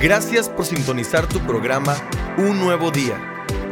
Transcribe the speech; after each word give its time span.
Gracias 0.00 0.50
por 0.50 0.66
sintonizar 0.66 1.26
tu 1.26 1.40
programa 1.46 1.96
Un 2.36 2.60
Nuevo 2.60 2.90
Día. 2.90 3.18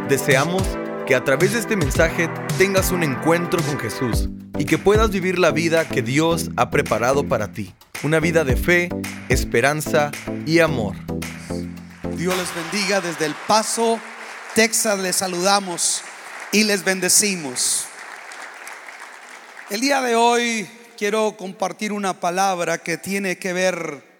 Deseamos 0.08 0.62
que 1.06 1.14
a 1.14 1.22
través 1.22 1.52
de 1.52 1.58
este 1.58 1.76
mensaje 1.76 2.30
tengas 2.56 2.92
un 2.92 3.02
encuentro 3.02 3.62
con 3.62 3.78
Jesús 3.78 4.30
y 4.58 4.64
que 4.64 4.78
puedas 4.78 5.10
vivir 5.10 5.38
la 5.38 5.50
vida 5.50 5.86
que 5.86 6.00
Dios 6.00 6.50
ha 6.56 6.70
preparado 6.70 7.28
para 7.28 7.52
ti. 7.52 7.74
Una 8.02 8.20
vida 8.20 8.42
de 8.42 8.56
fe, 8.56 8.88
esperanza 9.28 10.12
y 10.46 10.60
amor. 10.60 10.96
Dios 12.16 12.34
les 12.38 12.54
bendiga 12.54 13.02
desde 13.02 13.26
El 13.26 13.34
Paso, 13.46 14.00
Texas. 14.54 14.98
Les 15.00 15.16
saludamos 15.16 16.00
y 16.52 16.64
les 16.64 16.84
bendecimos. 16.84 17.84
El 19.68 19.82
día 19.82 20.00
de 20.00 20.16
hoy 20.16 20.66
quiero 20.96 21.36
compartir 21.36 21.92
una 21.92 22.18
palabra 22.18 22.78
que 22.78 22.96
tiene 22.96 23.36
que 23.36 23.52
ver 23.52 24.13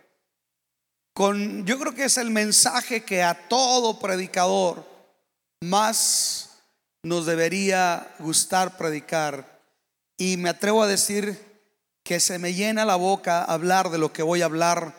con, 1.14 1.64
yo 1.64 1.78
creo 1.78 1.94
que 1.94 2.04
es 2.04 2.18
el 2.18 2.30
mensaje 2.30 3.04
que 3.04 3.22
a 3.22 3.48
todo 3.48 4.00
predicador 4.00 4.84
más 5.60 6.50
nos 7.04 7.24
debería 7.24 8.12
gustar 8.18 8.76
predicar. 8.76 9.62
Y 10.18 10.36
me 10.36 10.48
atrevo 10.48 10.82
a 10.82 10.88
decir 10.88 11.38
que 12.02 12.18
se 12.18 12.38
me 12.38 12.52
llena 12.52 12.84
la 12.84 12.96
boca 12.96 13.44
hablar 13.44 13.90
de 13.90 13.98
lo 13.98 14.12
que 14.12 14.24
voy 14.24 14.42
a 14.42 14.46
hablar, 14.46 14.92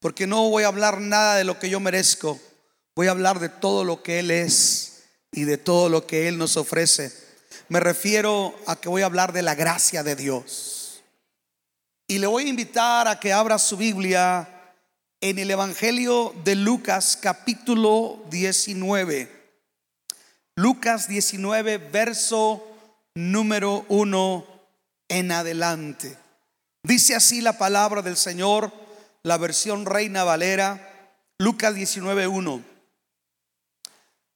porque 0.00 0.26
no 0.26 0.48
voy 0.48 0.62
a 0.62 0.68
hablar 0.68 1.00
nada 1.00 1.34
de 1.34 1.44
lo 1.44 1.58
que 1.58 1.68
yo 1.68 1.80
merezco, 1.80 2.38
voy 2.94 3.08
a 3.08 3.10
hablar 3.10 3.40
de 3.40 3.48
todo 3.48 3.84
lo 3.84 4.02
que 4.02 4.20
Él 4.20 4.30
es 4.30 5.04
y 5.32 5.44
de 5.44 5.58
todo 5.58 5.88
lo 5.88 6.06
que 6.06 6.28
Él 6.28 6.38
nos 6.38 6.56
ofrece. 6.56 7.12
Me 7.68 7.80
refiero 7.80 8.54
a 8.66 8.76
que 8.76 8.88
voy 8.88 9.02
a 9.02 9.06
hablar 9.06 9.32
de 9.32 9.42
la 9.42 9.56
gracia 9.56 10.04
de 10.04 10.14
Dios. 10.14 11.02
Y 12.06 12.18
le 12.18 12.28
voy 12.28 12.44
a 12.44 12.48
invitar 12.48 13.08
a 13.08 13.18
que 13.18 13.32
abra 13.32 13.58
su 13.58 13.76
Biblia 13.76 14.55
en 15.28 15.40
el 15.40 15.50
Evangelio 15.50 16.32
de 16.44 16.54
Lucas 16.54 17.18
capítulo 17.20 18.22
19. 18.30 19.28
Lucas 20.54 21.08
19, 21.08 21.78
verso 21.78 22.64
número 23.16 23.84
1 23.88 24.46
en 25.08 25.32
adelante. 25.32 26.16
Dice 26.84 27.16
así 27.16 27.40
la 27.40 27.58
palabra 27.58 28.02
del 28.02 28.16
Señor, 28.16 28.72
la 29.24 29.36
versión 29.36 29.84
Reina 29.84 30.22
Valera, 30.22 31.18
Lucas 31.38 31.74
19, 31.74 32.28
1. 32.28 32.62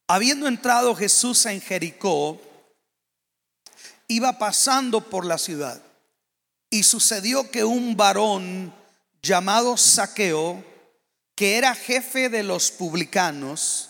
Habiendo 0.09 0.49
entrado 0.49 0.97
Jesús 0.97 1.47
en 1.47 1.61
Jericó, 1.61 2.43
iba 4.09 4.39
pasando 4.39 5.03
por 5.09 5.25
la 5.25 5.39
ciudad 5.39 5.81
y 6.69 6.83
sucedió 6.83 7.49
que 7.53 7.63
un 7.63 7.97
varón 7.97 8.75
llamado 9.23 9.77
Saqueo, 9.77 10.69
que 11.41 11.57
era 11.57 11.75
jefe 11.75 12.29
de 12.29 12.43
los 12.43 12.71
publicanos 12.71 13.89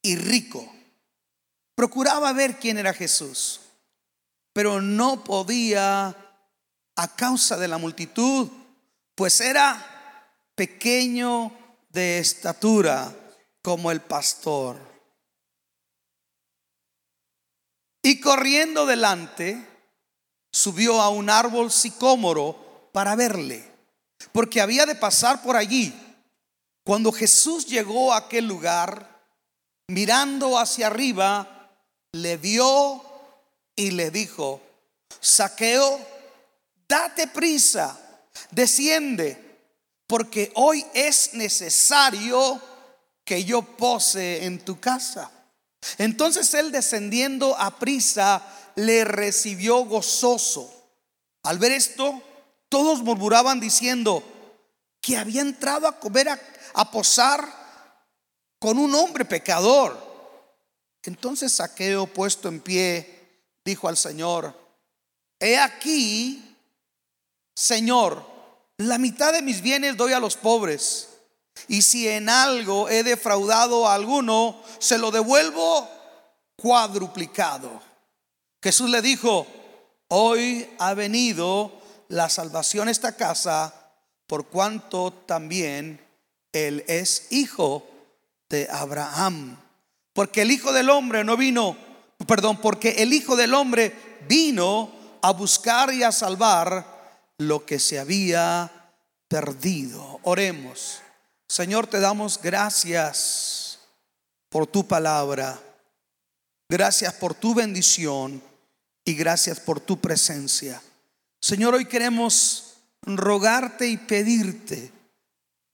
y 0.00 0.16
rico, 0.16 0.74
procuraba 1.74 2.32
ver 2.32 2.58
quién 2.58 2.78
era 2.78 2.94
Jesús, 2.94 3.60
pero 4.54 4.80
no 4.80 5.22
podía 5.22 6.16
a 6.96 7.14
causa 7.14 7.58
de 7.58 7.68
la 7.68 7.76
multitud, 7.76 8.48
pues 9.14 9.42
era 9.42 10.32
pequeño 10.54 11.52
de 11.90 12.20
estatura 12.20 13.14
como 13.60 13.90
el 13.90 14.00
pastor. 14.00 14.78
Y 18.02 18.18
corriendo 18.18 18.86
delante, 18.86 19.62
subió 20.50 21.02
a 21.02 21.10
un 21.10 21.28
árbol 21.28 21.70
sicómoro 21.70 22.88
para 22.94 23.14
verle, 23.14 23.62
porque 24.32 24.62
había 24.62 24.86
de 24.86 24.94
pasar 24.94 25.42
por 25.42 25.56
allí. 25.56 25.94
Cuando 26.84 27.12
Jesús 27.12 27.66
llegó 27.66 28.12
a 28.12 28.18
aquel 28.18 28.46
lugar, 28.46 29.22
mirando 29.88 30.58
hacia 30.58 30.88
arriba, 30.88 31.70
le 32.12 32.36
vio 32.36 33.02
y 33.76 33.92
le 33.92 34.10
dijo, 34.10 34.60
saqueo, 35.20 36.00
date 36.88 37.28
prisa, 37.28 37.98
desciende, 38.50 39.38
porque 40.06 40.50
hoy 40.56 40.84
es 40.92 41.34
necesario 41.34 42.60
que 43.24 43.44
yo 43.44 43.62
pose 43.62 44.44
en 44.44 44.58
tu 44.64 44.80
casa. 44.80 45.30
Entonces 45.98 46.52
él 46.54 46.72
descendiendo 46.72 47.56
a 47.56 47.78
prisa, 47.78 48.42
le 48.74 49.04
recibió 49.04 49.84
gozoso. 49.84 50.72
Al 51.44 51.58
ver 51.58 51.72
esto, 51.72 52.22
todos 52.68 53.02
murmuraban 53.02 53.60
diciendo 53.60 54.22
que 55.00 55.16
había 55.16 55.40
entrado 55.40 55.86
a 55.88 55.98
comer 55.98 56.28
a 56.28 56.51
a 56.74 56.90
posar 56.90 57.62
con 58.58 58.78
un 58.78 58.94
hombre 58.94 59.24
pecador. 59.24 59.98
Entonces 61.02 61.52
Saqueo, 61.52 62.06
puesto 62.06 62.48
en 62.48 62.60
pie, 62.60 63.42
dijo 63.64 63.88
al 63.88 63.96
Señor, 63.96 64.54
he 65.40 65.58
aquí, 65.58 66.56
Señor, 67.54 68.24
la 68.76 68.98
mitad 68.98 69.32
de 69.32 69.42
mis 69.42 69.60
bienes 69.60 69.96
doy 69.96 70.12
a 70.12 70.20
los 70.20 70.36
pobres. 70.36 71.08
Y 71.68 71.82
si 71.82 72.08
en 72.08 72.28
algo 72.28 72.88
he 72.88 73.02
defraudado 73.02 73.86
a 73.86 73.94
alguno, 73.94 74.62
se 74.78 74.98
lo 74.98 75.10
devuelvo 75.10 75.88
cuadruplicado. 76.56 77.82
Jesús 78.62 78.88
le 78.88 79.02
dijo, 79.02 79.46
hoy 80.08 80.70
ha 80.78 80.94
venido 80.94 81.72
la 82.08 82.28
salvación 82.28 82.88
a 82.88 82.90
esta 82.92 83.16
casa, 83.16 83.74
por 84.26 84.46
cuanto 84.46 85.12
también 85.12 86.00
él 86.52 86.84
es 86.86 87.28
hijo 87.30 87.86
de 88.48 88.68
Abraham. 88.70 89.58
Porque 90.12 90.42
el 90.42 90.50
Hijo 90.50 90.72
del 90.72 90.90
Hombre 90.90 91.24
no 91.24 91.36
vino, 91.36 91.76
perdón, 92.26 92.58
porque 92.60 92.90
el 92.98 93.12
Hijo 93.12 93.34
del 93.34 93.54
Hombre 93.54 94.20
vino 94.28 94.92
a 95.22 95.32
buscar 95.32 95.92
y 95.92 96.02
a 96.02 96.12
salvar 96.12 97.20
lo 97.38 97.64
que 97.64 97.78
se 97.78 97.98
había 97.98 98.70
perdido. 99.26 100.20
Oremos. 100.22 101.00
Señor, 101.48 101.86
te 101.86 102.00
damos 102.00 102.40
gracias 102.40 103.78
por 104.50 104.66
tu 104.66 104.86
palabra. 104.86 105.58
Gracias 106.68 107.14
por 107.14 107.34
tu 107.34 107.54
bendición 107.54 108.42
y 109.04 109.14
gracias 109.14 109.60
por 109.60 109.80
tu 109.80 109.98
presencia. 109.98 110.80
Señor, 111.40 111.74
hoy 111.74 111.86
queremos 111.86 112.74
rogarte 113.02 113.88
y 113.88 113.96
pedirte 113.96 114.91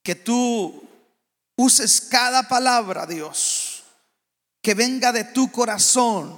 que 0.08 0.14
tú 0.14 0.88
uses 1.54 2.00
cada 2.00 2.48
palabra, 2.48 3.04
Dios, 3.04 3.82
que 4.62 4.72
venga 4.72 5.12
de 5.12 5.22
tu 5.22 5.52
corazón, 5.52 6.34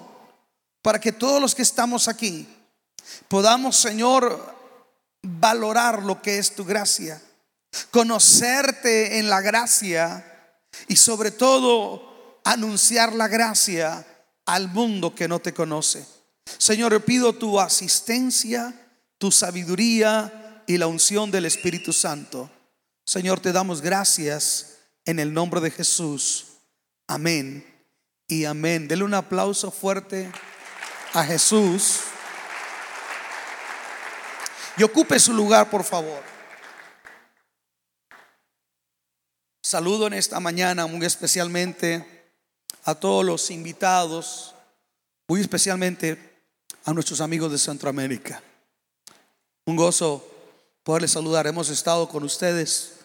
para 0.83 0.99
que 1.01 1.13
todos 1.13 1.41
los 1.41 1.55
que 1.55 1.63
estamos 1.63 2.09
aquí 2.09 2.49
podamos, 3.29 3.77
Señor, 3.77 4.57
valorar 5.23 6.03
lo 6.03 6.21
que 6.21 6.39
es 6.39 6.57
tu 6.57 6.65
gracia, 6.65 7.23
conocerte 7.93 9.21
en 9.21 9.31
la 9.31 9.41
gracia 9.41 10.59
y 10.89 10.97
sobre 10.97 11.31
todo 11.31 12.41
anunciar 12.43 13.15
la 13.15 13.29
gracia 13.29 14.05
al 14.47 14.67
mundo 14.67 15.15
que 15.15 15.29
no 15.29 15.39
te 15.39 15.55
conoce. 15.55 16.05
Señor, 16.59 17.05
pido 17.05 17.35
tu 17.35 17.61
asistencia, 17.61 18.75
tu 19.17 19.31
sabiduría 19.31 20.65
y 20.67 20.77
la 20.77 20.89
unción 20.89 21.31
del 21.31 21.47
Espíritu 21.47 21.93
Santo. 21.93 22.51
Señor, 23.11 23.41
te 23.41 23.51
damos 23.51 23.81
gracias 23.81 24.77
en 25.05 25.19
el 25.19 25.35
nombre 25.35 25.61
de 25.61 25.73
Jesús. 25.73 26.47
Amén 27.09 27.67
y 28.29 28.45
amén. 28.45 28.87
Dele 28.87 29.03
un 29.03 29.15
aplauso 29.15 29.73
fuerte 29.73 30.31
a 31.13 31.25
Jesús. 31.25 32.03
Y 34.77 34.85
ocupe 34.85 35.19
su 35.19 35.33
lugar, 35.33 35.69
por 35.71 35.83
favor. 35.83 36.23
Saludo 39.61 40.07
en 40.07 40.15
esta 40.15 40.39
mañana 40.39 40.87
muy 40.87 41.05
especialmente 41.05 42.31
a 42.85 42.95
todos 42.95 43.25
los 43.25 43.51
invitados, 43.51 44.55
muy 45.27 45.41
especialmente 45.41 46.45
a 46.85 46.93
nuestros 46.93 47.21
amigos 47.21 47.51
de 47.51 47.59
Centroamérica. 47.59 48.41
Un 49.67 49.75
gozo 49.75 50.25
poderles 50.85 51.11
saludar. 51.11 51.49
Hemos 51.49 51.71
estado 51.71 52.09
con 52.09 52.23
ustedes 52.23 53.00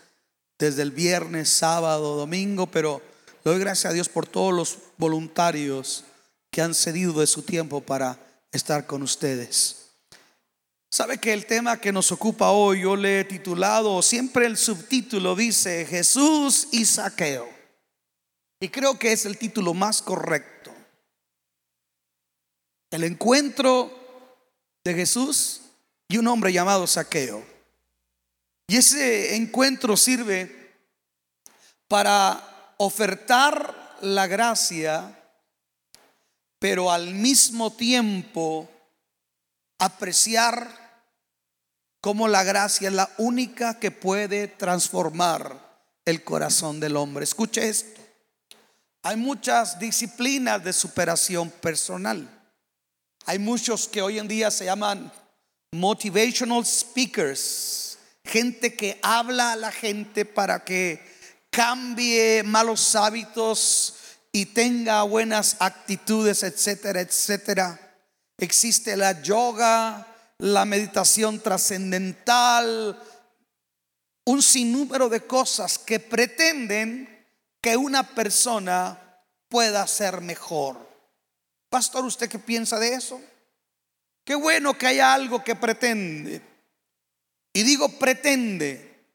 desde 0.58 0.82
el 0.82 0.92
viernes, 0.92 1.50
sábado, 1.50 2.16
domingo, 2.16 2.68
pero 2.68 3.02
doy 3.44 3.60
gracias 3.60 3.92
a 3.92 3.94
Dios 3.94 4.10
por 4.10 4.28
todos 4.28 4.54
los 4.54 4.78
voluntarios 4.98 6.06
que 6.52 6.62
han 6.62 6.74
cedido 6.74 7.14
de 7.20 7.28
su 7.28 7.42
tiempo 7.42 7.82
para 7.82 8.18
estar 8.52 8.86
con 8.86 9.04
ustedes. 9.04 9.86
Sabe 10.90 11.18
que 11.18 11.34
el 11.34 11.46
tema 11.46 11.82
que 11.82 11.92
nos 11.92 12.12
ocupa 12.14 12.52
hoy 12.52 12.84
yo 12.84 12.96
le 12.96 13.20
he 13.20 13.24
titulado, 13.26 14.02
siempre 14.02 14.46
el 14.46 14.56
subtítulo 14.56 15.36
dice 15.36 15.86
Jesús 15.86 16.70
y 16.72 16.86
Saqueo. 16.86 17.50
Y 18.62 18.70
creo 18.70 18.98
que 18.98 19.12
es 19.12 19.26
el 19.26 19.38
título 19.38 19.74
más 19.74 20.02
correcto. 20.02 20.72
El 22.92 23.04
encuentro 23.04 23.92
de 24.86 24.94
Jesús 24.94 25.64
y 26.08 26.18
un 26.18 26.28
hombre 26.28 26.54
llamado 26.54 26.88
Saqueo. 26.88 27.55
Y 28.68 28.78
ese 28.78 29.36
encuentro 29.36 29.96
sirve 29.96 30.74
para 31.88 32.74
ofertar 32.78 33.98
la 34.02 34.28
gracia, 34.28 35.18
pero 36.60 36.92
al 36.92 37.14
mismo 37.14 37.74
tiempo 37.74 38.70
apreciar 39.78 40.86
cómo 42.02 42.28
la 42.28 42.44
gracia 42.44 42.88
es 42.88 42.94
la 42.94 43.10
única 43.18 43.80
que 43.80 43.92
puede 43.92 44.48
transformar 44.48 45.66
el 46.06 46.24
corazón 46.24 46.80
del 46.80 46.98
hombre. 46.98 47.24
Escuche 47.24 47.68
esto. 47.68 48.02
Hay 49.04 49.18
muchas 49.18 49.78
disciplinas 49.78 50.64
de 50.64 50.74
superación 50.74 51.50
personal. 51.52 52.28
Hay 53.26 53.40
muchos 53.40 53.88
que 53.88 54.02
hoy 54.02 54.20
en 54.20 54.28
día 54.28 54.50
se 54.52 54.66
llaman 54.66 55.12
motivational 55.72 56.66
speakers, 56.66 57.85
gente 58.26 58.76
que 58.76 59.00
habla 59.02 59.54
a 59.54 59.56
la 59.56 59.72
gente 59.72 60.26
para 60.26 60.64
que 60.64 61.02
cambie 61.50 62.44
malos 62.44 62.96
hábitos 62.96 63.96
y 64.32 64.48
tenga 64.48 65.04
buenas 65.04 65.58
actitudes, 65.60 66.44
etcétera, 66.44 67.02
etcétera. 67.02 67.80
Existe 68.38 68.98
la 68.98 69.22
yoga, 69.22 70.06
la 70.40 70.66
meditación 70.66 71.40
trascendental, 71.40 73.02
un 74.26 74.42
sinnúmero 74.42 75.08
de 75.08 75.22
cosas 75.22 75.78
que 75.78 76.00
pretenden 76.00 77.26
que 77.62 77.78
una 77.78 78.04
persona 78.04 79.00
pueda 79.48 79.88
ser 79.88 80.20
mejor. 80.20 80.78
Pastor, 81.70 82.04
¿usted 82.06 82.28
qué 82.28 82.40
piensa 82.40 82.80
de 82.80 82.94
eso? 82.96 83.22
Qué 84.26 84.36
bueno 84.36 84.78
que 84.78 84.88
haya 84.88 85.14
algo 85.14 85.44
que 85.44 85.56
pretende. 85.56 86.42
Y 87.56 87.64
digo 87.64 87.88
pretende, 87.88 89.06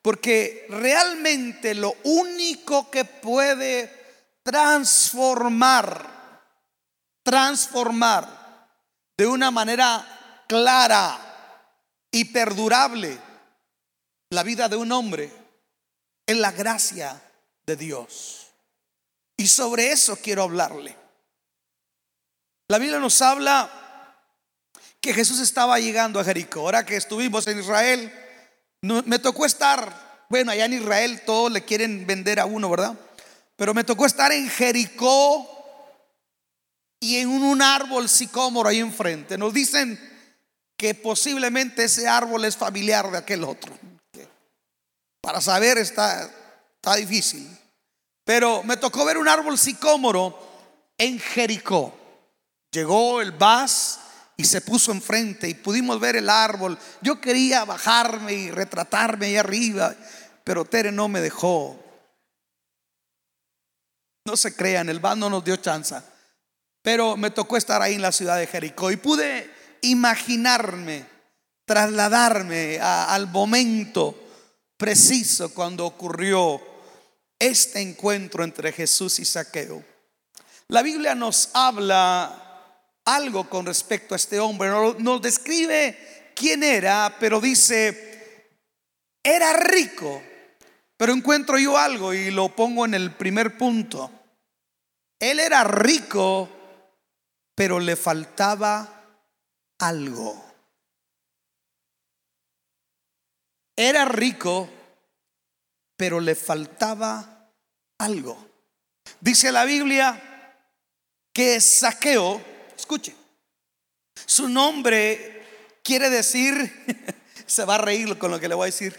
porque 0.00 0.64
realmente 0.70 1.74
lo 1.74 1.94
único 2.04 2.90
que 2.90 3.04
puede 3.04 3.92
transformar, 4.42 6.40
transformar 7.22 8.70
de 9.14 9.26
una 9.26 9.50
manera 9.50 10.44
clara 10.48 11.20
y 12.10 12.24
perdurable 12.24 13.18
la 14.30 14.42
vida 14.42 14.70
de 14.70 14.76
un 14.76 14.90
hombre 14.90 15.30
es 16.24 16.36
la 16.38 16.52
gracia 16.52 17.22
de 17.66 17.76
Dios. 17.76 18.46
Y 19.36 19.48
sobre 19.48 19.92
eso 19.92 20.16
quiero 20.16 20.44
hablarle. 20.44 20.96
La 22.68 22.78
Biblia 22.78 23.00
nos 23.00 23.20
habla 23.20 23.85
que 25.06 25.14
Jesús 25.14 25.38
estaba 25.38 25.78
llegando 25.78 26.18
a 26.18 26.24
Jericó. 26.24 26.60
Ahora 26.60 26.84
que 26.84 26.96
estuvimos 26.96 27.46
en 27.46 27.60
Israel, 27.60 28.12
me 28.82 29.18
tocó 29.20 29.46
estar, 29.46 30.26
bueno, 30.28 30.50
allá 30.50 30.64
en 30.64 30.74
Israel 30.74 31.22
todos 31.24 31.52
le 31.52 31.64
quieren 31.64 32.06
vender 32.06 32.40
a 32.40 32.46
uno, 32.46 32.68
¿verdad? 32.68 32.98
Pero 33.54 33.72
me 33.72 33.84
tocó 33.84 34.04
estar 34.04 34.32
en 34.32 34.50
Jericó 34.50 35.48
y 37.00 37.18
en 37.18 37.28
un 37.28 37.62
árbol 37.62 38.08
sicómoro 38.08 38.68
ahí 38.68 38.80
enfrente. 38.80 39.38
Nos 39.38 39.54
dicen 39.54 39.98
que 40.76 40.94
posiblemente 40.94 41.84
ese 41.84 42.08
árbol 42.08 42.44
es 42.44 42.56
familiar 42.56 43.08
de 43.10 43.18
aquel 43.18 43.44
otro. 43.44 43.78
Para 45.20 45.40
saber 45.40 45.78
está, 45.78 46.28
está 46.74 46.96
difícil. 46.96 47.48
Pero 48.24 48.64
me 48.64 48.76
tocó 48.76 49.04
ver 49.04 49.18
un 49.18 49.28
árbol 49.28 49.56
sicómoro 49.56 50.36
en 50.98 51.20
Jericó. 51.20 51.96
Llegó 52.72 53.20
el 53.20 53.30
Bas 53.30 54.00
y 54.36 54.44
se 54.44 54.60
puso 54.60 54.92
enfrente 54.92 55.48
y 55.48 55.54
pudimos 55.54 55.98
ver 55.98 56.16
el 56.16 56.28
árbol. 56.28 56.78
Yo 57.00 57.20
quería 57.20 57.64
bajarme 57.64 58.32
y 58.34 58.50
retratarme 58.50 59.26
ahí 59.26 59.36
arriba, 59.36 59.94
pero 60.44 60.64
Tere 60.64 60.92
no 60.92 61.08
me 61.08 61.20
dejó. 61.20 61.82
No 64.26 64.36
se 64.36 64.54
crean, 64.54 64.88
el 64.88 65.00
Bas 65.00 65.16
no 65.16 65.30
nos 65.30 65.44
dio 65.44 65.56
chance. 65.56 65.96
Pero 66.82 67.16
me 67.16 67.30
tocó 67.30 67.56
estar 67.56 67.80
ahí 67.80 67.94
en 67.94 68.02
la 68.02 68.12
ciudad 68.12 68.38
de 68.38 68.46
Jericó 68.46 68.90
y 68.90 68.96
pude 68.96 69.50
imaginarme, 69.80 71.06
trasladarme 71.64 72.78
al 72.80 73.28
momento 73.28 74.22
preciso 74.76 75.52
cuando 75.54 75.86
ocurrió 75.86 76.60
este 77.38 77.80
encuentro 77.80 78.44
entre 78.44 78.72
Jesús 78.72 79.18
y 79.18 79.24
Saqueo. 79.24 79.82
La 80.68 80.82
Biblia 80.82 81.14
nos 81.14 81.50
habla 81.54 82.45
algo 83.06 83.48
con 83.48 83.64
respecto 83.64 84.14
a 84.14 84.16
este 84.16 84.38
hombre, 84.38 84.68
nos 84.98 85.22
describe 85.22 86.32
quién 86.34 86.62
era, 86.62 87.16
pero 87.18 87.40
dice, 87.40 88.50
era 89.22 89.54
rico, 89.54 90.22
pero 90.96 91.12
encuentro 91.12 91.58
yo 91.58 91.78
algo 91.78 92.12
y 92.12 92.30
lo 92.30 92.54
pongo 92.54 92.84
en 92.84 92.94
el 92.94 93.14
primer 93.14 93.56
punto. 93.56 94.10
Él 95.18 95.40
era 95.40 95.64
rico, 95.64 96.48
pero 97.54 97.80
le 97.80 97.96
faltaba 97.96 99.20
algo. 99.78 100.44
Era 103.76 104.04
rico, 104.06 104.68
pero 105.96 106.20
le 106.20 106.34
faltaba 106.34 107.50
algo. 107.98 108.46
Dice 109.20 109.52
la 109.52 109.64
Biblia 109.64 110.22
que 111.32 111.60
Saqueo, 111.60 112.55
escuche, 112.76 113.14
su 114.26 114.48
nombre 114.48 115.44
quiere 115.82 116.10
decir, 116.10 116.84
se 117.46 117.64
va 117.64 117.76
a 117.76 117.78
reír 117.78 118.18
con 118.18 118.30
lo 118.30 118.40
que 118.40 118.48
le 118.48 118.54
voy 118.54 118.64
a 118.64 118.66
decir. 118.66 118.98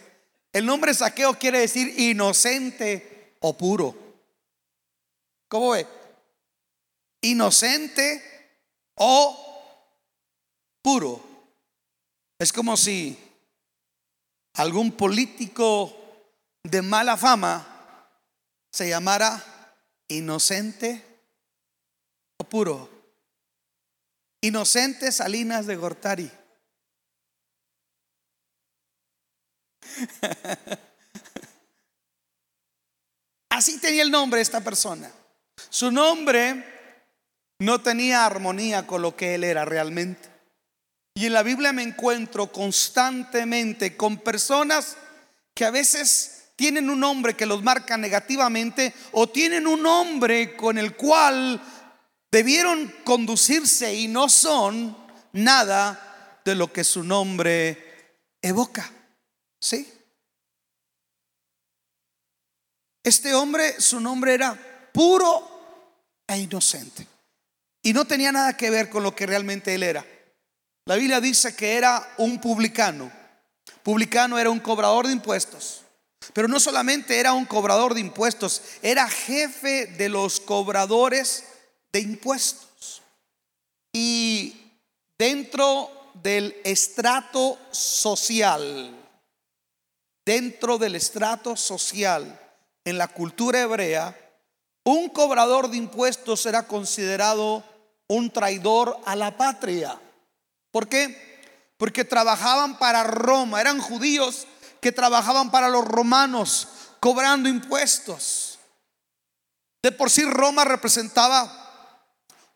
El 0.54 0.66
nombre 0.66 0.94
Saqueo 0.94 1.38
quiere 1.38 1.60
decir 1.60 2.00
inocente 2.00 3.36
o 3.42 3.58
puro. 3.58 3.96
¿Cómo 5.48 5.72
ve? 5.72 5.86
Inocente 7.22 8.24
o 8.96 9.46
puro. 10.82 11.22
Es 12.40 12.54
como 12.54 12.78
si 12.78 13.18
algún 14.54 14.92
político 14.92 15.96
de 16.64 16.82
mala 16.82 17.18
fama 17.18 18.08
se 18.72 18.90
llamara 18.90 19.44
inocente 20.08 21.04
o 22.38 22.44
puro. 22.44 22.97
Inocente 24.42 25.12
Salinas 25.12 25.66
de 25.66 25.76
Gortari. 25.76 26.32
Así 33.50 33.80
tenía 33.80 34.04
el 34.04 34.12
nombre 34.12 34.42
esta 34.42 34.62
persona. 34.62 35.12
Su 35.70 35.92
nombre 35.92 36.64
no 37.60 37.82
tenía 37.82 38.26
armonía 38.26 38.86
con 38.86 39.02
lo 39.02 39.16
que 39.16 39.36
él 39.36 39.44
era 39.44 39.66
realmente. 39.66 40.30
Y 41.16 41.26
en 41.26 41.34
la 41.34 41.42
Biblia 41.42 41.74
me 41.74 41.82
encuentro 41.82 42.52
constantemente 42.52 43.98
con 43.98 44.20
personas 44.20 44.98
que 45.56 45.66
a 45.66 45.72
veces 45.72 46.50
tienen 46.56 46.92
un 46.92 47.00
nombre 47.00 47.36
que 47.36 47.48
los 47.48 47.64
marca 47.64 47.98
negativamente 47.98 48.94
o 49.14 49.28
tienen 49.28 49.66
un 49.66 49.82
nombre 49.82 50.56
con 50.56 50.78
el 50.78 50.96
cual 50.96 51.60
debieron 52.32 52.94
conducirse 53.04 53.94
y 53.94 54.08
no 54.08 54.30
son 54.30 54.96
nada 55.34 56.40
de 56.44 56.56
lo 56.56 56.72
que 56.72 56.84
su 56.84 57.04
nombre 57.04 58.22
evoca. 58.42 58.92
¿Sí? 59.60 59.92
Este 63.04 63.34
hombre, 63.34 63.80
su 63.80 64.00
nombre 64.00 64.34
era 64.34 64.58
puro 64.92 66.22
e 66.28 66.38
inocente. 66.38 67.08
Y 67.82 67.94
no 67.94 68.06
tenía 68.06 68.32
nada 68.32 68.58
que 68.58 68.70
ver 68.70 68.90
con 68.90 69.04
lo 69.04 69.16
que 69.16 69.26
realmente 69.26 69.74
él 69.74 69.84
era. 69.84 70.06
La 70.86 70.96
Biblia 70.96 71.22
dice 71.22 71.56
que 71.56 71.78
era 71.78 72.16
un 72.18 72.42
publicano. 72.42 73.12
Publicano 73.84 74.38
era 74.38 74.50
un 74.50 74.60
cobrador 74.60 75.08
de 75.08 75.14
impuestos. 75.14 75.84
Pero 76.34 76.48
no 76.48 76.60
solamente 76.60 77.20
era 77.20 77.34
un 77.34 77.46
cobrador 77.46 77.94
de 77.94 78.02
impuestos, 78.02 78.62
era 78.82 79.10
jefe 79.10 79.88
de 79.88 80.10
los 80.10 80.40
cobradores 80.40 81.46
de 81.92 82.00
impuestos. 82.00 83.02
Y 83.94 84.56
dentro 85.18 85.90
del 86.14 86.56
estrato 86.64 87.58
social, 87.72 88.96
dentro 90.26 90.78
del 90.78 90.96
estrato 90.96 91.56
social 91.56 92.40
en 92.86 92.98
la 92.98 93.08
cultura 93.08 93.62
hebrea, 93.62 94.16
un 94.84 95.10
cobrador 95.10 95.70
de 95.70 95.78
impuestos 95.78 96.46
era 96.46 96.68
considerado 96.68 97.64
un 98.08 98.30
traidor 98.32 98.98
a 99.06 99.16
la 99.16 99.36
patria. 99.36 100.00
¿Por 100.72 100.88
qué? 100.88 101.42
Porque 101.78 102.06
trabajaban 102.06 102.78
para 102.78 103.04
Roma, 103.04 103.60
eran 103.60 103.82
judíos 103.82 104.48
que 104.80 104.92
trabajaban 104.92 105.52
para 105.52 105.70
los 105.70 105.86
romanos 105.86 106.68
cobrando 107.00 107.50
impuestos. 107.50 108.60
De 109.84 109.92
por 109.92 110.10
sí 110.10 110.24
Roma 110.24 110.66
representaba 110.66 111.67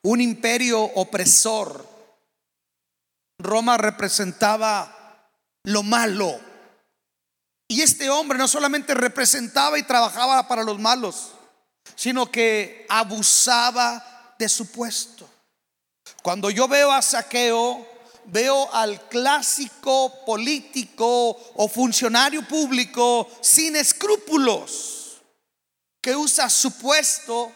un 0.03 0.21
imperio 0.21 0.81
opresor. 0.81 1.85
Roma 3.39 3.77
representaba 3.77 5.29
lo 5.63 5.83
malo. 5.83 6.39
Y 7.67 7.81
este 7.81 8.09
hombre 8.09 8.37
no 8.37 8.47
solamente 8.47 8.93
representaba 8.93 9.79
y 9.79 9.83
trabajaba 9.83 10.47
para 10.47 10.63
los 10.63 10.79
malos, 10.79 11.31
sino 11.95 12.29
que 12.29 12.85
abusaba 12.89 14.35
de 14.37 14.49
su 14.49 14.71
puesto. 14.71 15.29
Cuando 16.21 16.49
yo 16.49 16.67
veo 16.67 16.91
a 16.91 17.01
Saqueo, 17.01 17.87
veo 18.25 18.73
al 18.73 19.07
clásico 19.07 20.25
político 20.25 21.29
o 21.55 21.67
funcionario 21.67 22.45
público 22.47 23.29
sin 23.41 23.75
escrúpulos 23.75 25.21
que 26.01 26.15
usa 26.15 26.49
su 26.49 26.71
puesto 26.77 27.51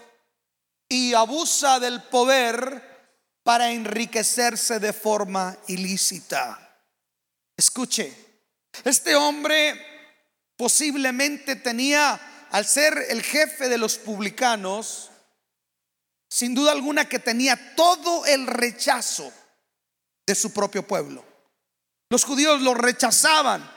y 0.89 1.13
abusa 1.13 1.79
del 1.79 2.03
poder 2.03 2.95
para 3.43 3.71
enriquecerse 3.71 4.79
de 4.79 4.93
forma 4.93 5.57
ilícita. 5.67 6.59
Escuche, 7.57 8.13
este 8.83 9.15
hombre 9.15 9.79
posiblemente 10.57 11.55
tenía, 11.55 12.47
al 12.51 12.65
ser 12.65 13.05
el 13.09 13.21
jefe 13.21 13.69
de 13.69 13.77
los 13.77 13.97
publicanos, 13.97 15.11
sin 16.29 16.55
duda 16.55 16.71
alguna 16.71 17.07
que 17.07 17.19
tenía 17.19 17.75
todo 17.75 18.25
el 18.25 18.47
rechazo 18.47 19.31
de 20.25 20.35
su 20.35 20.51
propio 20.51 20.85
pueblo. 20.85 21.23
Los 22.09 22.23
judíos 22.23 22.61
lo 22.61 22.73
rechazaban 22.73 23.69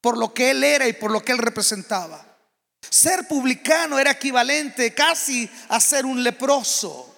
por 0.00 0.16
lo 0.16 0.32
que 0.32 0.50
él 0.50 0.64
era 0.64 0.86
y 0.86 0.92
por 0.92 1.10
lo 1.10 1.22
que 1.22 1.32
él 1.32 1.38
representaba. 1.38 2.24
Ser 2.90 3.26
publicano 3.28 3.98
era 3.98 4.12
equivalente 4.12 4.94
casi 4.94 5.48
a 5.68 5.80
ser 5.80 6.06
un 6.06 6.22
leproso. 6.22 7.14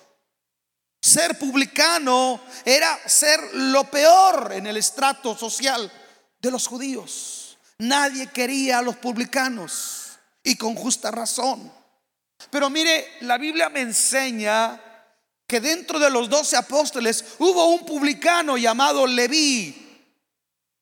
Ser 1.00 1.38
publicano 1.38 2.40
era 2.64 2.98
ser 3.08 3.40
lo 3.54 3.84
peor 3.84 4.52
en 4.52 4.66
el 4.66 4.76
estrato 4.76 5.36
social 5.36 5.90
de 6.38 6.50
los 6.50 6.66
judíos. 6.66 7.58
Nadie 7.78 8.26
quería 8.26 8.78
a 8.78 8.82
los 8.82 8.96
publicanos 8.96 10.18
y 10.42 10.56
con 10.56 10.74
justa 10.74 11.10
razón. 11.10 11.72
Pero 12.50 12.68
mire, 12.68 13.06
la 13.20 13.38
Biblia 13.38 13.68
me 13.68 13.80
enseña 13.80 14.80
que 15.46 15.60
dentro 15.60 15.98
de 15.98 16.10
los 16.10 16.28
doce 16.28 16.56
apóstoles 16.56 17.24
hubo 17.38 17.66
un 17.68 17.84
publicano 17.84 18.56
llamado 18.56 19.06
Leví, 19.06 20.06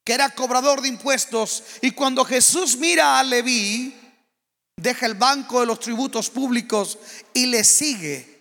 que 0.05 0.13
era 0.13 0.35
cobrador 0.35 0.81
de 0.83 0.89
impuestos. 0.89 1.63
Y 1.81 1.93
cuando 1.93 2.25
Jesús 2.25 2.77
mira 2.77 3.19
a 3.19 3.23
Leví, 3.23 4.08
deja 4.79 5.07
el 5.07 5.15
banco 5.15 5.61
de 5.61 5.67
los 5.67 5.81
tributos 5.81 6.31
públicos 6.31 6.99
y 7.35 7.47
le 7.47 7.65
sigue. 7.65 8.39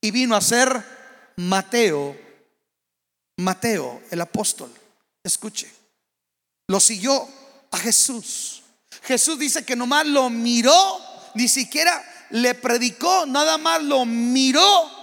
Y 0.00 0.12
vino 0.12 0.36
a 0.36 0.40
ser 0.40 0.84
Mateo, 1.36 2.16
Mateo, 3.38 4.02
el 4.10 4.20
apóstol. 4.20 4.70
Escuche, 5.24 5.68
lo 6.68 6.78
siguió 6.78 7.28
a 7.72 7.78
Jesús. 7.78 8.62
Jesús 9.02 9.38
dice 9.38 9.64
que 9.64 9.74
nomás 9.74 10.06
lo 10.06 10.30
miró, 10.30 11.00
ni 11.34 11.48
siquiera 11.48 12.04
le 12.30 12.54
predicó, 12.54 13.26
nada 13.26 13.58
más 13.58 13.82
lo 13.82 14.04
miró. 14.04 14.98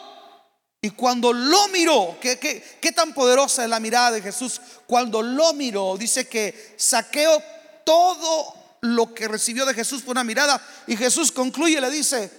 Y 0.81 0.91
cuando 0.91 1.33
lo 1.33 1.67
miró, 1.69 2.17
¿qué, 2.21 2.37
qué, 2.39 2.91
tan 2.91 3.13
poderosa 3.13 3.63
es 3.63 3.69
la 3.69 3.79
mirada 3.79 4.11
de 4.11 4.21
Jesús? 4.21 4.61
Cuando 4.85 5.23
lo 5.23 5.53
miró, 5.53 5.97
dice 5.97 6.27
que 6.27 6.75
saqueó 6.77 7.41
todo 7.83 8.64
lo 8.85 9.13
que 9.13 9.27
recibió 9.27 9.65
de 9.65 9.73
Jesús 9.73 10.01
por 10.01 10.11
una 10.11 10.23
mirada. 10.23 10.61
Y 10.87 10.95
Jesús 10.95 11.31
concluye, 11.31 11.81
le 11.81 11.89
dice, 11.89 12.31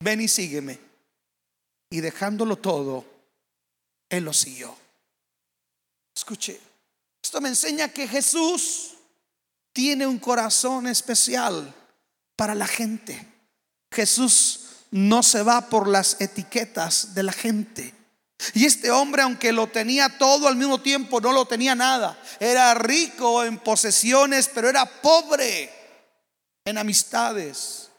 ven 0.00 0.20
y 0.20 0.28
sígueme. 0.28 0.78
Y 1.90 2.00
dejándolo 2.00 2.56
todo, 2.56 3.04
él 4.08 4.24
lo 4.24 4.32
siguió. 4.32 4.76
Escuche, 6.14 6.60
esto 7.22 7.40
me 7.40 7.48
enseña 7.48 7.88
que 7.88 8.08
Jesús 8.08 8.94
tiene 9.72 10.06
un 10.06 10.18
corazón 10.18 10.86
especial 10.86 11.74
para 12.36 12.54
la 12.54 12.66
gente. 12.66 13.26
Jesús 13.92 14.60
no 14.90 15.22
se 15.22 15.42
va 15.42 15.68
por 15.68 15.88
las 15.88 16.20
etiquetas 16.20 17.14
de 17.14 17.22
la 17.22 17.32
gente. 17.32 17.95
Y 18.54 18.66
este 18.66 18.90
hombre, 18.90 19.22
aunque 19.22 19.52
lo 19.52 19.66
tenía 19.66 20.18
todo 20.18 20.48
al 20.48 20.56
mismo 20.56 20.80
tiempo, 20.80 21.20
no 21.20 21.32
lo 21.32 21.46
tenía 21.46 21.74
nada. 21.74 22.18
Era 22.38 22.74
rico 22.74 23.44
en 23.44 23.58
posesiones, 23.58 24.50
pero 24.52 24.68
era 24.68 24.84
pobre 24.84 25.72
en 26.64 26.78
amistades. 26.78 27.90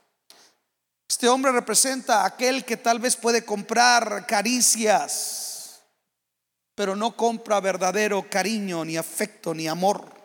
Este 1.10 1.30
hombre 1.30 1.52
representa 1.52 2.22
a 2.22 2.28
aquel 2.28 2.66
que 2.66 2.78
tal 2.78 3.00
vez 3.00 3.16
puede 3.16 3.46
comprar 3.46 4.26
caricias, 4.28 5.82
pero 6.76 6.96
no 6.96 7.16
compra 7.16 7.60
verdadero 7.60 8.30
cariño, 8.30 8.84
ni 8.86 8.98
afecto, 8.98 9.54
ni 9.54 9.68
amor. 9.68 10.17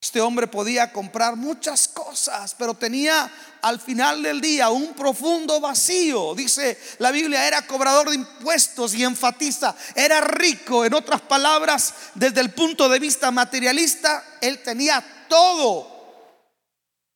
Este 0.00 0.20
hombre 0.20 0.46
podía 0.46 0.92
comprar 0.92 1.34
muchas 1.34 1.88
cosas, 1.88 2.54
pero 2.56 2.74
tenía 2.74 3.30
al 3.62 3.80
final 3.80 4.22
del 4.22 4.40
día 4.40 4.70
un 4.70 4.94
profundo 4.94 5.60
vacío. 5.60 6.36
Dice 6.36 6.78
la 6.98 7.10
Biblia, 7.10 7.46
era 7.46 7.66
cobrador 7.66 8.10
de 8.10 8.14
impuestos 8.14 8.94
y 8.94 9.02
enfatiza, 9.02 9.74
era 9.96 10.20
rico. 10.20 10.84
En 10.84 10.94
otras 10.94 11.20
palabras, 11.22 11.94
desde 12.14 12.40
el 12.40 12.50
punto 12.50 12.88
de 12.88 13.00
vista 13.00 13.32
materialista, 13.32 14.24
él 14.40 14.62
tenía 14.62 15.26
todo 15.28 15.98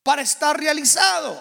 para 0.02 0.22
estar 0.22 0.58
realizado. 0.58 1.40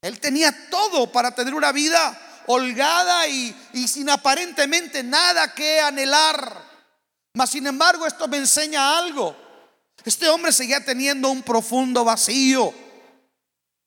Él 0.00 0.20
tenía 0.20 0.70
todo 0.70 1.10
para 1.10 1.32
tener 1.32 1.54
una 1.54 1.72
vida 1.72 2.16
holgada 2.46 3.26
y, 3.26 3.54
sin 3.88 4.08
aparentemente 4.08 5.02
nada 5.02 5.52
que 5.52 5.80
anhelar. 5.80 6.64
Mas 7.34 7.50
sin 7.50 7.66
embargo, 7.66 8.06
esto 8.06 8.28
me 8.28 8.36
enseña 8.36 8.96
algo. 8.96 9.47
Este 10.04 10.28
hombre 10.28 10.52
seguía 10.52 10.84
teniendo 10.84 11.30
un 11.30 11.42
profundo 11.42 12.04
vacío. 12.04 12.72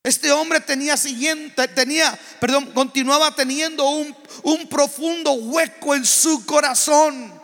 Este 0.03 0.31
hombre 0.31 0.59
tenía 0.59 0.97
siguiente, 0.97 1.67
tenía, 1.67 2.17
perdón, 2.39 2.71
continuaba 2.73 3.35
teniendo 3.35 3.87
un, 3.87 4.15
un 4.43 4.67
profundo 4.67 5.33
hueco 5.33 5.95
en 5.95 6.05
su 6.05 6.45
corazón. 6.45 7.39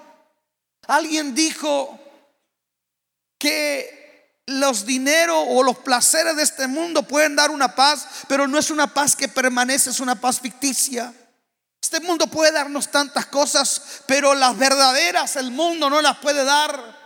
Alguien 0.88 1.36
dijo 1.36 2.00
que 3.38 4.42
los 4.48 4.86
dineros 4.86 5.46
o 5.50 5.62
los 5.62 5.78
placeres 5.80 6.36
de 6.36 6.44
este 6.44 6.68
mundo 6.68 7.04
pueden 7.04 7.36
dar 7.36 7.52
una 7.52 7.76
paz, 7.76 8.08
pero 8.28 8.48
no 8.48 8.58
es 8.58 8.72
una 8.72 8.92
paz 8.92 9.16
que 9.16 9.28
permanece, 9.28 9.92
es 9.92 10.00
una 10.00 10.20
paz 10.20 10.40
ficticia. 10.40 11.14
Este 11.82 12.00
mundo 12.00 12.28
puede 12.28 12.52
darnos 12.52 12.90
tantas 12.90 13.28
cosas, 13.28 14.02
pero 14.08 14.34
las 14.34 14.58
verdaderas 14.58 15.36
el 15.36 15.52
mundo 15.52 15.90
no 15.90 16.02
las 16.02 16.18
puede 16.18 16.44
dar. 16.44 16.97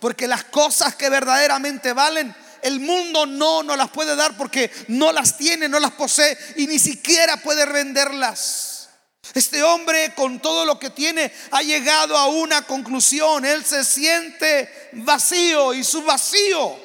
Porque 0.00 0.26
las 0.26 0.44
cosas 0.44 0.94
que 0.96 1.08
verdaderamente 1.08 1.92
valen, 1.92 2.34
el 2.62 2.80
mundo 2.80 3.26
no 3.26 3.62
nos 3.62 3.76
las 3.76 3.90
puede 3.90 4.16
dar 4.16 4.36
porque 4.36 4.70
no 4.88 5.12
las 5.12 5.36
tiene, 5.36 5.68
no 5.68 5.80
las 5.80 5.92
posee 5.92 6.36
y 6.56 6.66
ni 6.66 6.78
siquiera 6.78 7.36
puede 7.38 7.66
venderlas. 7.66 8.88
Este 9.34 9.62
hombre 9.62 10.14
con 10.14 10.40
todo 10.40 10.64
lo 10.64 10.78
que 10.78 10.90
tiene 10.90 11.32
ha 11.52 11.62
llegado 11.62 12.16
a 12.16 12.26
una 12.26 12.62
conclusión. 12.66 13.44
Él 13.44 13.64
se 13.64 13.84
siente 13.84 14.90
vacío 14.92 15.74
y 15.74 15.84
su 15.84 16.02
vacío, 16.02 16.78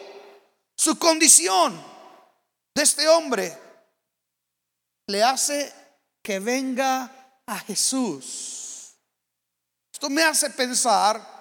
su 0.76 0.98
condición 0.98 1.84
de 2.76 2.84
este 2.84 3.08
hombre 3.08 3.58
le 5.08 5.24
hace 5.24 5.74
que 6.24 6.40
venga 6.40 7.12
a 7.46 7.60
Jesús. 7.60 8.94
Esto 9.92 10.10
me 10.10 10.24
hace 10.24 10.50
pensar 10.52 11.37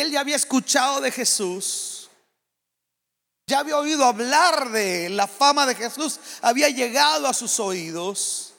él 0.00 0.10
ya 0.10 0.20
había 0.20 0.36
escuchado 0.36 1.00
de 1.00 1.10
Jesús, 1.10 2.10
ya 3.46 3.60
había 3.60 3.78
oído 3.78 4.04
hablar 4.04 4.70
de 4.70 5.08
la 5.08 5.26
fama 5.26 5.66
de 5.66 5.74
Jesús, 5.74 6.20
había 6.42 6.68
llegado 6.68 7.26
a 7.26 7.34
sus 7.34 7.58
oídos 7.60 8.54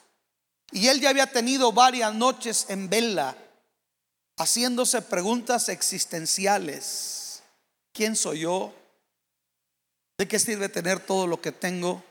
y 0.72 0.88
él 0.88 1.00
ya 1.00 1.10
había 1.10 1.26
tenido 1.26 1.72
varias 1.72 2.14
noches 2.14 2.66
en 2.68 2.88
vela 2.88 3.36
haciéndose 4.40 5.02
preguntas 5.02 5.68
existenciales. 5.68 7.42
¿Quién 7.92 8.16
soy 8.16 8.40
yo? 8.40 8.72
¿De 10.18 10.26
qué 10.26 10.38
sirve 10.38 10.68
tener 10.70 10.98
todo 11.00 11.26
lo 11.26 11.40
que 11.40 11.52
tengo? 11.52 12.02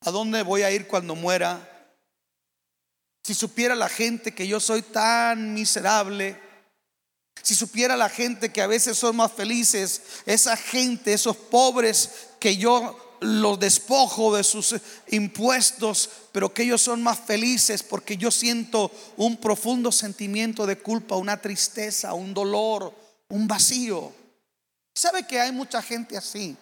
¿A 0.00 0.10
dónde 0.10 0.42
voy 0.42 0.62
a 0.62 0.70
ir 0.70 0.88
cuando 0.88 1.14
muera? 1.14 1.88
Si 3.22 3.32
supiera 3.32 3.74
la 3.74 3.88
gente 3.88 4.34
que 4.34 4.48
yo 4.48 4.58
soy 4.58 4.82
tan 4.82 5.54
miserable, 5.54 6.36
si 7.42 7.54
supiera 7.54 7.96
la 7.96 8.08
gente 8.08 8.52
que 8.52 8.62
a 8.62 8.66
veces 8.66 8.98
son 8.98 9.16
más 9.16 9.32
felices, 9.32 10.02
esa 10.26 10.56
gente, 10.56 11.12
esos 11.12 11.36
pobres 11.36 12.10
que 12.38 12.56
yo 12.56 12.96
los 13.20 13.60
despojo 13.60 14.34
de 14.34 14.44
sus 14.44 14.74
impuestos, 15.08 16.08
pero 16.32 16.52
que 16.52 16.62
ellos 16.62 16.82
son 16.82 17.02
más 17.02 17.20
felices 17.20 17.82
porque 17.82 18.16
yo 18.16 18.30
siento 18.30 18.90
un 19.16 19.36
profundo 19.36 19.92
sentimiento 19.92 20.66
de 20.66 20.78
culpa, 20.78 21.16
una 21.16 21.40
tristeza, 21.40 22.14
un 22.14 22.32
dolor, 22.32 22.94
un 23.28 23.46
vacío. 23.46 24.12
¿Sabe 24.94 25.26
que 25.26 25.40
hay 25.40 25.52
mucha 25.52 25.82
gente 25.82 26.16
así? 26.16 26.56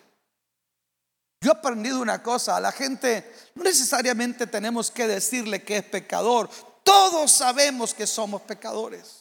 Yo 1.40 1.52
he 1.52 1.54
aprendido 1.54 2.00
una 2.00 2.22
cosa, 2.22 2.56
a 2.56 2.60
la 2.60 2.72
gente 2.72 3.32
no 3.54 3.62
necesariamente 3.62 4.46
tenemos 4.46 4.90
que 4.90 5.06
decirle 5.06 5.62
que 5.62 5.78
es 5.78 5.84
pecador, 5.84 6.50
todos 6.82 7.30
sabemos 7.30 7.94
que 7.94 8.06
somos 8.06 8.42
pecadores. 8.42 9.17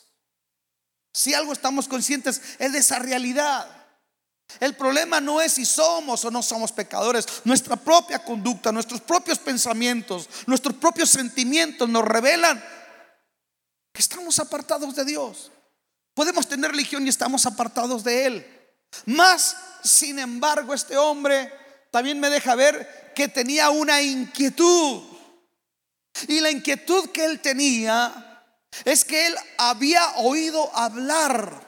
Si 1.17 1.33
algo 1.33 1.51
estamos 1.51 1.87
conscientes 1.87 2.39
es 2.59 2.71
de 2.71 2.77
esa 2.77 2.99
realidad. 2.99 3.67
El 4.59 4.75
problema 4.75 5.19
no 5.19 5.41
es 5.41 5.53
si 5.53 5.65
somos 5.65 6.23
o 6.23 6.29
no 6.29 6.43
somos 6.43 6.71
pecadores. 6.71 7.25
Nuestra 7.43 7.75
propia 7.75 8.23
conducta, 8.23 8.71
nuestros 8.71 9.01
propios 9.01 9.39
pensamientos, 9.39 10.29
nuestros 10.45 10.75
propios 10.75 11.09
sentimientos 11.09 11.89
nos 11.89 12.05
revelan 12.05 12.63
que 13.91 13.99
estamos 13.99 14.37
apartados 14.37 14.95
de 14.95 15.05
Dios. 15.05 15.51
Podemos 16.13 16.47
tener 16.47 16.69
religión 16.69 17.03
y 17.07 17.09
estamos 17.09 17.47
apartados 17.47 18.03
de 18.03 18.27
Él. 18.27 18.69
Más, 19.07 19.57
sin 19.83 20.19
embargo, 20.19 20.75
este 20.75 20.99
hombre 20.99 21.51
también 21.89 22.19
me 22.19 22.29
deja 22.29 22.53
ver 22.53 23.11
que 23.15 23.27
tenía 23.27 23.71
una 23.71 24.03
inquietud. 24.03 25.01
Y 26.27 26.41
la 26.41 26.51
inquietud 26.51 27.09
que 27.09 27.25
él 27.25 27.39
tenía 27.39 28.26
es 28.85 29.05
que 29.05 29.27
él 29.27 29.35
había 29.57 30.15
oído 30.17 30.75
hablar 30.75 31.65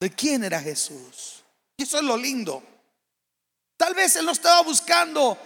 de 0.00 0.10
quién 0.10 0.44
era 0.44 0.60
Jesús. 0.60 1.42
Y 1.76 1.82
eso 1.84 1.98
es 1.98 2.04
lo 2.04 2.16
lindo. 2.16 2.62
Tal 3.76 3.94
vez 3.94 4.16
él 4.16 4.26
no 4.26 4.32
estaba 4.32 4.62
buscando 4.62 5.36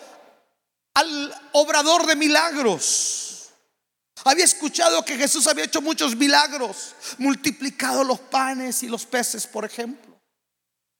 al 0.95 1.35
obrador 1.53 2.07
de 2.07 2.17
milagros. 2.17 3.51
Había 4.25 4.45
escuchado 4.45 5.05
que 5.05 5.17
Jesús 5.17 5.47
había 5.47 5.65
hecho 5.65 5.81
muchos 5.81 6.17
milagros, 6.17 6.95
multiplicado 7.19 8.03
los 8.05 8.19
panes 8.19 8.83
y 8.83 8.89
los 8.89 9.07
peces, 9.07 9.47
por 9.47 9.65
ejemplo, 9.65 10.21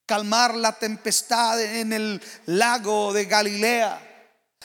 calmar 0.07 0.55
la 0.55 0.79
tempestad 0.79 1.61
en 1.61 1.93
el 1.93 2.23
lago 2.47 3.13
de 3.13 3.25
Galilea. 3.25 4.05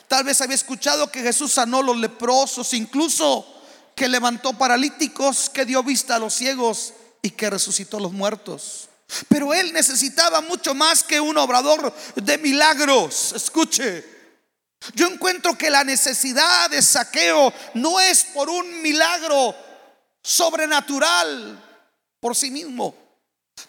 Tal 0.07 0.23
vez 0.23 0.39
había 0.41 0.55
escuchado 0.55 1.11
que 1.11 1.21
Jesús 1.21 1.51
sanó 1.51 1.81
los 1.81 1.97
leprosos, 1.97 2.73
incluso 2.73 3.52
que 3.95 4.07
levantó 4.07 4.53
paralíticos, 4.53 5.49
que 5.49 5.65
dio 5.65 5.83
vista 5.83 6.15
a 6.15 6.19
los 6.19 6.33
ciegos 6.33 6.93
y 7.21 7.31
que 7.31 7.49
resucitó 7.49 7.97
a 7.97 8.01
los 8.01 8.11
muertos. 8.11 8.89
Pero 9.27 9.53
él 9.53 9.73
necesitaba 9.73 10.41
mucho 10.41 10.73
más 10.73 11.03
que 11.03 11.19
un 11.19 11.37
obrador 11.37 11.93
de 12.15 12.37
milagros. 12.37 13.33
Escuche, 13.35 14.03
yo 14.93 15.07
encuentro 15.07 15.57
que 15.57 15.69
la 15.69 15.83
necesidad 15.83 16.69
de 16.69 16.81
saqueo 16.81 17.53
no 17.75 17.99
es 17.99 18.25
por 18.25 18.49
un 18.49 18.81
milagro 18.81 19.55
sobrenatural 20.21 21.61
por 22.19 22.35
sí 22.35 22.51
mismo. 22.51 22.95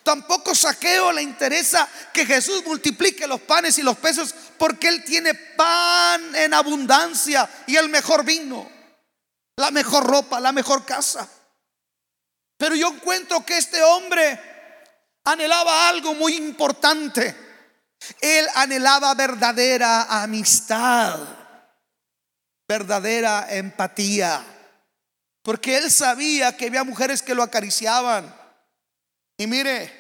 Tampoco 0.03 0.55
saqueo 0.55 1.13
le 1.13 1.23
interesa 1.23 1.89
que 2.13 2.27
Jesús 2.27 2.65
multiplique 2.67 3.27
los 3.27 3.41
panes 3.43 3.79
y 3.79 3.83
los 3.83 3.97
peces 3.99 4.35
porque 4.59 4.89
él 4.89 5.05
tiene 5.05 5.35
pan 5.35 6.35
en 6.35 6.55
abundancia 6.55 7.49
y 7.67 7.77
el 7.77 7.89
mejor 7.89 8.25
vino, 8.25 8.71
la 9.57 9.71
mejor 9.71 10.05
ropa, 10.05 10.41
la 10.41 10.53
mejor 10.53 10.85
casa. 10.85 11.29
Pero 12.57 12.75
yo 12.75 12.89
encuentro 12.89 13.45
que 13.45 13.59
este 13.59 13.83
hombre 13.83 14.41
anhelaba 15.25 15.89
algo 15.89 16.15
muy 16.15 16.37
importante. 16.37 17.35
Él 18.21 18.47
anhelaba 18.55 19.15
verdadera 19.15 20.23
amistad, 20.23 21.19
verdadera 22.69 23.47
empatía, 23.51 24.45
porque 25.43 25.79
él 25.79 25.91
sabía 25.91 26.57
que 26.57 26.67
había 26.67 26.85
mujeres 26.85 27.23
que 27.23 27.35
lo 27.35 27.43
acariciaban. 27.43 28.35
Y 29.39 29.47
mire, 29.47 29.93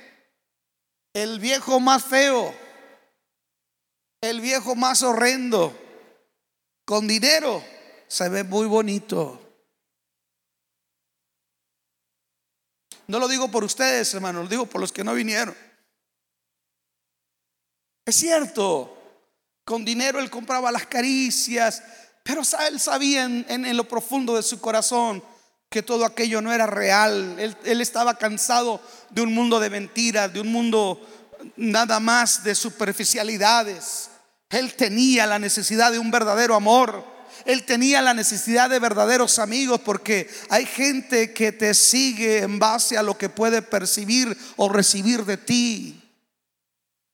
el 1.14 1.38
viejo 1.40 1.80
más 1.80 2.04
feo, 2.04 2.54
el 4.20 4.40
viejo 4.40 4.74
más 4.74 5.02
horrendo, 5.02 5.78
con 6.84 7.08
dinero, 7.08 7.64
se 8.06 8.28
ve 8.28 8.44
muy 8.44 8.66
bonito. 8.66 9.43
No 13.06 13.18
lo 13.18 13.28
digo 13.28 13.50
por 13.50 13.64
ustedes, 13.64 14.12
hermano, 14.14 14.42
lo 14.42 14.48
digo 14.48 14.66
por 14.66 14.80
los 14.80 14.92
que 14.92 15.04
no 15.04 15.14
vinieron. 15.14 15.54
Es 18.06 18.16
cierto, 18.16 18.96
con 19.64 19.84
dinero 19.84 20.18
él 20.18 20.30
compraba 20.30 20.70
las 20.70 20.86
caricias, 20.86 21.82
pero 22.22 22.42
él 22.68 22.80
sabía 22.80 23.24
en, 23.24 23.76
lo 23.76 23.88
profundo 23.88 24.36
de 24.36 24.42
su 24.42 24.60
corazón 24.60 25.22
que 25.70 25.82
todo 25.82 26.04
aquello 26.04 26.40
no 26.40 26.52
era 26.52 26.66
real. 26.66 27.36
Él 27.64 27.80
estaba 27.80 28.16
cansado 28.16 28.80
de 29.10 29.22
un 29.22 29.34
mundo 29.34 29.58
de 29.58 29.70
mentiras, 29.70 30.32
de 30.32 30.40
un 30.40 30.52
mundo 30.52 31.00
nada 31.56 32.00
más 32.00 32.44
de 32.44 32.54
superficialidades. 32.54 34.10
Él 34.50 34.74
tenía 34.74 35.26
la 35.26 35.38
necesidad 35.38 35.90
de 35.92 35.98
un 35.98 36.10
verdadero 36.10 36.54
amor. 36.54 37.13
Él 37.44 37.64
tenía 37.64 38.00
la 38.00 38.14
necesidad 38.14 38.70
de 38.70 38.78
verdaderos 38.78 39.38
amigos 39.38 39.80
porque 39.80 40.28
hay 40.48 40.66
gente 40.66 41.32
que 41.32 41.52
te 41.52 41.74
sigue 41.74 42.38
en 42.38 42.58
base 42.58 42.96
a 42.96 43.02
lo 43.02 43.18
que 43.18 43.28
puede 43.28 43.62
percibir 43.62 44.36
o 44.56 44.68
recibir 44.68 45.24
de 45.24 45.36
ti. 45.36 46.00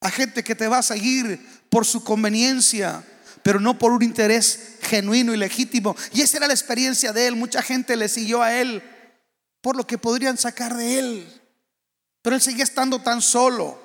Hay 0.01 0.13
gente 0.13 0.45
que 0.45 0.55
te 0.55 0.69
va 0.69 0.79
a 0.79 0.83
seguir 0.83 1.39
por 1.69 1.85
su 1.85 2.03
conveniencia, 2.03 3.05
pero 3.43 3.61
no 3.61 3.79
por 3.79 3.93
un 3.93 4.03
interés 4.03 4.77
genuino 4.83 5.35
y 5.35 5.37
legítimo. 5.37 5.97
Y 6.13 6.23
esa 6.23 6.39
era 6.39 6.47
la 6.47 6.55
experiencia 6.55 7.13
de 7.13 7.27
él. 7.27 7.37
Mucha 7.37 7.63
gente 7.63 7.97
le 7.97 8.09
siguió 8.09 8.43
a 8.43 8.55
él 8.55 8.83
por 9.61 9.77
lo 9.77 9.87
que 9.87 9.99
podrían 9.99 10.39
sacar 10.39 10.77
de 10.77 10.99
él. 10.99 11.41
Pero 12.23 12.37
él 12.37 12.43
seguía 12.43 12.65
estando 12.65 13.01
tan 13.01 13.21
solo. 13.21 13.79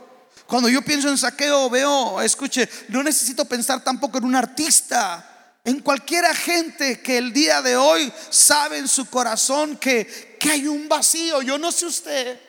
Cuando 0.47 0.69
yo 0.69 0.81
pienso 0.83 1.09
en 1.09 1.17
saqueo, 1.17 1.69
veo, 1.69 2.21
escuche, 2.21 2.69
no 2.89 3.01
necesito 3.01 3.45
pensar 3.45 3.83
tampoco 3.83 4.19
en 4.19 4.25
un 4.25 4.35
artista 4.35 5.34
en 5.65 5.79
cualquier 5.79 6.25
gente 6.35 7.01
que 7.01 7.17
el 7.17 7.33
día 7.33 7.61
de 7.63 7.75
hoy 7.75 8.13
sabe 8.29 8.77
en 8.77 8.87
su 8.87 9.09
corazón 9.09 9.77
que, 9.77 10.37
que 10.39 10.51
hay 10.51 10.67
un 10.67 10.87
vacío. 10.87 11.41
Yo 11.41 11.57
no 11.57 11.71
sé 11.71 11.87
usted, 11.87 12.39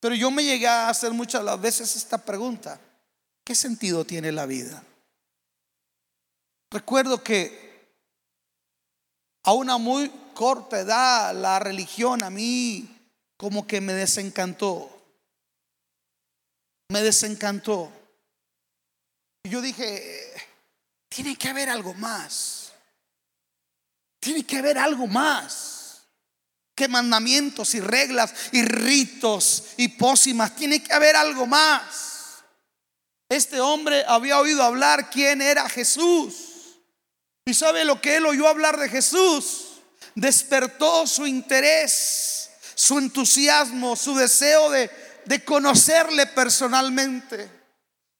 pero 0.00 0.14
yo 0.14 0.30
me 0.30 0.42
llegué 0.42 0.66
a 0.66 0.88
hacer 0.88 1.12
muchas 1.12 1.44
las 1.44 1.60
veces 1.60 1.94
esta 1.94 2.16
pregunta. 2.16 2.80
¿Qué 3.44 3.54
sentido 3.54 4.06
tiene 4.06 4.32
la 4.32 4.46
vida? 4.46 4.82
Recuerdo 6.70 7.22
que 7.22 7.92
a 9.42 9.52
una 9.52 9.76
muy 9.76 10.10
corta 10.32 10.80
edad 10.80 11.34
la 11.34 11.58
religión 11.58 12.22
a 12.22 12.30
mí 12.30 12.88
como 13.36 13.66
que 13.66 13.82
me 13.82 13.92
desencantó. 13.92 14.90
Me 16.88 17.02
desencantó. 17.02 17.92
Y 19.42 19.50
yo 19.50 19.60
dije, 19.60 20.32
tiene 21.18 21.34
que 21.34 21.48
haber 21.48 21.68
algo 21.68 21.94
más. 21.94 22.70
Tiene 24.20 24.46
que 24.46 24.56
haber 24.56 24.78
algo 24.78 25.08
más 25.08 26.02
que 26.76 26.86
mandamientos 26.86 27.74
y 27.74 27.80
reglas 27.80 28.32
y 28.52 28.62
ritos 28.62 29.64
y 29.78 29.88
pócimas. 29.88 30.54
Tiene 30.54 30.80
que 30.80 30.92
haber 30.92 31.16
algo 31.16 31.44
más. 31.44 32.44
Este 33.28 33.60
hombre 33.60 34.04
había 34.06 34.38
oído 34.38 34.62
hablar 34.62 35.10
quién 35.10 35.42
era 35.42 35.68
Jesús. 35.68 36.78
Y 37.44 37.52
sabe 37.52 37.84
lo 37.84 38.00
que 38.00 38.18
él 38.18 38.26
oyó 38.26 38.46
hablar 38.46 38.78
de 38.78 38.88
Jesús. 38.88 39.80
Despertó 40.14 41.04
su 41.08 41.26
interés, 41.26 42.48
su 42.76 42.96
entusiasmo, 42.96 43.96
su 43.96 44.14
deseo 44.14 44.70
de, 44.70 44.88
de 45.24 45.44
conocerle 45.44 46.26
personalmente. 46.26 47.50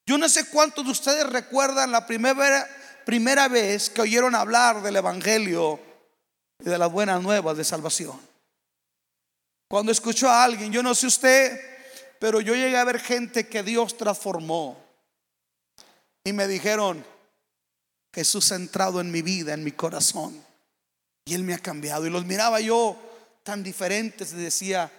Yo 0.04 0.18
no 0.18 0.28
sé 0.28 0.46
cuántos 0.48 0.84
de 0.84 0.90
ustedes 0.90 1.26
recuerdan 1.28 1.92
la 1.92 2.04
primera, 2.04 2.68
primera 3.09 3.49
vez 3.49 3.88
que 3.88 4.03
oyeron 4.03 4.35
hablar 4.35 4.83
del 4.83 4.97
Evangelio 4.97 5.81
y 6.61 6.68
de 6.68 6.77
las 6.77 6.92
buenas 6.92 7.23
nuevas 7.23 7.57
de 7.57 7.64
salvación. 7.64 8.21
Cuando 9.66 9.90
escuchó 9.90 10.29
a 10.29 10.44
alguien, 10.44 10.71
yo 10.71 10.83
no 10.83 10.94
sé 10.94 11.07
usted, 11.07 11.59
pero 12.21 12.42
yo 12.42 12.55
llegué 12.55 12.77
a 12.77 12.85
ver 12.85 13.01
gente 13.01 13.49
que 13.49 13.62
Dios 13.62 13.97
transformó. 13.97 14.79
Y 16.23 16.35
me 16.35 16.47
dijeron, 16.47 17.03
Jesús 18.12 18.53
ha 18.53 18.57
entrado 18.57 19.01
en 19.01 19.11
mi 19.11 19.23
vida, 19.23 19.55
en 19.55 19.64
mi 19.64 19.73
corazón. 19.73 20.44
Y 21.25 21.33
Él 21.33 21.44
me 21.44 21.55
ha 21.55 21.59
cambiado. 21.61 22.07
Y 22.07 22.11
los 22.11 22.27
miraba 22.27 22.61
yo 22.61 22.94
tan 23.42 23.62
diferentes 23.62 24.35
y 24.35 24.37
decía, 24.37 24.92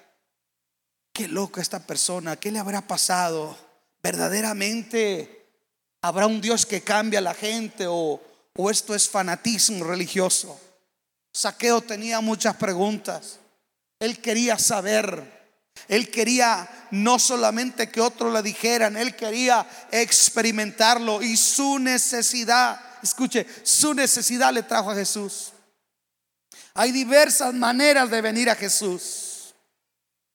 qué 1.14 1.28
loca 1.28 1.62
esta 1.62 1.86
persona, 1.86 2.38
¿qué 2.38 2.52
le 2.52 2.58
habrá 2.58 2.82
pasado? 2.82 3.56
Verdaderamente 4.02 5.39
¿Habrá 6.02 6.28
un 6.28 6.40
Dios 6.40 6.66
que 6.66 6.82
cambia 6.82 7.20
a 7.20 7.24
la 7.24 7.34
gente 7.34 7.86
o, 7.88 8.22
o 8.56 8.70
esto 8.70 8.96
es 8.96 9.10
fanatismo 9.10 9.84
religioso? 9.84 10.60
Saqueo 11.34 11.82
tenía 11.82 12.22
muchas 12.22 12.56
preguntas. 12.56 13.40
Él 14.00 14.22
quería 14.22 14.58
saber. 14.58 15.40
Él 15.88 16.10
quería 16.10 16.88
no 16.92 17.20
solamente 17.20 17.90
que 17.90 18.02
otros 18.02 18.34
le 18.34 18.42
dijeran, 18.42 18.98
él 18.98 19.16
quería 19.16 19.66
experimentarlo 19.92 21.22
y 21.22 21.38
su 21.38 21.80
necesidad, 21.80 22.80
escuche, 23.02 23.46
su 23.64 23.94
necesidad 23.94 24.54
le 24.54 24.64
trajo 24.64 24.92
a 24.92 24.96
Jesús. 24.96 25.54
Hay 26.74 26.92
diversas 26.92 27.54
maneras 27.54 28.10
de 28.10 28.22
venir 28.22 28.50
a 28.50 28.56
Jesús. 28.56 29.54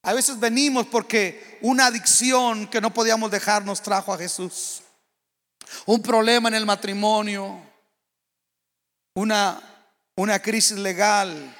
A 0.02 0.12
veces 0.12 0.40
venimos 0.40 0.86
porque 0.86 1.58
una 1.62 1.86
adicción 1.86 2.66
que 2.66 2.80
no 2.80 2.92
podíamos 2.92 3.30
dejar 3.30 3.64
nos 3.64 3.82
trajo 3.82 4.12
a 4.12 4.18
Jesús 4.18 4.83
un 5.86 6.02
problema 6.02 6.48
en 6.48 6.54
el 6.54 6.66
matrimonio, 6.66 7.60
una, 9.14 9.60
una 10.16 10.40
crisis 10.40 10.78
legal, 10.78 11.56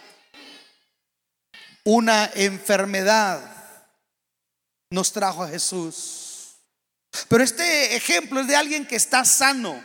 una 1.85 2.31
enfermedad, 2.35 3.51
nos 4.91 5.13
trajo 5.13 5.43
a 5.43 5.49
Jesús. 5.49 6.57
Pero 7.29 7.45
este 7.45 7.97
ejemplo 7.97 8.41
es 8.41 8.47
de 8.47 8.57
alguien 8.57 8.87
que 8.87 8.97
está 8.97 9.25
sano, 9.25 9.83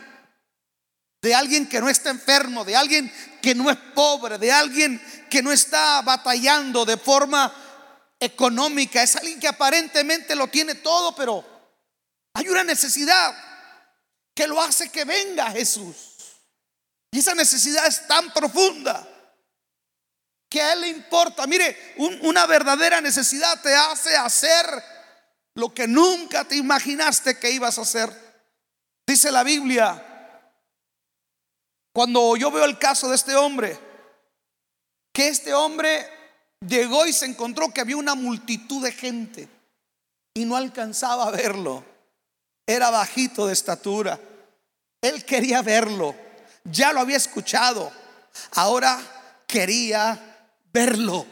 de 1.22 1.34
alguien 1.34 1.68
que 1.68 1.80
no 1.80 1.88
está 1.88 2.10
enfermo, 2.10 2.64
de 2.64 2.76
alguien 2.76 3.12
que 3.42 3.54
no 3.54 3.70
es 3.70 3.76
pobre, 3.94 4.38
de 4.38 4.50
alguien 4.50 5.00
que 5.28 5.42
no 5.42 5.52
está 5.52 6.02
batallando 6.02 6.84
de 6.84 6.96
forma 6.96 7.52
económica. 8.18 9.02
Es 9.02 9.16
alguien 9.16 9.38
que 9.38 9.48
aparentemente 9.48 10.34
lo 10.34 10.48
tiene 10.48 10.76
todo, 10.76 11.14
pero 11.14 11.44
hay 12.34 12.48
una 12.48 12.64
necesidad 12.64 13.49
que 14.34 14.46
lo 14.46 14.60
hace 14.60 14.90
que 14.90 15.04
venga 15.04 15.50
Jesús. 15.50 15.96
Y 17.12 17.18
esa 17.18 17.34
necesidad 17.34 17.86
es 17.86 18.06
tan 18.06 18.32
profunda 18.32 19.06
que 20.48 20.60
a 20.60 20.72
Él 20.72 20.80
le 20.82 20.88
importa. 20.88 21.46
Mire, 21.46 21.94
una 22.22 22.46
verdadera 22.46 23.00
necesidad 23.00 23.60
te 23.62 23.74
hace 23.74 24.16
hacer 24.16 24.66
lo 25.54 25.72
que 25.74 25.86
nunca 25.86 26.44
te 26.44 26.56
imaginaste 26.56 27.38
que 27.38 27.50
ibas 27.50 27.78
a 27.78 27.82
hacer. 27.82 28.10
Dice 29.06 29.30
la 29.30 29.42
Biblia, 29.42 30.06
cuando 31.92 32.36
yo 32.36 32.50
veo 32.50 32.64
el 32.64 32.78
caso 32.78 33.08
de 33.08 33.16
este 33.16 33.34
hombre, 33.34 33.78
que 35.12 35.28
este 35.28 35.52
hombre 35.52 36.08
llegó 36.66 37.06
y 37.06 37.12
se 37.12 37.26
encontró 37.26 37.70
que 37.70 37.80
había 37.80 37.96
una 37.96 38.14
multitud 38.14 38.82
de 38.82 38.92
gente 38.92 39.48
y 40.34 40.44
no 40.44 40.56
alcanzaba 40.56 41.26
a 41.26 41.30
verlo. 41.30 41.84
Era 42.70 42.88
bajito 42.90 43.48
de 43.48 43.52
estatura. 43.52 44.20
Él 45.00 45.24
quería 45.24 45.60
verlo. 45.60 46.14
Ya 46.62 46.92
lo 46.92 47.00
había 47.00 47.16
escuchado. 47.16 47.90
Ahora 48.52 49.42
quería 49.48 50.46
verlo. 50.72 51.26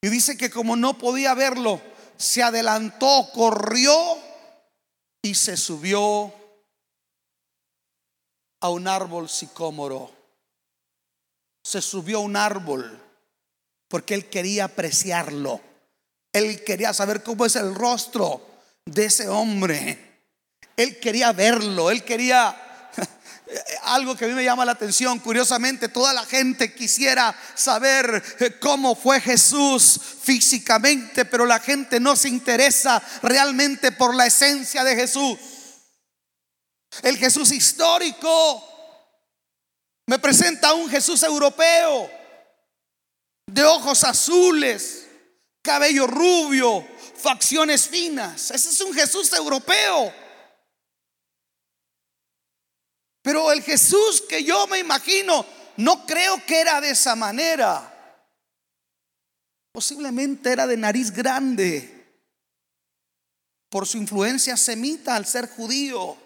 Y 0.00 0.08
dice 0.10 0.36
que 0.36 0.48
como 0.48 0.76
no 0.76 0.96
podía 0.96 1.34
verlo, 1.34 1.82
se 2.16 2.44
adelantó, 2.44 3.30
corrió 3.34 3.92
y 5.20 5.34
se 5.34 5.56
subió 5.56 6.32
a 8.60 8.68
un 8.68 8.86
árbol 8.86 9.28
sicómoro. 9.28 10.12
Se 11.64 11.82
subió 11.82 12.18
a 12.18 12.20
un 12.20 12.36
árbol 12.36 12.96
porque 13.88 14.14
él 14.14 14.28
quería 14.28 14.66
apreciarlo. 14.66 15.60
Él 16.32 16.62
quería 16.62 16.94
saber 16.94 17.24
cómo 17.24 17.44
es 17.44 17.56
el 17.56 17.74
rostro 17.74 18.40
de 18.84 19.06
ese 19.06 19.28
hombre. 19.28 20.09
Él 20.80 20.98
quería 20.98 21.32
verlo, 21.32 21.90
él 21.90 22.04
quería 22.04 22.56
algo 23.82 24.16
que 24.16 24.24
a 24.24 24.28
mí 24.28 24.34
me 24.34 24.44
llama 24.44 24.64
la 24.64 24.72
atención, 24.72 25.18
curiosamente, 25.18 25.88
toda 25.88 26.14
la 26.14 26.24
gente 26.24 26.74
quisiera 26.74 27.38
saber 27.54 28.22
eh, 28.38 28.58
cómo 28.58 28.94
fue 28.94 29.20
Jesús 29.20 30.00
físicamente, 30.22 31.26
pero 31.26 31.44
la 31.44 31.58
gente 31.58 32.00
no 32.00 32.16
se 32.16 32.30
interesa 32.30 33.02
realmente 33.22 33.92
por 33.92 34.14
la 34.14 34.26
esencia 34.26 34.82
de 34.82 34.96
Jesús. 34.96 35.38
El 37.02 37.18
Jesús 37.18 37.52
histórico 37.52 38.64
me 40.06 40.18
presenta 40.18 40.72
un 40.72 40.88
Jesús 40.88 41.22
europeo, 41.22 42.10
de 43.46 43.64
ojos 43.64 44.02
azules, 44.04 45.06
cabello 45.60 46.06
rubio, 46.06 46.86
facciones 47.16 47.86
finas. 47.86 48.50
Ese 48.50 48.70
es 48.70 48.80
un 48.80 48.94
Jesús 48.94 49.30
europeo. 49.34 50.29
Pero 53.30 53.52
el 53.52 53.62
Jesús 53.62 54.24
que 54.28 54.42
yo 54.42 54.66
me 54.66 54.80
imagino, 54.80 55.46
no 55.76 56.04
creo 56.04 56.44
que 56.44 56.58
era 56.58 56.80
de 56.80 56.90
esa 56.90 57.14
manera. 57.14 58.18
Posiblemente 59.70 60.50
era 60.50 60.66
de 60.66 60.76
nariz 60.76 61.12
grande 61.12 62.18
por 63.68 63.86
su 63.86 63.98
influencia 63.98 64.56
semita 64.56 65.14
al 65.14 65.26
ser 65.26 65.48
judío. 65.48 66.16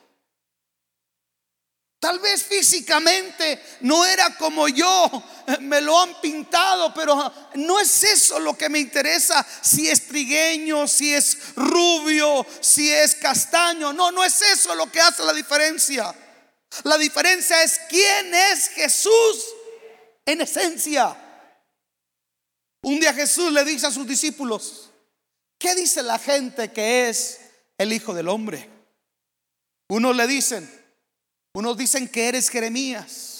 Tal 2.00 2.20
vez 2.20 2.42
físicamente 2.42 3.62
no 3.82 4.06
era 4.06 4.34
como 4.38 4.66
yo, 4.68 5.10
me 5.60 5.82
lo 5.82 6.00
han 6.00 6.18
pintado, 6.22 6.94
pero 6.94 7.30
no 7.56 7.80
es 7.80 8.02
eso 8.02 8.38
lo 8.38 8.56
que 8.56 8.70
me 8.70 8.78
interesa, 8.78 9.46
si 9.60 9.90
es 9.90 10.06
trigueño, 10.06 10.88
si 10.88 11.12
es 11.12 11.54
rubio, 11.54 12.46
si 12.60 12.90
es 12.90 13.14
castaño, 13.16 13.92
no, 13.92 14.10
no 14.10 14.24
es 14.24 14.40
eso 14.40 14.74
lo 14.74 14.90
que 14.90 15.02
hace 15.02 15.22
la 15.22 15.34
diferencia. 15.34 16.14
La 16.82 16.98
diferencia 16.98 17.62
es 17.62 17.78
quién 17.88 18.34
es 18.34 18.68
Jesús 18.68 19.46
en 20.26 20.40
esencia. 20.40 21.16
Un 22.82 23.00
día 23.00 23.14
Jesús 23.14 23.52
le 23.52 23.64
dice 23.64 23.86
a 23.86 23.90
sus 23.90 24.06
discípulos, 24.06 24.90
¿qué 25.58 25.74
dice 25.74 26.02
la 26.02 26.18
gente 26.18 26.72
que 26.72 27.08
es 27.08 27.40
el 27.78 27.92
Hijo 27.92 28.12
del 28.12 28.28
Hombre? 28.28 28.68
Unos 29.88 30.16
le 30.16 30.26
dicen, 30.26 30.68
unos 31.54 31.76
dicen 31.76 32.08
que 32.08 32.28
eres 32.28 32.50
Jeremías 32.50 33.34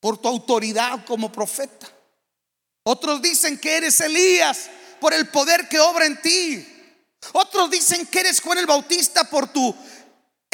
por 0.00 0.18
tu 0.18 0.28
autoridad 0.28 1.04
como 1.04 1.32
profeta. 1.32 1.90
Otros 2.84 3.20
dicen 3.20 3.58
que 3.58 3.78
eres 3.78 4.00
Elías 4.00 4.70
por 5.00 5.12
el 5.14 5.28
poder 5.28 5.68
que 5.68 5.80
obra 5.80 6.06
en 6.06 6.20
ti. 6.20 6.66
Otros 7.32 7.70
dicen 7.70 8.06
que 8.06 8.20
eres 8.20 8.40
Juan 8.40 8.58
el 8.58 8.66
Bautista 8.66 9.24
por 9.24 9.50
tu 9.50 9.74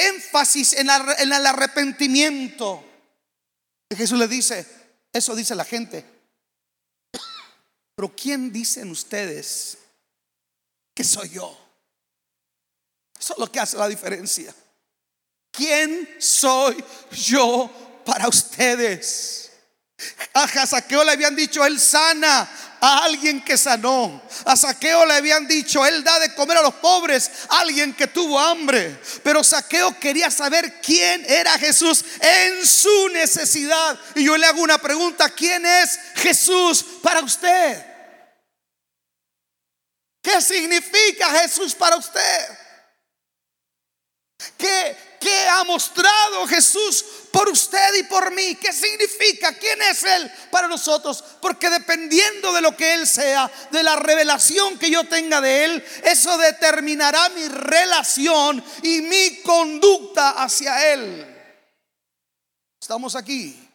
énfasis 0.08 0.74
en, 0.74 0.88
el 0.88 1.46
arrepentimiento. 1.46 2.84
Jesús 3.94 4.18
le 4.18 4.28
dice, 4.28 4.66
eso 5.12 5.34
dice 5.34 5.54
la 5.54 5.64
gente. 5.64 6.04
Pero 7.94 8.14
¿quién 8.14 8.52
dicen 8.52 8.90
ustedes 8.90 9.78
que 10.94 11.04
soy 11.04 11.30
yo? 11.30 11.56
Eso 13.18 13.34
es 13.34 13.38
lo 13.38 13.50
que 13.50 13.60
hace 13.60 13.76
la 13.76 13.88
diferencia. 13.88 14.54
¿Quién 15.50 16.08
soy 16.18 16.82
yo 17.10 18.02
para 18.04 18.28
ustedes? 18.28 19.50
A 20.32 20.66
Saqueo 20.66 21.04
le 21.04 21.12
habían 21.12 21.36
dicho, 21.36 21.64
Él 21.64 21.78
sana 21.78 22.48
a 22.80 23.04
alguien 23.04 23.44
que 23.44 23.58
sanó. 23.58 24.22
A 24.44 24.56
Saqueo 24.56 25.04
le 25.06 25.14
habían 25.14 25.46
dicho, 25.46 25.84
Él 25.84 26.02
da 26.02 26.18
de 26.18 26.34
comer 26.34 26.58
a 26.58 26.62
los 26.62 26.74
pobres, 26.74 27.30
alguien 27.48 27.94
que 27.94 28.06
tuvo 28.06 28.38
hambre. 28.38 28.98
Pero 29.22 29.44
Saqueo 29.44 29.98
quería 29.98 30.30
saber 30.30 30.80
quién 30.80 31.24
era 31.28 31.58
Jesús 31.58 32.04
en 32.20 32.66
su 32.66 33.08
necesidad. 33.10 33.98
Y 34.14 34.24
yo 34.24 34.36
le 34.36 34.46
hago 34.46 34.62
una 34.62 34.78
pregunta, 34.78 35.28
¿quién 35.30 35.64
es 35.64 35.98
Jesús 36.16 36.84
para 37.02 37.20
usted? 37.20 37.86
¿Qué 40.22 40.40
significa 40.40 41.30
Jesús 41.40 41.74
para 41.74 41.96
usted? 41.96 42.58
¿Qué, 44.56 44.96
¿Qué 45.20 45.48
ha 45.48 45.64
mostrado 45.64 46.46
Jesús 46.46 47.04
por 47.32 47.48
usted 47.48 47.94
y 47.98 48.02
por 48.04 48.32
mí? 48.32 48.56
¿Qué 48.56 48.72
significa? 48.72 49.56
¿Quién 49.58 49.80
es 49.82 50.02
Él 50.02 50.30
para 50.50 50.68
nosotros? 50.68 51.24
Porque 51.40 51.70
dependiendo 51.70 52.52
de 52.52 52.60
lo 52.60 52.76
que 52.76 52.94
Él 52.94 53.06
sea, 53.06 53.50
de 53.70 53.82
la 53.82 53.96
revelación 53.96 54.78
que 54.78 54.90
yo 54.90 55.04
tenga 55.04 55.40
de 55.40 55.64
Él, 55.64 55.84
eso 56.04 56.36
determinará 56.38 57.28
mi 57.30 57.46
relación 57.48 58.62
y 58.82 59.02
mi 59.02 59.42
conducta 59.42 60.42
hacia 60.42 60.92
Él. 60.92 61.26
Estamos 62.80 63.16
aquí. 63.16 63.68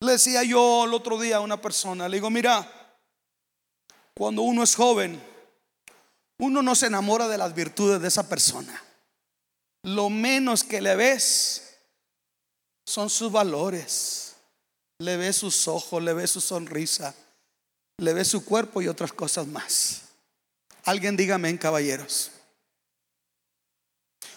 Le 0.00 0.12
decía 0.12 0.42
yo 0.42 0.84
el 0.84 0.94
otro 0.94 1.18
día 1.18 1.36
a 1.36 1.40
una 1.40 1.60
persona, 1.60 2.08
le 2.08 2.16
digo, 2.16 2.30
mira, 2.30 2.70
cuando 4.14 4.42
uno 4.42 4.62
es 4.62 4.74
joven, 4.74 5.22
uno 6.38 6.62
no 6.62 6.74
se 6.74 6.86
enamora 6.86 7.28
de 7.28 7.38
las 7.38 7.54
virtudes 7.54 8.00
de 8.00 8.08
esa 8.08 8.28
persona 8.28 8.82
lo 9.86 10.10
menos 10.10 10.64
que 10.64 10.80
le 10.80 10.96
ves 10.96 11.65
son 12.86 13.10
sus 13.10 13.30
valores. 13.30 14.36
Le 14.98 15.16
ves 15.18 15.36
sus 15.36 15.68
ojos, 15.68 16.02
le 16.02 16.14
ves 16.14 16.30
su 16.30 16.40
sonrisa, 16.40 17.14
le 17.98 18.14
ves 18.14 18.28
su 18.28 18.44
cuerpo 18.44 18.80
y 18.80 18.88
otras 18.88 19.12
cosas 19.12 19.46
más. 19.46 20.02
Alguien 20.84 21.16
dígame 21.16 21.58
caballeros. 21.58 22.30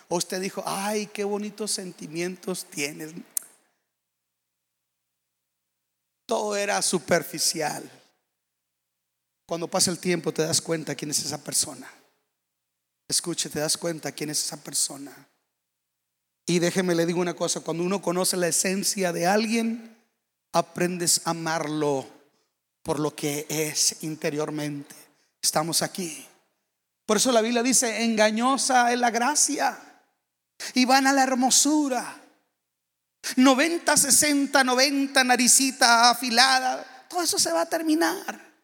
O 0.09 0.17
usted 0.17 0.41
dijo, 0.41 0.63
ay, 0.65 1.07
qué 1.07 1.23
bonitos 1.23 1.71
sentimientos 1.71 2.65
tienes. 2.65 3.13
Todo 6.25 6.55
era 6.55 6.81
superficial. 6.81 7.89
Cuando 9.47 9.67
pasa 9.67 9.91
el 9.91 9.99
tiempo 9.99 10.33
te 10.33 10.41
das 10.41 10.61
cuenta 10.61 10.95
quién 10.95 11.11
es 11.11 11.19
esa 11.19 11.37
persona. 11.43 11.89
Escuche, 13.07 13.49
te 13.49 13.59
das 13.59 13.77
cuenta 13.77 14.11
quién 14.11 14.29
es 14.29 14.43
esa 14.43 14.57
persona. 14.57 15.29
Y 16.49 16.57
déjeme 16.57 16.95
le 16.95 17.05
digo 17.05 17.21
una 17.21 17.35
cosa, 17.35 17.59
cuando 17.59 17.83
uno 17.83 18.01
conoce 18.01 18.35
la 18.35 18.47
esencia 18.47 19.13
de 19.13 19.27
alguien, 19.27 19.95
aprendes 20.51 21.21
a 21.25 21.29
amarlo 21.29 22.07
por 22.81 22.99
lo 22.99 23.13
que 23.13 23.45
es 23.47 23.97
interiormente. 24.01 24.95
Estamos 25.39 25.83
aquí. 25.83 26.25
Por 27.05 27.17
eso 27.17 27.31
la 27.31 27.41
Biblia 27.41 27.61
dice, 27.61 28.03
engañosa 28.03 28.91
es 28.91 28.99
la 28.99 29.11
gracia 29.11 29.77
y 30.73 30.85
van 30.85 31.05
a 31.05 31.13
la 31.13 31.21
hermosura. 31.21 32.19
90, 33.35 33.95
60, 33.95 34.63
90, 34.63 35.23
naricita 35.23 36.09
afilada, 36.09 37.05
todo 37.09 37.21
eso 37.21 37.37
se 37.37 37.51
va 37.51 37.61
a 37.61 37.69
terminar. 37.69 38.55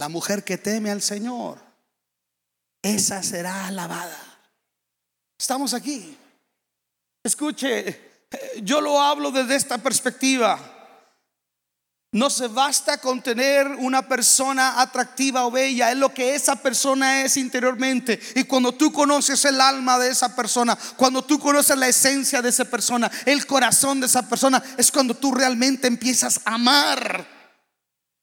La 0.00 0.08
mujer 0.08 0.42
que 0.42 0.58
teme 0.58 0.90
al 0.90 1.02
Señor 1.02 1.60
esa 2.82 3.22
será 3.22 3.68
alabada. 3.68 4.40
Estamos 5.38 5.72
aquí. 5.72 6.18
Escuche, 7.24 8.00
yo 8.62 8.82
lo 8.82 9.00
hablo 9.00 9.30
desde 9.30 9.56
esta 9.56 9.78
perspectiva. 9.78 10.60
No 12.12 12.28
se 12.30 12.46
basta 12.48 12.98
con 12.98 13.22
tener 13.22 13.66
una 13.66 14.06
persona 14.06 14.80
atractiva 14.80 15.46
o 15.46 15.50
bella, 15.50 15.90
es 15.90 15.96
lo 15.96 16.12
que 16.12 16.34
esa 16.34 16.54
persona 16.54 17.22
es 17.22 17.38
interiormente. 17.38 18.20
Y 18.36 18.44
cuando 18.44 18.72
tú 18.72 18.92
conoces 18.92 19.42
el 19.46 19.60
alma 19.60 19.98
de 19.98 20.10
esa 20.10 20.36
persona, 20.36 20.78
cuando 20.96 21.24
tú 21.24 21.40
conoces 21.40 21.76
la 21.76 21.88
esencia 21.88 22.42
de 22.42 22.50
esa 22.50 22.66
persona, 22.66 23.10
el 23.24 23.46
corazón 23.46 24.00
de 24.00 24.06
esa 24.06 24.28
persona, 24.28 24.62
es 24.76 24.92
cuando 24.92 25.14
tú 25.16 25.32
realmente 25.32 25.88
empiezas 25.88 26.40
a 26.44 26.54
amar 26.54 27.26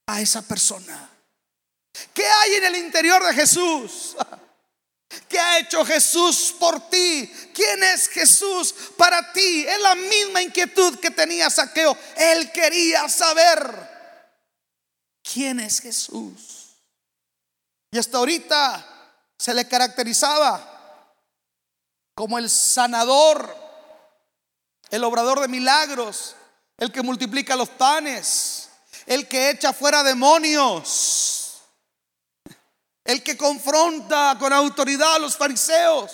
a 0.08 0.22
esa 0.22 0.42
persona. 0.44 1.10
¿Qué 2.14 2.24
hay 2.24 2.54
en 2.54 2.66
el 2.66 2.76
interior 2.78 3.26
de 3.26 3.34
Jesús? 3.34 4.16
¿Qué 5.28 5.39
ha 5.39 5.60
hecho 5.60 5.86
Jesús 5.86 6.56
por 6.60 6.89
ti? 6.89 7.32
¿Quién 7.54 7.84
es 7.84 8.08
Jesús 8.08 8.74
para 8.97 9.32
ti? 9.34 9.65
Es 9.67 9.80
la 9.80 9.95
misma 9.95 10.41
inquietud 10.41 11.00
que 11.00 11.12
tenía 11.12 11.50
Saqueo. 11.50 11.97
Él 12.15 12.52
quería 12.52 13.08
saber 13.10 13.89
quién 15.21 15.60
es 15.60 15.80
Jesús. 15.80 16.76
Y 17.91 17.97
hasta 17.97 18.17
ahorita 18.17 18.88
se 19.38 19.54
le 19.54 19.67
caracterizaba 19.67 21.13
como 22.15 22.38
el 22.38 22.50
sanador, 22.50 23.56
el 24.89 25.04
obrador 25.04 25.39
de 25.41 25.47
milagros, 25.47 26.36
el 26.78 26.91
que 26.91 27.02
multiplica 27.02 27.56
los 27.56 27.69
panes, 27.69 28.69
el 29.06 29.28
que 29.28 29.50
echa 29.50 29.74
fuera 29.74 30.04
demonios 30.04 31.41
el 33.12 33.24
que 33.24 33.38
confronta 33.38 34.38
con 34.39 34.54
autoridad 34.54 35.15
a 35.15 35.19
los 35.19 35.36
fariseos. 35.36 36.12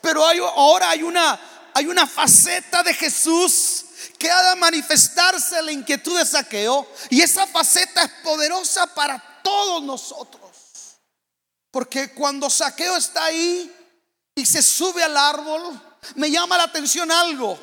Pero 0.00 0.24
ahora 0.24 0.90
hay 0.90 1.02
una, 1.02 1.38
hay 1.74 1.86
una 1.86 2.06
faceta 2.06 2.82
de 2.82 2.94
Jesús 2.94 3.84
que 4.18 4.30
ha 4.30 4.50
de 4.50 4.56
manifestarse 4.56 5.60
la 5.62 5.72
inquietud 5.72 6.16
de 6.18 6.24
saqueo. 6.24 6.88
Y 7.10 7.20
esa 7.20 7.46
faceta 7.46 8.02
es 8.04 8.10
poderosa 8.22 8.86
para 8.94 9.40
todos 9.42 9.82
nosotros. 9.82 10.50
Porque 11.70 12.12
cuando 12.14 12.48
saqueo 12.48 12.96
está 12.96 13.24
ahí 13.24 13.70
y 14.34 14.46
se 14.46 14.62
sube 14.62 15.02
al 15.02 15.16
árbol, 15.16 15.80
me 16.14 16.30
llama 16.30 16.56
la 16.56 16.64
atención 16.64 17.10
algo. 17.10 17.58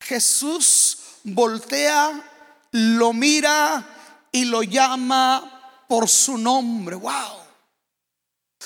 Jesús 0.00 0.98
voltea, 1.22 2.68
lo 2.72 3.12
mira 3.12 3.84
y 4.32 4.44
lo 4.44 4.62
llama 4.62 5.59
por 5.90 6.08
su 6.08 6.38
nombre. 6.38 6.94
Wow. 6.94 7.40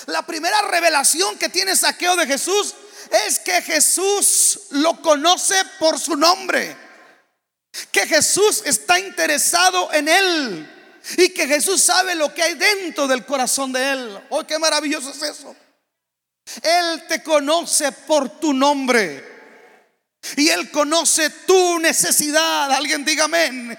La 0.05 0.23
primera 0.23 0.61
revelación 0.61 1.39
que 1.39 1.49
tiene 1.49 1.75
Saqueo 1.75 2.15
de 2.15 2.27
Jesús 2.27 2.75
es 3.25 3.39
que 3.39 3.63
Jesús 3.63 4.59
lo 4.69 5.01
conoce 5.01 5.55
por 5.79 5.99
su 5.99 6.15
nombre. 6.15 6.77
Que 7.91 8.05
Jesús 8.05 8.61
está 8.63 8.99
interesado 8.99 9.91
en 9.91 10.07
él. 10.07 10.71
Y 11.17 11.29
que 11.29 11.47
Jesús 11.47 11.81
sabe 11.81 12.13
lo 12.13 12.31
que 12.31 12.43
hay 12.43 12.53
dentro 12.53 13.07
del 13.07 13.25
corazón 13.25 13.73
de 13.73 13.89
él. 13.91 14.19
Oh, 14.29 14.45
qué 14.45 14.59
maravilloso 14.59 15.09
es 15.09 15.23
eso. 15.23 15.55
Él 16.61 17.07
te 17.07 17.23
conoce 17.23 17.91
por 17.91 18.39
tu 18.39 18.53
nombre. 18.53 19.33
Y 20.37 20.49
Él 20.49 20.69
conoce 20.69 21.31
tu 21.31 21.79
necesidad. 21.79 22.71
Alguien 22.71 23.03
diga 23.03 23.25
amén. 23.25 23.75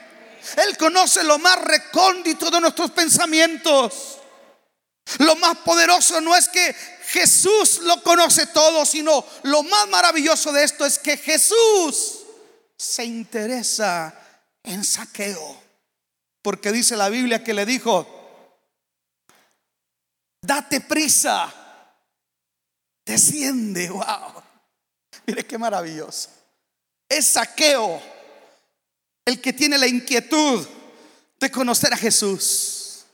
Él 0.56 0.76
conoce 0.76 1.22
lo 1.24 1.38
más 1.38 1.60
recóndito 1.62 2.50
de 2.50 2.60
nuestros 2.60 2.90
pensamientos. 2.90 4.18
Lo 5.18 5.36
más 5.36 5.58
poderoso 5.58 6.20
no 6.20 6.34
es 6.34 6.48
que 6.48 6.74
Jesús 7.08 7.80
lo 7.80 8.02
conoce 8.02 8.46
todo, 8.48 8.84
sino 8.84 9.24
lo 9.44 9.62
más 9.62 9.88
maravilloso 9.88 10.52
de 10.52 10.64
esto 10.64 10.84
es 10.84 10.98
que 10.98 11.16
Jesús 11.16 12.24
se 12.76 13.04
interesa 13.04 14.14
en 14.62 14.84
saqueo. 14.84 15.62
Porque 16.42 16.72
dice 16.72 16.96
la 16.96 17.08
Biblia 17.08 17.42
que 17.42 17.54
le 17.54 17.64
dijo, 17.64 18.06
date 20.42 20.80
prisa, 20.80 21.52
desciende, 23.04 23.88
wow. 23.90 24.42
Mire 25.26 25.46
qué 25.46 25.58
maravilloso. 25.58 26.30
Es 27.08 27.28
saqueo 27.28 28.15
el 29.26 29.40
que 29.40 29.52
tiene 29.52 29.76
la 29.76 29.86
inquietud 29.86 30.66
de 31.38 31.50
conocer 31.50 31.92
a 31.92 31.96
Jesús. 31.96 33.04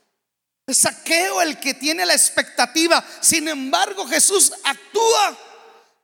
Es 0.65 0.77
Saqueo 0.77 1.41
el 1.41 1.59
que 1.59 1.73
tiene 1.73 2.05
la 2.05 2.13
expectativa. 2.13 3.03
Sin 3.19 3.47
embargo, 3.49 4.07
Jesús 4.07 4.53
actúa 4.63 5.37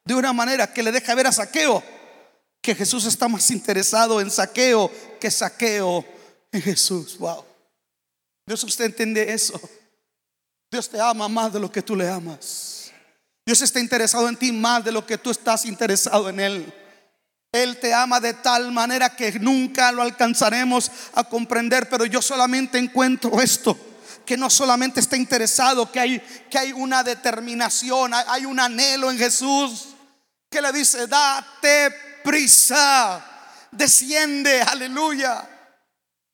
de 0.03 0.15
una 0.15 0.33
manera 0.33 0.73
que 0.73 0.83
le 0.83 0.91
deja 0.91 1.15
ver 1.15 1.27
a 1.27 1.31
Saqueo 1.31 1.81
que 2.61 2.75
Jesús 2.75 3.05
está 3.05 3.27
más 3.27 3.49
interesado 3.51 4.19
en 4.19 4.29
Saqueo 4.29 4.91
que 5.19 5.31
Saqueo 5.31 6.03
en 6.51 6.61
Jesús. 6.61 7.17
Wow. 7.17 7.45
Dios, 8.45 8.63
usted 8.63 8.85
entiende 8.85 9.31
eso. 9.31 9.59
Dios 10.71 10.89
te 10.89 10.99
ama 10.99 11.27
más 11.29 11.53
de 11.53 11.59
lo 11.59 11.71
que 11.71 11.81
tú 11.81 11.95
le 11.95 12.09
amas. 12.09 12.91
Dios 13.45 13.61
está 13.61 13.79
interesado 13.79 14.27
en 14.27 14.35
ti 14.35 14.51
más 14.51 14.83
de 14.83 14.91
lo 14.91 15.05
que 15.05 15.17
tú 15.17 15.31
estás 15.31 15.65
interesado 15.65 16.29
en 16.29 16.39
Él. 16.39 16.73
Él 17.51 17.79
te 17.79 17.93
ama 17.93 18.19
de 18.19 18.33
tal 18.33 18.71
manera 18.71 19.15
que 19.15 19.31
nunca 19.39 19.91
lo 19.91 20.03
alcanzaremos 20.03 20.91
a 21.13 21.23
comprender, 21.23 21.89
pero 21.89 22.05
yo 22.05 22.21
solamente 22.21 22.77
encuentro 22.77 23.41
esto, 23.41 23.77
que 24.23 24.37
no 24.37 24.51
solamente 24.51 24.99
está 24.99 25.17
interesado, 25.17 25.91
que 25.91 25.99
hay, 25.99 26.19
que 26.49 26.59
hay 26.59 26.71
una 26.71 27.03
determinación, 27.03 28.13
hay 28.13 28.45
un 28.45 28.59
anhelo 28.59 29.09
en 29.09 29.17
Jesús, 29.17 29.87
que 30.49 30.61
le 30.61 30.71
dice, 30.71 31.07
date 31.07 31.91
prisa, 32.23 33.25
desciende, 33.71 34.61
aleluya. 34.61 35.47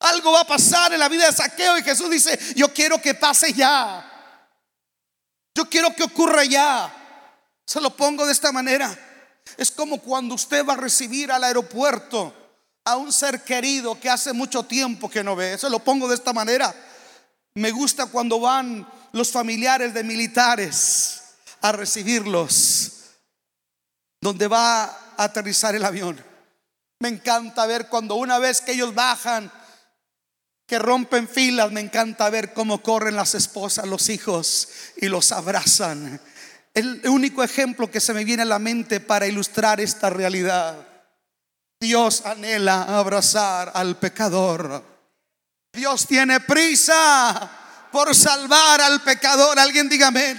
Algo 0.00 0.32
va 0.32 0.42
a 0.42 0.46
pasar 0.46 0.92
en 0.92 1.00
la 1.00 1.08
vida 1.08 1.26
de 1.26 1.32
Saqueo 1.32 1.78
y 1.78 1.82
Jesús 1.82 2.10
dice, 2.10 2.38
yo 2.54 2.72
quiero 2.74 3.00
que 3.00 3.14
pase 3.14 3.54
ya. 3.54 4.12
Yo 5.54 5.66
quiero 5.70 5.94
que 5.94 6.02
ocurra 6.02 6.44
ya. 6.44 6.92
Se 7.64 7.80
lo 7.80 7.96
pongo 7.96 8.26
de 8.26 8.32
esta 8.32 8.52
manera. 8.52 9.05
Es 9.56 9.70
como 9.70 9.98
cuando 9.98 10.34
usted 10.34 10.64
va 10.66 10.74
a 10.74 10.76
recibir 10.76 11.30
al 11.30 11.44
aeropuerto 11.44 12.34
a 12.84 12.96
un 12.96 13.12
ser 13.12 13.42
querido 13.42 13.98
que 13.98 14.10
hace 14.10 14.32
mucho 14.32 14.62
tiempo 14.62 15.10
que 15.10 15.24
no 15.24 15.34
ve. 15.34 15.54
Eso 15.54 15.68
lo 15.68 15.80
pongo 15.80 16.08
de 16.08 16.14
esta 16.14 16.32
manera. 16.32 16.74
Me 17.54 17.70
gusta 17.70 18.06
cuando 18.06 18.38
van 18.38 18.86
los 19.12 19.32
familiares 19.32 19.94
de 19.94 20.04
militares 20.04 21.22
a 21.62 21.72
recibirlos, 21.72 22.92
donde 24.20 24.46
va 24.46 24.84
a 24.84 25.24
aterrizar 25.24 25.74
el 25.74 25.84
avión. 25.84 26.22
Me 27.00 27.08
encanta 27.08 27.66
ver 27.66 27.88
cuando 27.88 28.14
una 28.16 28.38
vez 28.38 28.60
que 28.60 28.72
ellos 28.72 28.94
bajan, 28.94 29.50
que 30.66 30.78
rompen 30.78 31.28
filas, 31.28 31.72
me 31.72 31.80
encanta 31.80 32.28
ver 32.28 32.52
cómo 32.52 32.82
corren 32.82 33.16
las 33.16 33.34
esposas, 33.34 33.86
los 33.86 34.08
hijos 34.08 34.68
y 34.96 35.06
los 35.06 35.32
abrazan 35.32 36.20
el 36.76 37.08
único 37.08 37.42
ejemplo 37.42 37.90
que 37.90 38.00
se 38.00 38.12
me 38.12 38.22
viene 38.22 38.42
a 38.42 38.46
la 38.46 38.58
mente 38.58 39.00
para 39.00 39.26
ilustrar 39.26 39.80
esta 39.80 40.10
realidad. 40.10 40.76
Dios 41.80 42.20
anhela 42.26 42.98
abrazar 42.98 43.72
al 43.74 43.96
pecador. 43.96 44.84
Dios 45.72 46.06
tiene 46.06 46.38
prisa 46.40 47.50
por 47.90 48.14
salvar 48.14 48.82
al 48.82 49.02
pecador. 49.02 49.58
Alguien 49.58 49.88
diga 49.88 50.08
amén. 50.08 50.38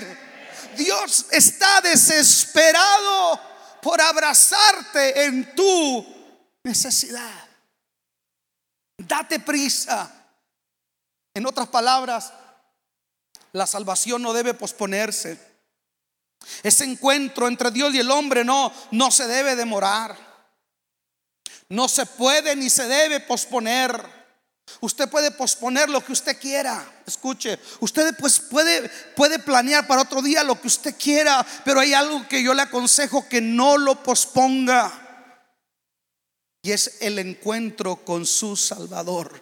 Dios 0.77 1.25
está 1.31 1.81
desesperado 1.81 3.41
por 3.81 3.99
abrazarte 3.99 5.25
en 5.25 5.55
tu 5.55 6.05
necesidad. 6.63 7.47
Date 8.95 9.39
prisa. 9.39 10.11
En 11.33 11.47
otras 11.47 11.67
palabras, 11.67 12.31
la 13.53 13.65
salvación 13.65 14.21
no 14.21 14.33
debe 14.33 14.53
posponerse. 14.53 15.46
Ese 16.63 16.83
encuentro 16.83 17.47
entre 17.47 17.71
Dios 17.71 17.93
y 17.93 17.99
el 17.99 18.11
hombre 18.11 18.43
no, 18.43 18.71
no 18.91 19.11
se 19.11 19.27
debe 19.27 19.55
demorar. 19.55 20.17
No 21.69 21.87
se 21.87 22.05
puede 22.05 22.55
ni 22.55 22.69
se 22.69 22.87
debe 22.87 23.19
posponer. 23.19 24.17
Usted 24.81 25.09
puede 25.09 25.31
posponer 25.31 25.89
lo 25.89 26.03
que 26.03 26.11
usted 26.11 26.39
quiera. 26.39 27.01
Escuche, 27.05 27.59
usted 27.79 28.15
pues 28.17 28.39
puede, 28.39 28.89
puede 29.15 29.39
planear 29.39 29.87
para 29.87 30.01
otro 30.01 30.21
día 30.21 30.43
lo 30.43 30.59
que 30.59 30.67
usted 30.67 30.95
quiera, 30.97 31.45
pero 31.63 31.79
hay 31.79 31.93
algo 31.93 32.27
que 32.27 32.43
yo 32.43 32.53
le 32.53 32.63
aconsejo 32.63 33.27
que 33.27 33.41
no 33.41 33.77
lo 33.77 34.03
posponga. 34.03 35.03
Y 36.61 36.71
es 36.71 36.97
el 37.01 37.17
encuentro 37.19 38.03
con 38.03 38.25
su 38.25 38.55
Salvador. 38.55 39.41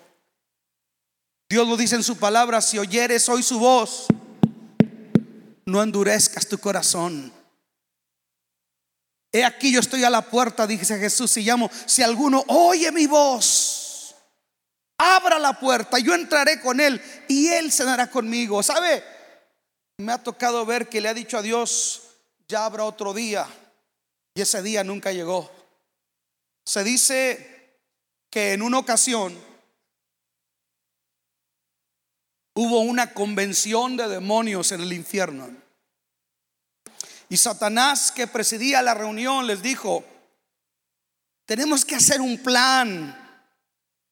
Dios 1.50 1.68
lo 1.68 1.78
dice 1.78 1.96
en 1.96 2.04
su 2.04 2.18
palabra, 2.18 2.62
si 2.62 2.78
oyeres 2.80 3.28
hoy 3.30 3.44
su 3.44 3.60
voz, 3.60 4.08
no 5.66 5.82
endurezcas 5.82 6.48
tu 6.48 6.58
corazón. 6.58 7.32
He 9.32 9.44
aquí 9.44 9.72
yo 9.72 9.80
estoy 9.80 10.04
a 10.04 10.10
la 10.10 10.22
puerta, 10.22 10.66
dice 10.66 10.98
Jesús, 10.98 11.36
y 11.38 11.42
llamo, 11.42 11.70
si 11.86 12.04
alguno 12.04 12.44
oye 12.48 12.92
mi 12.92 13.06
voz, 13.06 14.16
abra 14.98 15.40
la 15.40 15.60
puerta, 15.60 16.00
yo 16.00 16.14
entraré 16.14 16.62
con 16.62 16.80
él 16.80 17.02
y 17.28 17.48
él 17.48 17.72
cenará 17.72 18.10
conmigo. 18.10 18.64
¿Sabe? 18.64 19.04
me 19.98 20.12
ha 20.12 20.22
tocado 20.22 20.66
ver 20.66 20.90
que 20.90 21.02
le 21.02 21.10
ha 21.10 21.14
dicho 21.14 21.38
a 21.38 21.42
Dios, 21.42 22.02
ya 22.48 22.66
habrá 22.66 22.84
otro 22.84 23.14
día, 23.14 23.48
y 24.34 24.42
ese 24.42 24.62
día 24.62 24.84
nunca 24.84 25.12
llegó. 25.12 25.50
Se 26.66 26.84
dice 26.84 27.80
que 28.30 28.54
en 28.54 28.62
una 28.62 28.80
ocasión 28.80 29.38
hubo 32.56 32.80
una 32.80 33.14
convención 33.14 33.98
de 33.98 34.08
demonios 34.08 34.72
en 34.72 34.82
el 34.82 34.94
infierno. 34.94 35.50
Y 37.30 37.38
Satanás 37.38 38.12
que 38.12 38.28
presidía 38.28 38.82
la 38.82 38.94
reunión 38.94 39.46
les 39.46 39.62
dijo, 39.62 40.04
tenemos 41.46 41.86
que 41.86 41.96
hacer 41.96 42.22
un 42.22 42.38
plan 42.38 43.22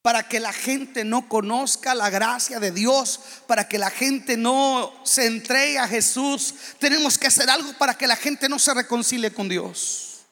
para 0.02 0.28
que 0.28 0.42
la 0.42 0.52
gente 0.52 1.06
no 1.06 1.30
conozca 1.30 1.96
la 1.96 2.10
gracia 2.10 2.60
de 2.60 2.72
Dios, 2.72 3.22
para 3.48 3.70
que 3.70 3.78
la 3.78 3.90
gente 3.90 4.36
no 4.36 4.94
se 5.04 5.26
entregue 5.26 5.80
a 5.80 5.88
Jesús. 5.88 6.54
Tenemos 6.78 7.18
que 7.18 7.28
hacer 7.28 7.50
algo 7.50 7.72
para 7.78 7.98
que 7.98 8.06
la 8.06 8.18
gente 8.18 8.50
no 8.50 8.60
se 8.60 8.74
reconcilie 8.74 9.34
con 9.34 9.48
Dios. 9.48 10.26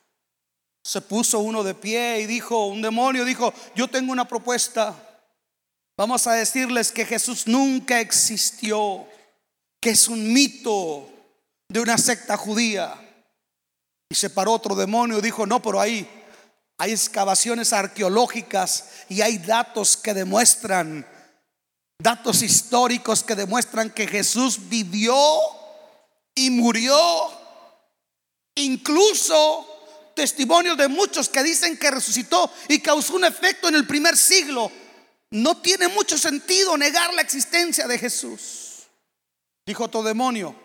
Se 0.84 1.00
puso 1.00 1.39
uno 1.39 1.63
de 1.63 1.74
pie 1.74 2.19
y 2.19 2.26
dijo, 2.26 2.67
un 2.67 2.82
demonio 2.82 3.24
dijo, 3.24 3.54
yo 3.74 3.88
tengo 3.88 4.12
una 4.12 4.28
propuesta. 4.28 5.11
Vamos 6.02 6.26
a 6.26 6.34
decirles 6.34 6.92
que 6.92 7.06
Jesús 7.06 7.46
nunca 7.46 8.00
existió, 8.00 9.06
que 9.80 9.92
es 9.92 10.08
un 10.08 10.34
mito 10.34 11.08
de 11.70 11.80
una 11.80 11.96
secta 12.00 12.38
judía. 12.38 12.96
Y 14.10 14.16
se 14.16 14.32
paró 14.32 14.54
otro 14.54 14.74
demonio 14.74 15.20
y 15.20 15.22
dijo, 15.22 15.46
no, 15.46 15.62
pero 15.62 15.80
ahí 15.80 16.10
hay 16.80 16.92
excavaciones 16.94 17.72
arqueológicas 17.72 18.86
y 19.10 19.22
hay 19.22 19.38
datos 19.38 19.96
que 19.96 20.16
demuestran, 20.16 21.06
datos 22.00 22.42
históricos 22.42 23.24
que 23.24 23.36
demuestran 23.36 23.92
que 23.92 24.08
Jesús 24.08 24.58
vivió 24.70 25.16
y 26.34 26.50
murió. 26.50 26.98
Incluso 28.56 29.68
testimonios 30.16 30.78
de 30.78 30.88
muchos 30.88 31.30
que 31.30 31.44
dicen 31.44 31.78
que 31.78 31.92
resucitó 31.92 32.50
y 32.70 32.80
causó 32.80 33.18
un 33.18 33.26
efecto 33.26 33.68
en 33.68 33.76
el 33.76 33.86
primer 33.86 34.18
siglo. 34.18 34.72
No 35.32 35.58
tiene 35.62 35.88
mucho 35.88 36.17
sentido 36.17 36.78
negar 36.78 37.13
la 37.13 37.22
existencia 37.22 37.88
de 37.88 37.98
Jesús. 37.98 38.84
Dijo 39.65 39.86
otro 39.86 40.04
demonio. 40.04 40.56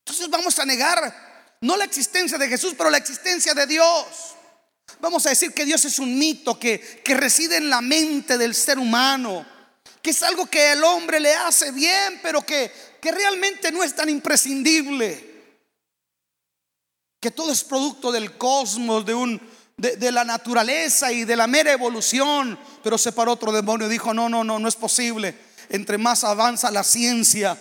Entonces 0.00 0.28
vamos 0.30 0.58
a 0.58 0.64
negar 0.64 1.28
no 1.60 1.76
la 1.76 1.84
existencia 1.84 2.38
de 2.38 2.48
Jesús, 2.48 2.74
pero 2.76 2.90
la 2.90 2.98
existencia 2.98 3.52
de 3.52 3.66
Dios. 3.66 4.06
Vamos 5.00 5.26
a 5.26 5.30
decir 5.30 5.52
que 5.52 5.66
Dios 5.66 5.84
es 5.84 5.98
un 5.98 6.18
mito 6.18 6.58
que, 6.58 7.02
que 7.04 7.14
reside 7.14 7.56
en 7.56 7.68
la 7.68 7.80
mente 7.80 8.38
del 8.38 8.54
ser 8.54 8.78
humano, 8.78 9.46
que 10.00 10.10
es 10.10 10.22
algo 10.22 10.46
que 10.46 10.72
el 10.72 10.82
hombre 10.84 11.20
le 11.20 11.34
hace 11.34 11.70
bien, 11.72 12.20
pero 12.22 12.40
que, 12.40 12.72
que 13.00 13.12
realmente 13.12 13.70
no 13.70 13.82
es 13.82 13.94
tan 13.94 14.08
imprescindible. 14.08 15.26
Que 17.20 17.30
todo 17.30 17.52
es 17.52 17.64
producto 17.64 18.12
del 18.12 18.38
cosmos, 18.38 19.04
de, 19.04 19.12
un, 19.12 19.40
de, 19.78 19.96
de 19.96 20.12
la 20.12 20.24
naturaleza 20.24 21.10
y 21.10 21.24
de 21.24 21.36
la 21.36 21.46
mera 21.46 21.72
evolución. 21.72 22.58
Pero 22.84 22.98
se 22.98 23.12
paró 23.12 23.32
otro 23.32 23.50
demonio 23.52 23.86
y 23.86 23.90
dijo, 23.90 24.12
no, 24.12 24.28
no, 24.28 24.44
no, 24.44 24.58
no 24.58 24.68
es 24.68 24.76
posible. 24.76 25.34
Entre 25.70 25.96
más 25.96 26.24
avanza 26.24 26.70
la 26.70 26.84
ciencia, 26.84 27.58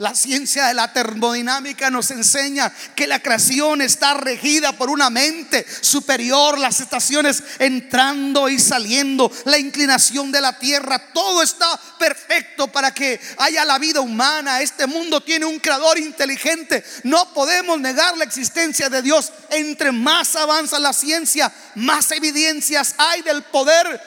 la 0.00 0.14
ciencia 0.14 0.66
de 0.66 0.72
la 0.72 0.90
termodinámica 0.94 1.90
nos 1.90 2.10
enseña 2.10 2.72
que 2.96 3.06
la 3.06 3.20
creación 3.20 3.82
está 3.82 4.14
regida 4.14 4.72
por 4.72 4.88
una 4.88 5.10
mente 5.10 5.66
superior, 5.82 6.58
las 6.58 6.80
estaciones 6.80 7.42
entrando 7.58 8.48
y 8.48 8.58
saliendo, 8.58 9.30
la 9.44 9.58
inclinación 9.58 10.32
de 10.32 10.40
la 10.40 10.58
tierra, 10.58 11.12
todo 11.12 11.42
está 11.42 11.78
perfecto 11.98 12.68
para 12.68 12.94
que 12.94 13.20
haya 13.36 13.62
la 13.66 13.78
vida 13.78 14.00
humana. 14.00 14.62
Este 14.62 14.86
mundo 14.86 15.20
tiene 15.20 15.44
un 15.44 15.58
creador 15.58 15.98
inteligente. 15.98 16.82
No 17.04 17.34
podemos 17.34 17.78
negar 17.78 18.16
la 18.16 18.24
existencia 18.24 18.88
de 18.88 19.02
Dios. 19.02 19.30
Entre 19.50 19.92
más 19.92 20.34
avanza 20.34 20.78
la 20.78 20.94
ciencia, 20.94 21.52
más 21.74 22.10
evidencias 22.10 22.94
hay 22.96 23.20
del 23.20 23.42
poder 23.42 24.00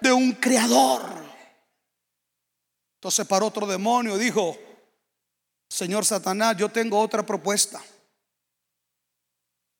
de 0.00 0.12
un 0.12 0.32
creador. 0.32 1.24
Entonces 2.96 3.24
para 3.26 3.44
otro 3.44 3.64
demonio 3.68 4.18
dijo, 4.18 4.65
Señor 5.68 6.04
Satanás, 6.04 6.56
yo 6.56 6.68
tengo 6.68 6.98
otra 7.00 7.24
propuesta. 7.24 7.82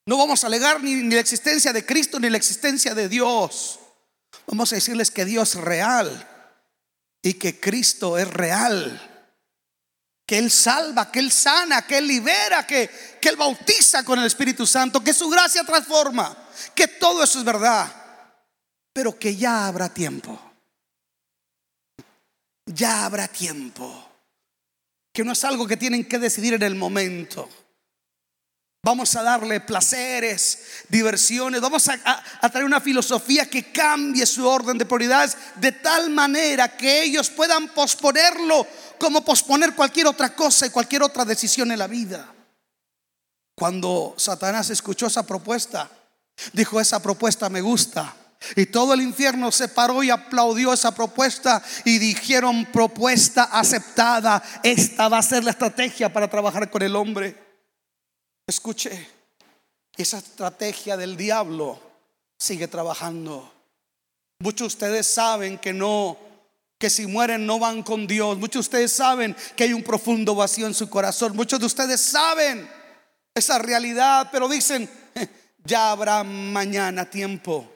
No 0.06 0.16
vamos 0.16 0.44
a 0.44 0.46
alegar 0.46 0.82
ni, 0.82 1.02
la 1.10 1.20
existencia 1.20 1.72
de 1.72 1.84
Cristo 1.84 2.20
ni 2.20 2.30
la 2.30 2.36
existencia 2.36 2.94
de 2.94 3.08
Dios. 3.08 3.80
Vamos 4.46 4.72
a 4.72 4.76
decirles 4.76 5.10
que 5.10 5.24
Dios 5.24 5.54
es 5.54 5.60
real 5.60 6.28
y 7.22 7.34
que 7.34 7.58
Cristo 7.58 8.18
es 8.18 8.28
real. 8.28 9.12
Que 10.24 10.38
Él 10.38 10.50
salva, 10.50 11.10
que 11.10 11.20
Él 11.20 11.30
sana, 11.30 11.86
que 11.86 11.98
Él 11.98 12.06
libera, 12.06 12.66
que, 12.66 12.90
que 13.20 13.28
Él 13.28 13.36
bautiza 13.36 14.04
con 14.04 14.18
el 14.18 14.26
Espíritu 14.26 14.66
Santo, 14.66 15.02
que 15.02 15.14
su 15.14 15.28
gracia 15.28 15.64
transforma, 15.64 16.36
que 16.74 16.88
todo 16.88 17.22
eso 17.22 17.38
es 17.38 17.44
verdad, 17.44 17.92
pero 18.92 19.16
que 19.18 19.36
ya 19.36 19.66
habrá 19.66 19.88
tiempo. 19.88 20.40
Ya 22.66 23.04
habrá 23.04 23.28
tiempo 23.28 24.05
que 25.16 25.24
no 25.24 25.32
es 25.32 25.44
algo 25.44 25.66
que 25.66 25.78
tienen 25.78 26.04
que 26.04 26.18
decidir 26.18 26.52
en 26.52 26.62
el 26.62 26.74
momento. 26.74 27.48
Vamos 28.82 29.16
a 29.16 29.22
darle 29.22 29.60
placeres, 29.62 30.58
diversiones, 30.90 31.62
vamos 31.62 31.88
a, 31.88 32.50
traer 32.50 32.66
una 32.66 32.82
filosofía 32.82 33.48
que 33.48 33.72
cambie 33.72 34.26
su 34.26 34.46
orden 34.46 34.76
de 34.76 34.84
prioridades 34.84 35.38
de 35.56 35.72
tal 35.72 36.10
manera 36.10 36.76
que 36.76 37.02
ellos 37.02 37.30
puedan 37.30 37.68
posponerlo 37.68 38.66
como 38.98 39.24
posponer 39.24 39.74
cualquier 39.74 40.06
otra 40.06 40.36
cosa 40.36 40.66
y 40.66 40.70
cualquier 40.70 41.02
otra 41.02 41.24
decisión 41.24 41.72
en 41.72 41.78
la 41.78 41.86
vida. 41.86 42.30
Cuando 43.54 44.14
Satanás 44.18 44.68
escuchó 44.68 45.06
esa 45.06 45.26
propuesta, 45.26 45.90
dijo, 46.52 46.78
esa 46.78 47.00
propuesta 47.00 47.48
me 47.48 47.62
gusta. 47.62 48.14
Y 48.54 48.66
todo 48.66 48.94
el 48.94 49.00
infierno 49.00 49.50
se 49.50 49.68
paró 49.68 50.02
y 50.02 50.10
aplaudió 50.10 50.72
esa 50.72 50.94
propuesta 50.94 51.62
y 51.84 51.98
dijeron 51.98 52.66
propuesta 52.66 53.44
aceptada. 53.44 54.42
Esta 54.62 55.08
va 55.08 55.18
a 55.18 55.22
ser 55.22 55.44
la 55.44 55.50
estrategia 55.50 56.12
para 56.12 56.28
trabajar 56.28 56.70
con 56.70 56.82
el 56.82 56.94
hombre. 56.94 57.36
Escuche, 58.46 59.08
esa 59.96 60.18
estrategia 60.18 60.96
del 60.96 61.16
diablo 61.16 61.80
sigue 62.38 62.68
trabajando. 62.68 63.52
Muchos 64.38 64.60
de 64.60 64.66
ustedes 64.66 65.06
saben 65.06 65.58
que 65.58 65.72
no, 65.72 66.18
que 66.78 66.90
si 66.90 67.06
mueren 67.06 67.46
no 67.46 67.58
van 67.58 67.82
con 67.82 68.06
Dios. 68.06 68.38
Muchos 68.38 68.54
de 68.54 68.76
ustedes 68.76 68.92
saben 68.92 69.34
que 69.56 69.64
hay 69.64 69.72
un 69.72 69.82
profundo 69.82 70.34
vacío 70.34 70.66
en 70.66 70.74
su 70.74 70.90
corazón. 70.90 71.34
Muchos 71.34 71.58
de 71.58 71.66
ustedes 71.66 72.00
saben 72.00 72.68
esa 73.34 73.58
realidad, 73.58 74.28
pero 74.30 74.48
dicen, 74.48 74.88
ya 75.64 75.90
habrá 75.90 76.22
mañana 76.22 77.08
tiempo. 77.08 77.75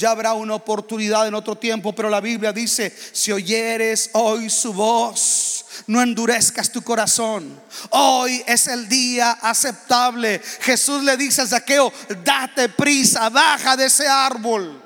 Ya 0.00 0.12
habrá 0.12 0.32
una 0.32 0.54
oportunidad 0.54 1.28
en 1.28 1.34
otro 1.34 1.58
tiempo, 1.58 1.94
pero 1.94 2.08
la 2.08 2.22
Biblia 2.22 2.54
dice, 2.54 2.90
si 3.12 3.32
oyeres 3.32 4.08
hoy 4.14 4.48
su 4.48 4.72
voz, 4.72 5.66
no 5.88 6.00
endurezcas 6.00 6.72
tu 6.72 6.80
corazón. 6.80 7.60
Hoy 7.90 8.42
es 8.46 8.66
el 8.66 8.88
día 8.88 9.32
aceptable. 9.42 10.40
Jesús 10.60 11.04
le 11.04 11.18
dice 11.18 11.42
a 11.42 11.46
Zaqueo, 11.46 11.92
date 12.24 12.70
prisa, 12.70 13.28
baja 13.28 13.76
de 13.76 13.84
ese 13.84 14.08
árbol. 14.08 14.82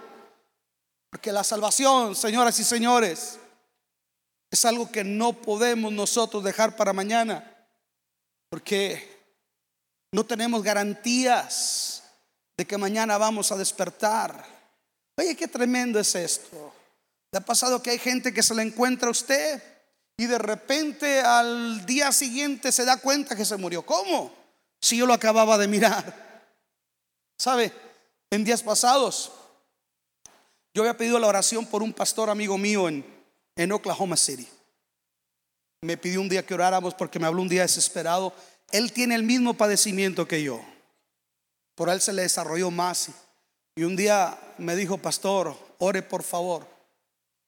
Porque 1.11 1.31
la 1.31 1.45
salvación, 1.45 2.17
señoras 2.17 2.59
y 2.59 2.65
señores, 2.65 3.39
es 4.51 4.65
algo 4.65 4.91
que 4.91 5.05
no 5.05 5.33
podemos 5.33 5.93
nosotros 5.93 6.43
dejar 6.43 6.75
para 6.75 6.93
mañana. 6.93 7.69
Porque 8.49 9.17
no 10.11 10.27
tenemos 10.27 10.61
garantías 10.65 12.03
de 12.57 12.67
que 12.67 12.77
mañana 12.77 13.17
vamos 13.17 13.53
a 13.53 13.57
despertar. 13.57 14.54
Oye, 15.17 15.37
qué 15.37 15.49
tremendo 15.49 15.99
es 16.01 16.15
esto. 16.15 16.73
¿Le 17.33 17.39
ha 17.39 17.45
pasado 17.45 17.83
que 17.83 17.91
hay 17.91 17.99
gente 17.99 18.33
que 18.33 18.43
se 18.43 18.55
le 18.55 18.63
encuentra 18.63 19.09
a 19.09 19.11
usted 19.11 19.63
y 20.17 20.27
de 20.27 20.39
repente 20.39 21.21
al 21.21 21.85
día 21.87 22.13
siguiente 22.13 22.73
se 22.73 22.85
da 22.85 22.97
cuenta 22.97 23.37
que 23.37 23.45
se 23.45 23.57
murió? 23.57 23.85
¿Cómo? 23.85 24.33
Si 24.81 24.97
yo 24.97 25.07
lo 25.07 25.15
acababa 25.15 25.59
de 25.59 25.69
mirar. 25.69 26.25
¿Sabe? 27.39 27.73
En 28.31 28.45
días 28.45 28.63
pasados, 28.63 29.33
yo 30.73 30.83
había 30.83 30.97
pedido 30.97 31.19
la 31.19 31.29
oración 31.29 31.67
por 31.67 31.83
un 31.83 31.93
pastor 31.93 32.31
amigo 32.31 32.59
mío 32.59 32.89
en, 32.89 33.05
en 33.57 33.73
Oklahoma 33.73 34.17
City. 34.17 34.49
Me 35.83 35.97
pidió 35.97 36.21
un 36.21 36.29
día 36.29 36.45
que 36.45 36.55
oráramos 36.55 36.95
porque 36.95 37.19
me 37.19 37.27
habló 37.27 37.43
un 37.43 37.49
día 37.49 37.63
desesperado. 37.63 38.33
Él 38.73 38.93
tiene 38.93 39.15
el 39.15 39.23
mismo 39.23 39.55
padecimiento 39.55 40.27
que 40.27 40.43
yo. 40.43 40.61
Por 41.75 41.89
él 41.91 42.01
se 42.01 42.13
le 42.13 42.23
desarrolló 42.23 42.71
más. 42.71 43.11
Y 43.77 43.83
un 43.83 43.97
día 43.97 44.39
me 44.59 44.77
dijo, 44.77 44.99
pastor, 44.99 45.57
ore 45.79 46.03
por 46.03 46.23
favor. 46.23 46.67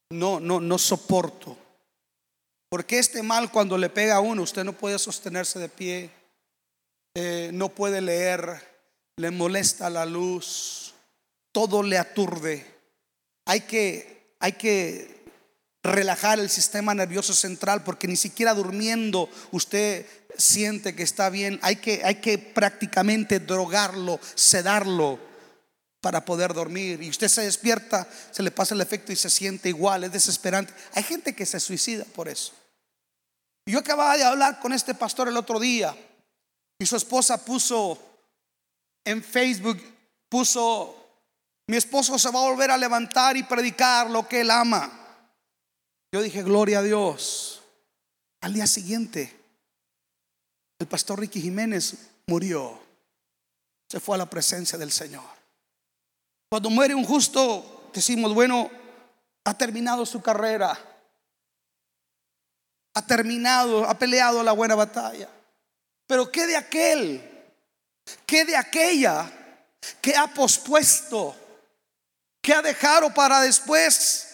No, 0.09 0.39
no, 0.39 0.59
no 0.59 0.77
soporto. 0.77 1.57
Porque 2.69 2.99
este 2.99 3.23
mal 3.23 3.49
cuando 3.51 3.77
le 3.77 3.89
pega 3.89 4.15
a 4.15 4.19
uno, 4.19 4.41
usted 4.41 4.65
no 4.65 4.73
puede 4.73 4.99
sostenerse 4.99 5.57
de 5.57 5.69
pie, 5.69 6.09
eh, 7.15 7.49
no 7.53 7.69
puede 7.69 8.01
leer, 8.01 8.61
le 9.15 9.31
molesta 9.31 9.89
la 9.89 10.05
luz, 10.05 10.93
todo 11.53 11.81
le 11.81 11.97
aturde. 11.97 12.65
Hay 13.45 13.61
que, 13.61 14.35
hay 14.39 14.53
que 14.53 15.23
relajar 15.81 16.39
el 16.39 16.49
sistema 16.49 16.93
nervioso 16.93 17.33
central 17.33 17.85
porque 17.85 18.09
ni 18.09 18.17
siquiera 18.17 18.53
durmiendo 18.53 19.29
usted 19.51 20.05
siente 20.37 20.93
que 20.93 21.03
está 21.03 21.29
bien. 21.29 21.57
Hay 21.61 21.77
que, 21.77 22.01
hay 22.03 22.15
que 22.15 22.37
prácticamente 22.37 23.39
drogarlo, 23.39 24.19
sedarlo 24.35 25.26
para 26.01 26.23
poder 26.25 26.53
dormir. 26.53 27.01
Y 27.01 27.09
usted 27.09 27.27
se 27.27 27.41
despierta, 27.41 28.07
se 28.31 28.43
le 28.43 28.51
pasa 28.51 28.75
el 28.75 28.81
efecto 28.81 29.11
y 29.11 29.15
se 29.15 29.29
siente 29.29 29.69
igual, 29.69 30.03
es 30.03 30.11
desesperante. 30.11 30.73
Hay 30.93 31.03
gente 31.03 31.35
que 31.35 31.45
se 31.45 31.59
suicida 31.59 32.05
por 32.05 32.27
eso. 32.27 32.53
Yo 33.65 33.79
acababa 33.79 34.15
de 34.15 34.23
hablar 34.23 34.59
con 34.59 34.71
este 34.71 34.93
pastor 34.93 35.27
el 35.27 35.37
otro 35.37 35.59
día 35.59 35.95
y 36.79 36.85
su 36.85 36.95
esposa 36.95 37.43
puso 37.43 37.99
en 39.03 39.23
Facebook, 39.23 39.81
puso, 40.29 40.95
mi 41.67 41.77
esposo 41.77 42.17
se 42.17 42.31
va 42.31 42.39
a 42.39 42.49
volver 42.49 42.71
a 42.71 42.77
levantar 42.77 43.35
y 43.35 43.43
predicar 43.43 44.09
lo 44.09 44.27
que 44.27 44.41
él 44.41 44.51
ama. 44.51 44.91
Yo 46.13 46.21
dije, 46.21 46.43
gloria 46.43 46.79
a 46.79 46.83
Dios. 46.83 47.61
Al 48.41 48.53
día 48.53 48.67
siguiente, 48.67 49.35
el 50.79 50.87
pastor 50.87 51.19
Ricky 51.19 51.41
Jiménez 51.41 51.95
murió. 52.27 52.79
Se 53.89 53.99
fue 53.99 54.15
a 54.15 54.19
la 54.19 54.29
presencia 54.29 54.77
del 54.77 54.91
Señor. 54.91 55.36
Cuando 56.49 56.69
muere 56.69 56.95
un 56.95 57.03
justo, 57.03 57.89
decimos, 57.93 58.33
bueno, 58.33 58.69
ha 59.43 59.53
terminado 59.53 60.05
su 60.05 60.21
carrera. 60.21 60.77
Ha 62.93 63.05
terminado, 63.05 63.85
ha 63.85 63.97
peleado 63.97 64.41
la 64.43 64.53
buena 64.53 64.75
batalla. 64.75 65.29
Pero 66.07 66.31
¿qué 66.31 66.47
de 66.47 66.55
aquel? 66.55 67.53
¿Qué 68.25 68.45
de 68.45 68.55
aquella 68.55 69.29
que 70.01 70.15
ha 70.15 70.27
pospuesto? 70.27 71.35
Que 72.41 72.53
ha 72.53 72.61
dejado 72.61 73.13
para 73.13 73.41
después? 73.41 74.26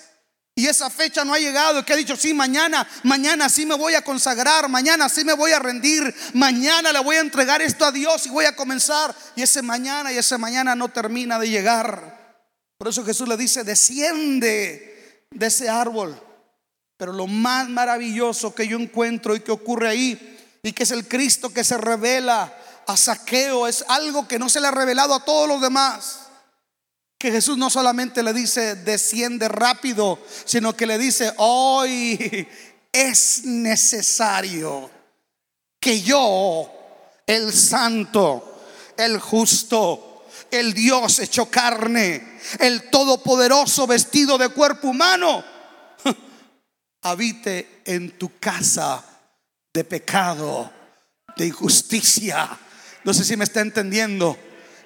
Y 0.56 0.68
esa 0.68 0.90
fecha 0.92 1.26
no 1.26 1.34
ha 1.34 1.40
llegado, 1.40 1.84
que 1.84 1.94
ha 1.94 1.96
dicho, 1.96 2.16
sí, 2.16 2.32
mañana, 2.34 2.88
mañana 3.02 3.50
sí 3.50 3.66
me 3.66 3.76
voy 3.76 3.96
a 3.96 4.04
consagrar, 4.04 4.70
mañana 4.70 5.10
sí 5.10 5.24
me 5.24 5.34
voy 5.34 5.52
a 5.52 5.58
rendir, 5.58 6.14
mañana 6.34 6.94
le 6.94 7.00
voy 7.00 7.16
a 7.16 7.22
entregar 7.22 7.60
esto 7.64 7.86
a 7.86 7.92
Dios 7.92 8.28
y 8.28 8.30
voy 8.30 8.46
a 8.46 8.56
comenzar. 8.56 9.16
Y 9.36 9.42
ese 9.42 9.64
mañana 9.64 10.14
y 10.14 10.18
ese 10.18 10.38
mañana 10.38 10.76
no 10.76 10.90
termina 10.90 11.40
de 11.40 11.50
llegar. 11.50 12.38
Por 12.78 12.88
eso 12.88 13.04
Jesús 13.04 13.28
le 13.28 13.36
dice, 13.36 13.64
desciende 13.64 15.26
de 15.32 15.46
ese 15.48 15.70
árbol. 15.70 16.22
Pero 16.98 17.14
lo 17.14 17.26
más 17.26 17.68
maravilloso 17.68 18.54
que 18.54 18.68
yo 18.68 18.78
encuentro 18.78 19.36
y 19.36 19.40
que 19.40 19.52
ocurre 19.52 19.90
ahí, 19.90 20.40
y 20.62 20.72
que 20.72 20.84
es 20.84 20.92
el 20.92 21.08
Cristo 21.08 21.52
que 21.52 21.64
se 21.64 21.80
revela 21.80 22.54
a 22.86 22.96
Saqueo, 22.96 23.68
es 23.68 23.84
algo 23.88 24.28
que 24.28 24.38
no 24.38 24.50
se 24.50 24.62
le 24.62 24.68
ha 24.68 24.72
revelado 24.72 25.16
a 25.16 25.26
todos 25.26 25.48
los 25.48 25.62
demás 25.62 26.23
que 27.24 27.32
Jesús 27.32 27.58
no 27.58 27.70
solamente 27.70 28.22
le 28.22 28.34
dice 28.34 28.76
desciende 28.76 29.48
rápido, 29.48 30.20
sino 30.44 30.76
que 30.76 30.86
le 30.86 30.98
dice 30.98 31.34
hoy 31.38 32.46
es 32.92 33.46
necesario 33.46 34.92
que 35.80 36.02
yo, 36.02 36.70
el 37.26 37.54
santo, 37.54 38.66
el 38.98 39.22
justo, 39.22 40.26
el 40.52 40.74
Dios 40.74 41.20
hecho 41.20 41.46
carne, 41.46 42.40
el 42.60 42.90
todopoderoso 42.90 43.88
vestido 43.88 44.38
de 44.38 44.50
cuerpo 44.50 44.90
humano, 44.90 45.46
habite 47.04 47.84
en 47.86 48.18
tu 48.18 48.38
casa 48.38 49.02
de 49.74 49.86
pecado, 49.86 50.70
de 51.38 51.48
injusticia. 51.48 52.50
No 53.06 53.14
sé 53.14 53.24
si 53.24 53.38
me 53.38 53.46
está 53.46 53.62
entendiendo. 53.62 54.38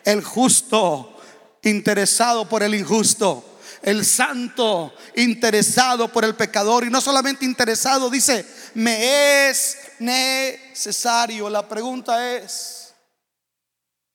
El 0.05 0.23
justo 0.23 1.16
interesado 1.63 2.47
por 2.47 2.63
el 2.63 2.75
injusto, 2.75 3.43
el 3.81 4.05
santo 4.05 4.93
interesado 5.15 6.11
por 6.11 6.25
el 6.25 6.35
pecador 6.35 6.85
y 6.85 6.89
no 6.89 7.01
solamente 7.01 7.45
interesado, 7.45 8.09
dice, 8.09 8.45
me 8.73 9.49
es 9.49 9.77
necesario. 9.99 11.49
La 11.49 11.67
pregunta 11.67 12.35
es, 12.35 12.93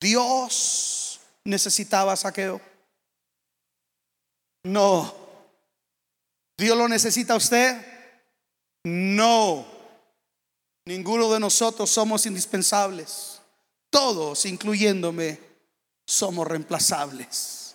¿Dios 0.01 1.20
necesitaba 1.45 2.16
saqueo? 2.16 2.61
No. 4.64 5.14
¿Dios 6.57 6.76
lo 6.76 6.88
necesita 6.88 7.36
usted? 7.36 7.76
No. 8.84 9.66
Ninguno 10.84 11.32
de 11.32 11.40
nosotros 11.40 11.90
somos 11.90 12.26
indispensables. 12.26 13.40
Todos, 13.90 14.45
incluyéndome, 14.47 15.38
somos 16.12 16.46
reemplazables. 16.46 17.74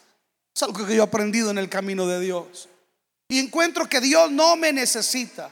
Es 0.56 0.64
algo 0.64 0.86
que 0.86 0.96
yo 0.96 1.04
he 1.04 1.06
aprendido 1.06 1.50
en 1.50 1.58
el 1.58 1.70
camino 1.70 2.06
de 2.06 2.20
Dios. 2.20 2.70
Y 3.28 3.40
encuentro 3.40 3.90
que 3.90 4.00
Dios 4.00 4.32
no 4.32 4.56
me 4.56 4.72
necesita. 4.72 5.52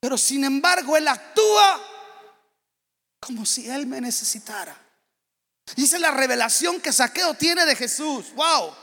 Pero 0.00 0.18
sin 0.18 0.44
embargo, 0.44 0.96
Él 0.96 1.06
actúa 1.08 1.80
como 3.20 3.46
si 3.46 3.70
Él 3.70 3.86
me 3.86 4.00
necesitara. 4.00 4.76
Dice 5.76 5.98
la 5.98 6.10
revelación 6.10 6.80
que 6.80 6.92
Saqueo 6.92 7.34
tiene 7.34 7.64
de 7.64 7.76
Jesús. 7.76 8.34
Wow. 8.34 8.74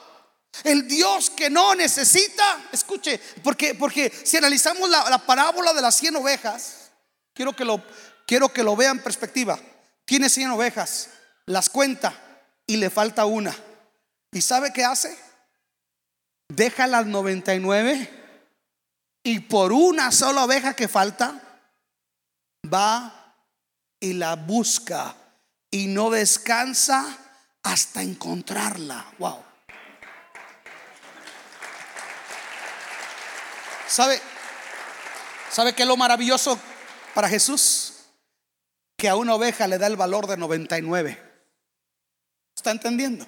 El 0.64 0.88
Dios 0.88 1.30
que 1.30 1.50
no 1.50 1.76
necesita, 1.76 2.70
escuche, 2.72 3.20
porque, 3.44 3.76
porque 3.76 4.12
si 4.26 4.38
analizamos 4.38 4.90
la, 4.90 5.10
la 5.10 5.20
parábola 5.20 5.74
de 5.74 5.82
las 5.82 5.96
100 5.96 6.16
ovejas, 6.16 6.92
quiero 7.34 7.56
que, 7.56 7.64
lo, 7.64 7.84
quiero 8.26 8.50
que 8.50 8.64
lo 8.64 8.76
vean 8.76 8.98
en 8.98 9.04
perspectiva. 9.04 9.60
Tiene 10.06 10.30
100 10.30 10.52
ovejas, 10.52 11.10
las 11.46 11.70
cuenta 11.70 12.14
y 12.68 12.78
le 12.78 12.90
falta 12.90 13.26
una. 13.26 13.56
¿Y 14.32 14.42
sabe 14.42 14.72
qué 14.74 14.86
hace? 14.86 15.18
Deja 16.50 16.88
las 16.88 17.06
99 17.06 18.22
y 19.24 19.40
por 19.40 19.72
una 19.72 20.12
sola 20.12 20.46
oveja 20.46 20.74
que 20.74 20.88
falta, 20.88 21.42
va 22.72 23.36
y 24.00 24.14
la 24.14 24.36
busca 24.36 25.16
y 25.70 25.88
no 25.88 26.10
descansa 26.10 27.18
hasta 27.64 28.02
encontrarla. 28.02 29.06
Wow. 29.20 29.44
¿Sabe? 33.88 34.22
¿Sabe 35.50 35.74
qué 35.74 35.84
es 35.84 35.88
lo 35.88 35.98
maravilloso 35.98 36.58
para 37.14 37.28
Jesús? 37.28 37.94
Que 38.98 39.10
a 39.10 39.16
una 39.16 39.36
oveja 39.36 39.68
le 39.68 39.78
da 39.78 39.88
el 39.88 39.98
valor 39.98 40.28
de 40.28 40.38
99. 40.38 41.31
¿Está 42.62 42.70
entendiendo? 42.70 43.26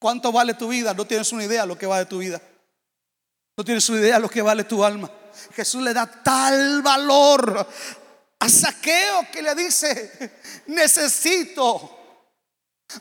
¿Cuánto 0.00 0.32
vale 0.32 0.54
tu 0.54 0.66
vida? 0.66 0.92
No 0.92 1.06
tienes 1.06 1.30
una 1.30 1.44
idea 1.44 1.64
lo 1.64 1.78
que 1.78 1.86
vale 1.86 2.04
tu 2.04 2.18
vida. 2.18 2.42
No 3.56 3.64
tienes 3.64 3.88
una 3.88 4.00
idea 4.00 4.18
lo 4.18 4.28
que 4.28 4.42
vale 4.42 4.64
tu 4.64 4.84
alma. 4.84 5.08
Jesús 5.54 5.80
le 5.80 5.94
da 5.94 6.04
tal 6.04 6.82
valor 6.82 7.64
a 8.40 8.48
Saqueo 8.48 9.24
que 9.30 9.40
le 9.40 9.54
dice, 9.54 10.40
necesito, 10.66 12.24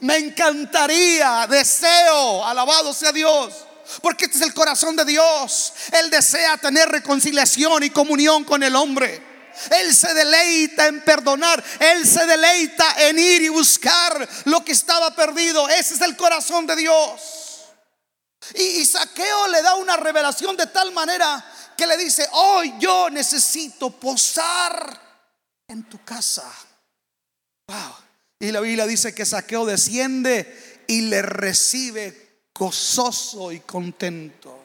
me 0.02 0.18
encantaría, 0.18 1.48
deseo, 1.50 2.46
alabado 2.46 2.94
sea 2.94 3.12
Dios. 3.12 3.66
Porque 4.04 4.26
este 4.26 4.38
es 4.38 4.44
el 4.44 4.54
corazón 4.54 4.96
de 4.96 5.04
Dios. 5.04 5.74
Él 5.94 6.12
desea 6.12 6.58
tener 6.58 6.90
reconciliación 6.90 7.82
y 7.82 7.90
comunión 7.90 8.44
con 8.44 8.62
el 8.62 8.76
hombre. 8.76 9.29
Él 9.72 9.94
se 9.94 10.14
deleita 10.14 10.88
en 10.88 11.02
perdonar. 11.02 11.64
Él 11.80 12.08
se 12.08 12.26
deleita 12.26 13.08
en 13.08 13.20
ir 13.20 13.42
y 13.42 13.50
buscar 13.50 14.28
lo 14.46 14.64
que 14.64 14.72
estaba 14.72 15.16
perdido. 15.16 15.68
Ese 15.70 15.96
es 15.96 16.02
el 16.02 16.16
corazón 16.16 16.66
de 16.66 16.76
Dios. 16.76 17.40
Y, 18.56 18.86
Saqueo 18.86 19.48
le 19.48 19.62
da 19.62 19.76
una 19.76 19.98
revelación 19.98 20.56
de 20.58 20.68
tal 20.68 20.92
manera 20.92 21.46
que 21.78 21.86
le 21.86 21.98
dice, 21.98 22.28
hoy 22.32 22.74
yo 22.80 23.10
necesito 23.10 23.90
posar 23.92 25.00
en 25.68 25.84
tu 25.84 26.04
casa. 26.04 26.52
Y 28.40 28.52
la 28.52 28.62
Biblia 28.62 28.88
dice 28.88 29.14
que 29.14 29.26
Saqueo 29.26 29.66
desciende 29.66 30.84
y 30.88 31.02
le 31.02 31.22
recibe 31.22 32.30
gozoso 32.54 33.52
y 33.52 33.60
contento. 33.62 34.60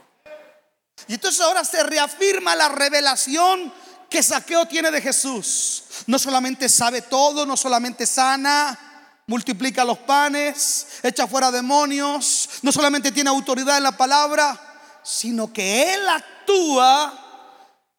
Y 1.06 1.14
entonces 1.14 1.40
ahora 1.42 1.64
se 1.64 1.82
reafirma 1.82 2.56
la 2.56 2.68
revelación 2.68 3.72
que 4.14 4.22
Saqueo 4.22 4.64
tiene 4.66 4.92
de 4.92 5.00
Jesús. 5.00 5.82
No 6.06 6.20
solamente 6.20 6.68
sabe 6.68 7.02
todo, 7.02 7.44
no 7.44 7.56
solamente 7.56 8.06
sana, 8.06 8.78
multiplica 9.26 9.84
los 9.84 9.98
panes, 9.98 11.00
echa 11.02 11.26
fuera 11.26 11.50
demonios, 11.50 12.48
no 12.62 12.70
solamente 12.70 13.10
tiene 13.10 13.30
autoridad 13.30 13.76
en 13.76 13.82
la 13.82 13.96
palabra, 13.96 15.00
sino 15.02 15.52
que 15.52 15.94
Él 15.94 16.08
actúa 16.08 17.58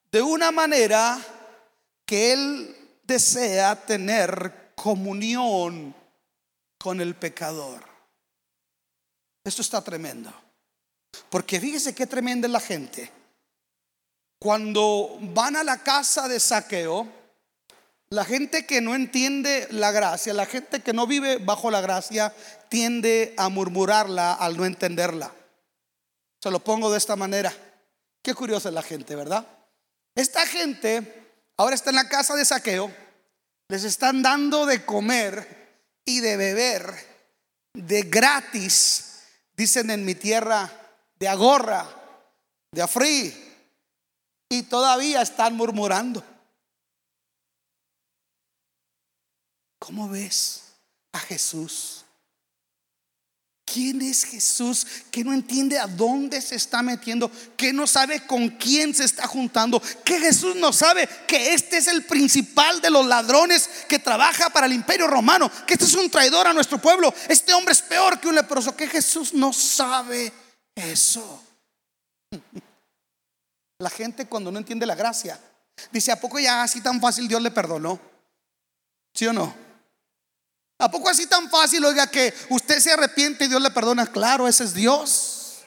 de 0.09 0.21
una 0.21 0.51
manera 0.51 1.19
que 2.05 2.31
Él 2.31 2.97
desea 3.03 3.75
tener 3.75 4.71
comunión 4.73 5.93
con 6.77 7.01
el 7.01 7.15
pecador. 7.15 7.83
Esto 9.43 9.61
está 9.61 9.83
tremendo. 9.83 10.33
Porque 11.29 11.59
fíjese 11.59 11.93
qué 11.93 12.07
tremenda 12.07 12.47
es 12.47 12.53
la 12.53 12.61
gente 12.61 13.11
cuando 14.39 15.17
van 15.21 15.55
a 15.55 15.63
la 15.63 15.83
casa 15.83 16.27
de 16.27 16.39
saqueo, 16.39 17.07
la 18.09 18.23
gente 18.25 18.65
que 18.65 18.81
no 18.81 18.93
entiende 18.95 19.67
la 19.71 19.91
gracia, 19.91 20.33
la 20.33 20.45
gente 20.45 20.81
que 20.81 20.93
no 20.93 21.07
vive 21.07 21.37
bajo 21.37 21.71
la 21.71 21.81
gracia, 21.81 22.33
tiende 22.69 23.33
a 23.37 23.49
murmurarla 23.49 24.33
al 24.33 24.57
no 24.57 24.65
entenderla. 24.65 25.31
Se 26.41 26.51
lo 26.51 26.59
pongo 26.59 26.91
de 26.91 26.97
esta 26.97 27.15
manera. 27.15 27.51
Qué 28.21 28.33
curiosa 28.33 28.69
es 28.69 28.75
la 28.75 28.83
gente, 28.83 29.15
¿verdad? 29.15 29.45
Esta 30.15 30.45
gente 30.45 31.31
ahora 31.57 31.75
está 31.75 31.89
en 31.89 31.97
la 31.97 32.09
casa 32.09 32.35
de 32.35 32.45
saqueo, 32.45 32.91
les 33.67 33.83
están 33.83 34.21
dando 34.21 34.65
de 34.65 34.85
comer 34.85 35.81
y 36.05 36.19
de 36.19 36.37
beber 36.37 37.15
de 37.75 38.03
gratis, 38.03 39.23
dicen 39.55 39.89
en 39.89 40.05
mi 40.05 40.15
tierra, 40.15 40.71
de 41.19 41.27
agorra, 41.27 41.85
de 42.71 42.81
afrí, 42.81 43.44
y 44.55 44.63
todavía 44.63 45.21
están 45.21 45.55
murmurando. 45.55 46.23
¿Cómo 49.79 50.09
ves 50.09 50.63
a 51.11 51.19
Jesús? 51.19 52.05
¿Quién 53.65 54.01
es 54.01 54.23
Jesús 54.23 54.85
que 55.11 55.23
no 55.23 55.33
entiende 55.33 55.77
a 55.77 55.87
dónde 55.87 56.39
se 56.39 56.55
está 56.55 56.81
metiendo? 56.81 57.29
Que 57.57 57.73
no 57.73 57.87
sabe 57.87 58.25
con 58.25 58.49
quién 58.49 58.93
se 58.93 59.03
está 59.03 59.27
juntando. 59.27 59.81
Que 60.03 60.19
Jesús 60.19 60.55
no 60.55 60.71
sabe 60.71 61.09
que 61.27 61.53
este 61.53 61.77
es 61.77 61.87
el 61.87 62.03
principal 62.03 62.79
de 62.79 62.91
los 62.91 63.05
ladrones 63.05 63.69
que 63.89 63.99
trabaja 63.99 64.49
para 64.49 64.67
el 64.67 64.73
imperio 64.73 65.07
romano. 65.07 65.51
Que 65.67 65.73
este 65.73 65.85
es 65.85 65.95
un 65.95 66.09
traidor 66.09 66.47
a 66.47 66.53
nuestro 66.53 66.77
pueblo. 66.79 67.13
Este 67.27 67.53
hombre 67.53 67.73
es 67.73 67.81
peor 67.81 68.19
que 68.19 68.27
un 68.27 68.35
leproso. 68.35 68.75
Que 68.75 68.87
Jesús 68.87 69.33
no 69.33 69.51
sabe 69.51 70.31
eso. 70.75 71.43
La 73.79 73.89
gente 73.89 74.27
cuando 74.27 74.51
no 74.51 74.59
entiende 74.59 74.85
la 74.85 74.95
gracia 74.95 75.39
dice, 75.91 76.11
¿a 76.11 76.19
poco 76.19 76.39
ya 76.39 76.63
así 76.63 76.81
tan 76.81 77.01
fácil 77.01 77.27
Dios 77.27 77.41
le 77.41 77.51
perdonó? 77.51 77.99
¿Sí 79.13 79.27
o 79.27 79.33
no? 79.33 79.53
¿A 80.77 80.89
poco 80.91 81.09
así 81.09 81.25
tan 81.27 81.49
fácil, 81.49 81.83
oiga, 81.85 82.07
que 82.07 82.33
usted 82.49 82.79
se 82.79 82.91
arrepiente 82.91 83.45
y 83.45 83.47
Dios 83.47 83.61
le 83.61 83.71
perdona? 83.71 84.07
Claro, 84.07 84.47
ese 84.47 84.63
es 84.65 84.73
Dios. 84.73 85.63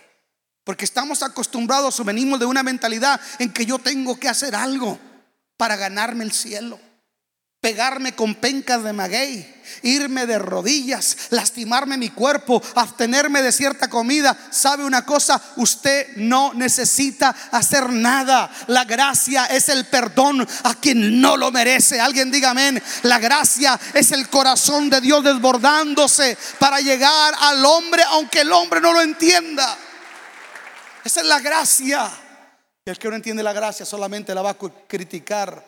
Porque 0.65 0.85
estamos 0.85 1.23
acostumbrados 1.23 1.99
o 1.99 2.05
venimos 2.05 2.39
de 2.39 2.47
una 2.47 2.63
mentalidad 2.63 3.21
en 3.39 3.53
que 3.53 3.65
yo 3.65 3.79
tengo 3.79 4.19
que 4.19 4.29
hacer 4.29 4.55
algo 4.55 4.99
para 5.57 5.77
ganarme 5.77 6.25
el 6.25 6.33
cielo 6.33 6.79
pegarme 7.61 8.15
con 8.15 8.37
pencas 8.37 8.85
de 8.85 8.93
maguey, 8.93 9.55
irme 9.83 10.27
de 10.27 10.39
rodillas, 10.39 11.17
lastimarme 11.31 11.99
mi 11.99 12.11
cuerpo, 12.11 12.63
abstenerme 12.77 13.43
de 13.43 13.51
cierta 13.51 13.91
comida. 13.91 14.37
¿Sabe 14.51 14.85
una 14.85 15.05
cosa? 15.05 15.43
Usted 15.57 16.17
no 16.17 16.55
necesita 16.55 17.35
hacer 17.51 17.91
nada. 17.91 18.49
La 18.69 18.85
gracia 18.85 19.47
es 19.47 19.69
el 19.69 19.87
perdón 19.87 20.47
a 20.63 20.75
quien 20.77 21.21
no 21.21 21.37
lo 21.37 21.51
merece. 21.51 22.01
Alguien 22.01 22.31
diga 22.31 22.51
amén. 22.51 22.81
La 23.03 23.19
gracia 23.19 23.79
es 23.93 24.13
el 24.13 24.29
corazón 24.29 24.89
de 24.89 25.01
Dios 25.01 25.25
desbordándose 25.25 26.39
para 26.61 26.81
llegar 26.81 27.35
al 27.41 27.65
hombre 27.65 28.03
aunque 28.11 28.43
el 28.43 28.53
hombre 28.53 28.81
no 28.81 28.93
lo 28.93 29.03
entienda. 29.03 29.77
Esa 31.05 31.21
es 31.21 31.27
la 31.27 31.41
gracia. 31.41 32.09
Y 32.87 32.91
el 32.91 32.99
que 32.99 33.09
no 33.09 33.17
entiende 33.17 33.43
la 33.43 33.53
gracia 33.53 33.85
solamente 33.85 34.33
la 34.35 34.43
va 34.43 34.51
a 34.51 34.59
criticar 34.87 35.68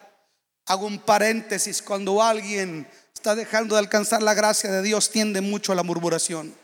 Hago 0.71 0.87
un 0.87 1.01
paréntesis, 1.01 1.83
cuando 1.83 2.23
alguien 2.23 2.89
está 3.13 3.35
dejando 3.35 3.75
de 3.75 3.81
alcanzar 3.81 4.23
la 4.23 4.35
gracia 4.35 4.71
de 4.71 4.83
Dios, 4.83 5.11
tiende 5.11 5.41
mucho 5.41 5.73
a 5.73 5.75
la 5.75 5.83
murmuración. 5.83 6.55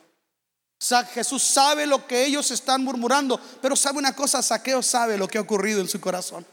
Jesús 1.12 1.42
sabe 1.42 1.86
lo 1.86 2.06
que 2.06 2.24
ellos 2.24 2.52
están 2.52 2.84
murmurando, 2.84 3.40
pero 3.60 3.74
sabe 3.74 3.98
una 3.98 4.14
cosa, 4.14 4.44
Saqueo 4.44 4.80
sabe 4.80 5.18
lo 5.18 5.26
que 5.26 5.38
ha 5.38 5.40
ocurrido 5.40 5.80
en 5.80 5.88
su 5.88 6.00
corazón. 6.00 6.46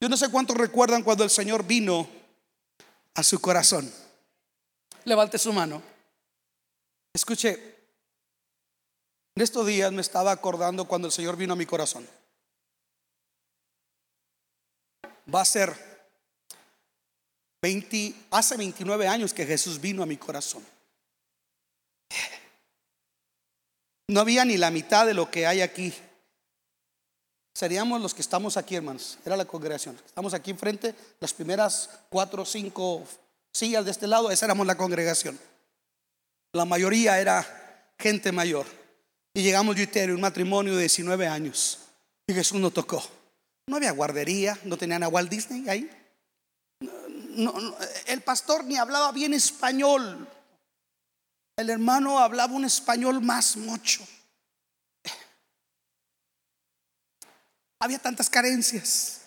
Yo 0.00 0.08
no 0.08 0.16
sé 0.16 0.30
cuántos 0.30 0.56
recuerdan 0.56 1.02
cuando 1.02 1.22
el 1.22 1.28
Señor 1.28 1.66
vino 1.66 2.08
a 3.12 3.22
su 3.22 3.42
corazón. 3.42 3.92
Levante 5.04 5.36
su 5.36 5.52
mano. 5.52 5.82
Escuche, 7.12 7.52
en 9.34 9.42
estos 9.42 9.66
días 9.66 9.92
me 9.92 10.00
estaba 10.00 10.30
acordando 10.30 10.86
cuando 10.86 11.08
el 11.08 11.12
Señor 11.12 11.36
vino 11.36 11.52
a 11.52 11.56
mi 11.56 11.66
corazón. 11.66 12.08
Va 15.28 15.42
a 15.42 15.44
ser 15.44 15.85
hace 18.30 18.56
29 18.56 19.08
años 19.08 19.34
que 19.34 19.46
Jesús 19.46 19.80
vino 19.80 20.02
a 20.02 20.06
mi 20.06 20.16
corazón. 20.16 20.64
No 24.08 24.20
había 24.20 24.44
ni 24.44 24.56
la 24.56 24.70
mitad 24.70 25.06
de 25.06 25.14
lo 25.14 25.30
que 25.30 25.46
hay 25.46 25.60
aquí. 25.60 25.92
Seríamos 27.54 28.00
los 28.00 28.14
que 28.14 28.22
estamos 28.22 28.56
aquí, 28.56 28.76
hermanos. 28.76 29.18
Era 29.24 29.36
la 29.36 29.46
congregación. 29.46 29.96
Estamos 30.06 30.34
aquí 30.34 30.50
enfrente, 30.50 30.94
las 31.18 31.32
primeras 31.32 31.90
cuatro 32.08 32.42
o 32.42 32.46
cinco 32.46 33.02
sillas 33.52 33.84
de 33.84 33.90
este 33.90 34.06
lado, 34.06 34.30
esa 34.30 34.44
éramos 34.44 34.66
la 34.66 34.76
congregación. 34.76 35.38
La 36.52 36.64
mayoría 36.64 37.18
era 37.18 37.92
gente 37.98 38.30
mayor. 38.30 38.66
Y 39.34 39.42
llegamos 39.42 39.76
yo 39.76 39.82
y 39.82 40.10
un 40.10 40.20
matrimonio 40.20 40.74
de 40.74 40.80
19 40.80 41.26
años. 41.26 41.80
Y 42.26 42.34
Jesús 42.34 42.60
nos 42.60 42.72
tocó. 42.72 43.02
No 43.66 43.76
había 43.76 43.90
guardería, 43.90 44.56
no 44.64 44.76
tenían 44.76 45.02
a 45.02 45.08
Walt 45.08 45.30
Disney 45.30 45.68
ahí 45.68 45.90
el 48.06 48.22
pastor 48.22 48.64
ni 48.64 48.76
hablaba 48.76 49.12
bien 49.12 49.34
español. 49.34 50.28
El 51.56 51.70
hermano 51.70 52.18
hablaba 52.18 52.54
un 52.54 52.64
español 52.64 53.20
más 53.20 53.56
mucho. 53.56 54.06
Había 57.78 57.98
tantas 57.98 58.30
carencias, 58.30 59.22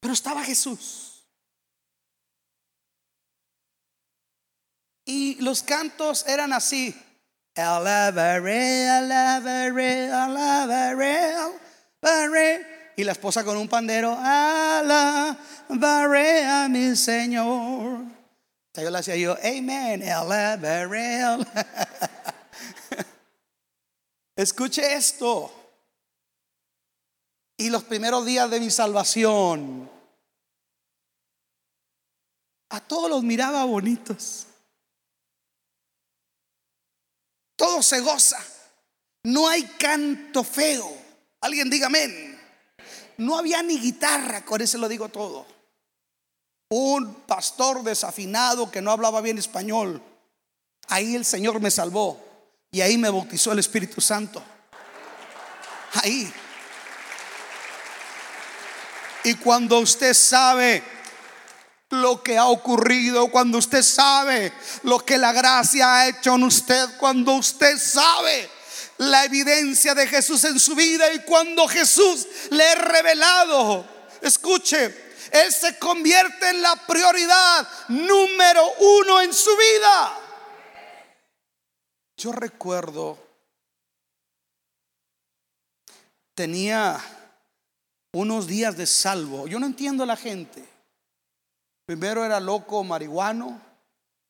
pero 0.00 0.14
estaba 0.14 0.44
Jesús. 0.44 1.24
Y 5.04 5.36
los 5.42 5.62
cantos 5.62 6.26
eran 6.26 6.52
así. 6.52 6.94
Alabaré, 7.56 8.88
alabaré, 8.88 10.10
alabaré, 10.12 11.32
alabaré 11.34 12.79
y 12.96 13.04
la 13.04 13.12
esposa 13.12 13.44
con 13.44 13.56
un 13.56 13.68
pandero, 13.68 14.16
alabaré 14.18 15.24
a 16.44 16.68
mi 16.68 16.96
Señor. 16.96 18.00
Yo 18.74 18.90
le 18.90 18.98
hacía 18.98 19.16
yo, 19.16 19.36
amen, 19.42 20.02
alabaré. 20.08 21.22
Escuche 24.36 24.94
esto. 24.94 25.52
Y 27.56 27.68
los 27.68 27.84
primeros 27.84 28.24
días 28.24 28.50
de 28.50 28.58
mi 28.58 28.70
salvación, 28.70 29.90
a 32.70 32.80
todos 32.80 33.10
los 33.10 33.22
miraba 33.22 33.64
bonitos. 33.64 34.46
Todo 37.56 37.82
se 37.82 38.00
goza. 38.00 38.38
No 39.24 39.46
hay 39.48 39.64
canto 39.64 40.42
feo. 40.42 40.90
Alguien 41.42 41.68
diga 41.68 41.88
amén. 41.88 42.29
No 43.20 43.36
había 43.36 43.62
ni 43.62 43.78
guitarra, 43.78 44.46
con 44.46 44.62
eso 44.62 44.78
lo 44.78 44.88
digo 44.88 45.10
todo. 45.10 45.46
Un 46.70 47.14
pastor 47.26 47.82
desafinado 47.82 48.70
que 48.70 48.80
no 48.80 48.90
hablaba 48.90 49.20
bien 49.20 49.36
español. 49.36 50.02
Ahí 50.88 51.14
el 51.14 51.26
Señor 51.26 51.60
me 51.60 51.70
salvó 51.70 52.18
y 52.70 52.80
ahí 52.80 52.96
me 52.96 53.10
bautizó 53.10 53.52
el 53.52 53.58
Espíritu 53.58 54.00
Santo. 54.00 54.42
Ahí. 55.92 56.32
Y 59.24 59.34
cuando 59.34 59.80
usted 59.80 60.14
sabe 60.14 60.82
lo 61.90 62.22
que 62.22 62.38
ha 62.38 62.46
ocurrido, 62.46 63.30
cuando 63.30 63.58
usted 63.58 63.82
sabe 63.82 64.50
lo 64.84 65.04
que 65.04 65.18
la 65.18 65.32
gracia 65.32 65.94
ha 65.94 66.08
hecho 66.08 66.36
en 66.36 66.44
usted, 66.44 66.96
cuando 66.96 67.34
usted 67.34 67.76
sabe 67.76 68.48
la 69.00 69.24
evidencia 69.24 69.94
de 69.94 70.06
Jesús 70.06 70.44
en 70.44 70.60
su 70.60 70.74
vida 70.74 71.10
y 71.14 71.20
cuando 71.20 71.66
Jesús 71.66 72.26
le 72.50 72.62
ha 72.62 72.74
revelado, 72.74 73.86
escuche, 74.20 74.94
Él 75.32 75.50
se 75.50 75.78
convierte 75.78 76.50
en 76.50 76.60
la 76.60 76.76
prioridad 76.86 77.66
número 77.88 78.62
uno 78.78 79.22
en 79.22 79.32
su 79.32 79.50
vida. 79.56 80.18
Yo 82.18 82.32
recuerdo, 82.32 83.18
tenía 86.34 87.00
unos 88.12 88.46
días 88.46 88.76
de 88.76 88.84
salvo. 88.84 89.46
Yo 89.46 89.58
no 89.58 89.64
entiendo 89.64 90.02
a 90.02 90.06
la 90.06 90.16
gente. 90.16 90.62
Primero 91.86 92.22
era 92.22 92.38
loco 92.38 92.84
marihuano, 92.84 93.62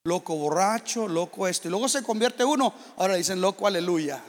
loco 0.04 0.36
borracho, 0.36 1.08
loco 1.08 1.48
esto. 1.48 1.66
Y 1.66 1.72
luego 1.72 1.88
se 1.88 2.04
convierte 2.04 2.44
uno, 2.44 2.72
ahora 2.98 3.16
dicen 3.16 3.40
loco 3.40 3.66
aleluya. 3.66 4.22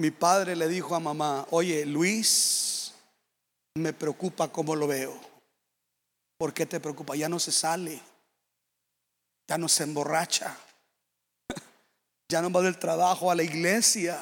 Mi 0.00 0.10
padre 0.10 0.56
le 0.56 0.66
dijo 0.66 0.94
a 0.94 0.98
mamá, 0.98 1.46
oye 1.50 1.84
Luis, 1.84 2.94
me 3.74 3.92
preocupa 3.92 4.48
cómo 4.48 4.74
lo 4.74 4.86
veo. 4.86 5.14
¿Por 6.38 6.54
qué 6.54 6.64
te 6.64 6.80
preocupa? 6.80 7.16
Ya 7.16 7.28
no 7.28 7.38
se 7.38 7.52
sale, 7.52 8.00
ya 9.46 9.58
no 9.58 9.68
se 9.68 9.82
emborracha, 9.82 10.56
ya 12.32 12.40
no 12.40 12.50
va 12.50 12.62
del 12.62 12.78
trabajo 12.78 13.30
a 13.30 13.34
la 13.34 13.42
iglesia. 13.42 14.18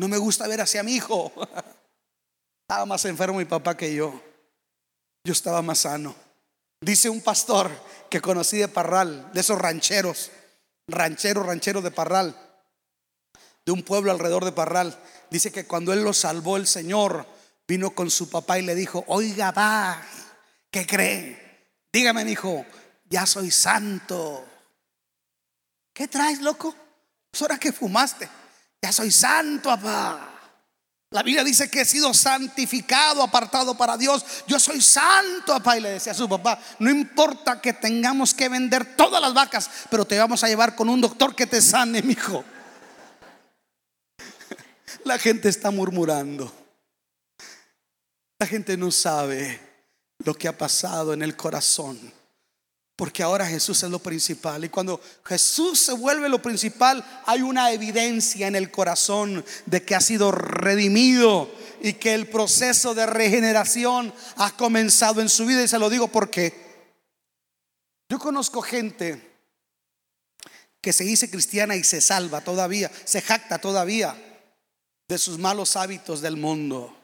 No 0.00 0.08
me 0.08 0.18
gusta 0.18 0.48
ver 0.48 0.60
hacia 0.60 0.82
mi 0.82 0.96
hijo. 0.96 1.30
Estaba 2.68 2.86
más 2.86 3.04
enfermo 3.04 3.38
mi 3.38 3.44
papá 3.44 3.76
que 3.76 3.94
yo. 3.94 4.20
Yo 5.24 5.32
estaba 5.32 5.62
más 5.62 5.78
sano. 5.78 6.16
Dice 6.80 7.08
un 7.08 7.20
pastor 7.20 7.70
que 8.10 8.20
conocí 8.20 8.58
de 8.58 8.66
Parral, 8.66 9.30
de 9.32 9.40
esos 9.40 9.56
rancheros, 9.56 10.32
rancheros, 10.88 11.46
rancheros 11.46 11.84
de 11.84 11.92
Parral 11.92 12.43
de 13.64 13.72
un 13.72 13.82
pueblo 13.82 14.10
alrededor 14.10 14.44
de 14.44 14.52
Parral. 14.52 14.98
Dice 15.30 15.50
que 15.50 15.66
cuando 15.66 15.92
él 15.92 16.02
lo 16.02 16.12
salvó 16.12 16.56
el 16.56 16.66
Señor, 16.66 17.26
vino 17.66 17.90
con 17.94 18.10
su 18.10 18.28
papá 18.28 18.58
y 18.58 18.62
le 18.62 18.74
dijo, 18.74 19.04
oiga, 19.08 19.50
va, 19.50 20.00
¿qué 20.70 20.86
cree? 20.86 21.44
Dígame, 21.92 22.30
hijo, 22.30 22.64
ya 23.08 23.26
soy 23.26 23.50
santo. 23.50 24.44
¿Qué 25.92 26.08
traes, 26.08 26.40
loco? 26.40 26.74
Es 27.32 27.40
hora 27.42 27.58
que 27.58 27.72
fumaste. 27.72 28.28
Ya 28.82 28.92
soy 28.92 29.10
santo, 29.10 29.70
papá. 29.70 30.30
La 31.10 31.22
Biblia 31.22 31.44
dice 31.44 31.70
que 31.70 31.82
he 31.82 31.84
sido 31.84 32.12
santificado, 32.12 33.22
apartado 33.22 33.76
para 33.76 33.96
Dios. 33.96 34.24
Yo 34.48 34.58
soy 34.58 34.80
santo, 34.80 35.52
papá. 35.54 35.78
Y 35.78 35.80
le 35.80 35.90
decía 35.90 36.12
a 36.12 36.16
su 36.16 36.28
papá, 36.28 36.58
no 36.80 36.90
importa 36.90 37.60
que 37.60 37.72
tengamos 37.72 38.34
que 38.34 38.48
vender 38.48 38.96
todas 38.96 39.22
las 39.22 39.32
vacas, 39.32 39.70
pero 39.88 40.04
te 40.04 40.18
vamos 40.18 40.42
a 40.42 40.48
llevar 40.48 40.74
con 40.74 40.88
un 40.88 41.00
doctor 41.00 41.36
que 41.36 41.46
te 41.46 41.62
sane, 41.62 42.02
mi 42.02 42.14
hijo. 42.14 42.44
La 45.04 45.18
gente 45.18 45.50
está 45.50 45.70
murmurando. 45.70 46.50
La 48.38 48.46
gente 48.46 48.76
no 48.76 48.90
sabe 48.90 49.60
lo 50.24 50.34
que 50.34 50.48
ha 50.48 50.56
pasado 50.56 51.12
en 51.12 51.22
el 51.22 51.36
corazón. 51.36 52.12
Porque 52.96 53.22
ahora 53.22 53.46
Jesús 53.46 53.82
es 53.82 53.90
lo 53.90 53.98
principal. 53.98 54.64
Y 54.64 54.70
cuando 54.70 55.00
Jesús 55.26 55.80
se 55.80 55.92
vuelve 55.92 56.28
lo 56.28 56.40
principal, 56.40 57.04
hay 57.26 57.42
una 57.42 57.70
evidencia 57.72 58.46
en 58.46 58.56
el 58.56 58.70
corazón 58.70 59.44
de 59.66 59.82
que 59.82 59.94
ha 59.94 60.00
sido 60.00 60.30
redimido 60.32 61.50
y 61.82 61.94
que 61.94 62.14
el 62.14 62.28
proceso 62.28 62.94
de 62.94 63.04
regeneración 63.04 64.14
ha 64.36 64.56
comenzado 64.56 65.20
en 65.20 65.28
su 65.28 65.44
vida. 65.44 65.62
Y 65.62 65.68
se 65.68 65.78
lo 65.78 65.90
digo 65.90 66.08
porque 66.08 66.54
yo 68.08 68.18
conozco 68.18 68.62
gente 68.62 69.32
que 70.80 70.92
se 70.92 71.04
dice 71.04 71.30
cristiana 71.30 71.76
y 71.76 71.84
se 71.84 72.00
salva 72.00 72.42
todavía, 72.42 72.90
se 73.04 73.20
jacta 73.20 73.58
todavía 73.58 74.16
de 75.08 75.18
sus 75.18 75.38
malos 75.38 75.76
hábitos 75.76 76.20
del 76.20 76.36
mundo. 76.36 76.94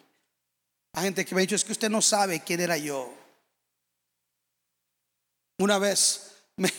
Hay 0.93 1.05
gente 1.05 1.25
que 1.25 1.35
me 1.35 1.41
ha 1.41 1.43
dicho, 1.43 1.55
es 1.55 1.65
que 1.65 1.73
usted 1.73 1.91
no 1.91 2.03
sabe 2.03 2.41
quién 2.41 2.61
era 2.61 2.77
yo. 2.77 3.13
Una 5.59 5.79
vez 5.79 6.33
me, 6.57 6.71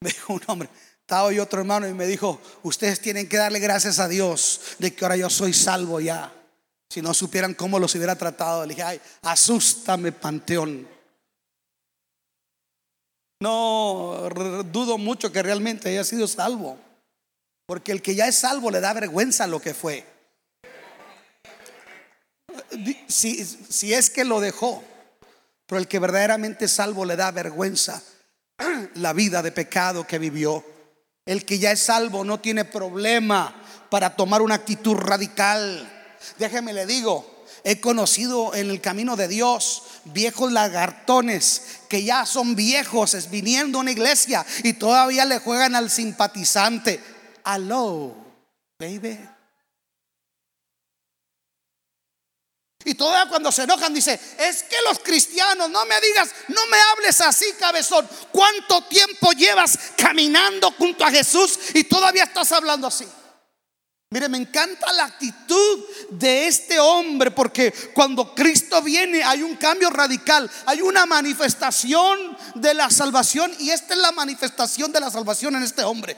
dijo 0.00 0.32
un 0.32 0.42
hombre, 0.46 0.68
estaba 1.00 1.32
yo 1.32 1.42
otro 1.42 1.60
hermano 1.60 1.88
y 1.88 1.94
me 1.94 2.06
dijo, 2.06 2.40
ustedes 2.62 3.00
tienen 3.00 3.28
que 3.28 3.36
darle 3.36 3.58
gracias 3.58 3.98
a 3.98 4.08
Dios 4.08 4.60
de 4.78 4.94
que 4.94 5.04
ahora 5.04 5.16
yo 5.16 5.28
soy 5.28 5.52
salvo 5.52 6.00
ya. 6.00 6.32
Si 6.88 7.02
no 7.02 7.14
supieran 7.14 7.54
cómo 7.54 7.78
los 7.78 7.94
hubiera 7.94 8.16
tratado, 8.16 8.64
le 8.64 8.74
dije, 8.74 8.82
ay, 8.82 9.00
asústame, 9.22 10.12
panteón. 10.12 10.86
No, 13.40 14.28
dudo 14.70 14.98
mucho 14.98 15.32
que 15.32 15.42
realmente 15.42 15.88
haya 15.88 16.04
sido 16.04 16.28
salvo. 16.28 16.78
Porque 17.66 17.90
el 17.90 18.02
que 18.02 18.14
ya 18.14 18.28
es 18.28 18.36
salvo 18.36 18.70
le 18.70 18.80
da 18.80 18.92
vergüenza 18.92 19.46
lo 19.46 19.60
que 19.60 19.74
fue. 19.74 20.11
Si, 23.08 23.92
es 23.92 24.10
que 24.10 24.24
lo 24.24 24.40
dejó. 24.40 24.82
Pero 25.66 25.80
el 25.80 25.88
que 25.88 25.98
verdaderamente 25.98 26.66
es 26.66 26.72
salvo 26.72 27.04
le 27.04 27.16
da 27.16 27.30
vergüenza 27.30 28.02
la 28.94 29.12
vida 29.12 29.42
de 29.42 29.52
pecado 29.52 30.06
que 30.06 30.18
vivió. 30.18 30.64
El 31.24 31.44
que 31.44 31.58
ya 31.58 31.72
es 31.72 31.82
salvo 31.82 32.24
no 32.24 32.40
tiene 32.40 32.64
problema 32.64 33.54
para 33.90 34.16
tomar 34.16 34.42
una 34.42 34.56
actitud 34.56 34.94
radical. 34.96 35.88
Déjeme 36.38 36.72
le 36.72 36.86
digo, 36.86 37.44
he 37.64 37.80
conocido 37.80 38.54
en 38.54 38.70
el 38.70 38.80
camino 38.80 39.16
de 39.16 39.28
Dios 39.28 39.84
viejos 40.04 40.50
lagartones 40.50 41.62
que 41.88 42.02
ya 42.02 42.26
son 42.26 42.56
viejos, 42.56 43.14
es 43.14 43.30
viniendo 43.30 43.78
a 43.78 43.82
una 43.82 43.92
iglesia 43.92 44.44
y 44.64 44.72
todavía 44.74 45.24
le 45.24 45.38
juegan 45.38 45.76
al 45.76 45.90
simpatizante. 45.90 47.00
Aló, 47.44 48.14
baby. 48.78 49.18
Y 52.84 52.94
todavía 52.94 53.28
cuando 53.28 53.52
se 53.52 53.62
enojan 53.62 53.94
dice, 53.94 54.18
es 54.38 54.64
que 54.64 54.76
los 54.88 54.98
cristianos, 54.98 55.70
no 55.70 55.84
me 55.86 56.00
digas, 56.00 56.30
no 56.48 56.66
me 56.66 56.76
hables 56.92 57.20
así, 57.20 57.46
cabezón. 57.58 58.08
¿Cuánto 58.30 58.82
tiempo 58.82 59.32
llevas 59.32 59.78
caminando 59.96 60.72
junto 60.72 61.04
a 61.04 61.10
Jesús 61.10 61.58
y 61.74 61.84
todavía 61.84 62.24
estás 62.24 62.52
hablando 62.52 62.86
así? 62.86 63.06
Mire, 64.12 64.28
me 64.28 64.36
encanta 64.36 64.92
la 64.92 65.04
actitud 65.04 65.84
de 66.10 66.46
este 66.46 66.78
hombre 66.78 67.30
porque 67.30 67.72
cuando 67.94 68.34
Cristo 68.34 68.82
viene 68.82 69.24
hay 69.24 69.42
un 69.42 69.56
cambio 69.56 69.88
radical, 69.88 70.50
hay 70.66 70.82
una 70.82 71.06
manifestación 71.06 72.36
de 72.54 72.74
la 72.74 72.90
salvación 72.90 73.50
y 73.58 73.70
esta 73.70 73.94
es 73.94 74.00
la 74.00 74.12
manifestación 74.12 74.92
de 74.92 75.00
la 75.00 75.10
salvación 75.10 75.56
en 75.56 75.62
este 75.62 75.82
hombre. 75.82 76.14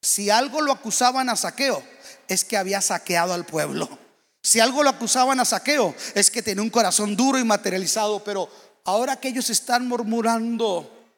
Si 0.00 0.30
algo 0.30 0.62
lo 0.62 0.72
acusaban 0.72 1.28
a 1.28 1.36
saqueo, 1.36 1.82
es 2.28 2.44
que 2.44 2.56
había 2.56 2.80
saqueado 2.80 3.34
al 3.34 3.44
pueblo. 3.44 4.03
Si 4.44 4.60
algo 4.60 4.82
lo 4.82 4.90
acusaban 4.90 5.40
a 5.40 5.44
saqueo, 5.46 5.94
es 6.14 6.30
que 6.30 6.42
tenía 6.42 6.62
un 6.62 6.68
corazón 6.68 7.16
duro 7.16 7.38
y 7.38 7.44
materializado, 7.44 8.22
pero 8.22 8.46
ahora 8.84 9.16
que 9.16 9.28
ellos 9.28 9.48
están 9.48 9.88
murmurando, 9.88 11.08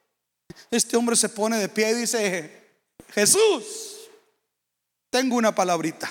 este 0.70 0.96
hombre 0.96 1.16
se 1.16 1.28
pone 1.28 1.58
de 1.58 1.68
pie 1.68 1.90
y 1.90 1.94
dice, 1.94 2.78
Jesús, 3.10 3.64
tengo 5.10 5.34
una 5.34 5.52
palabrita. 5.52 6.08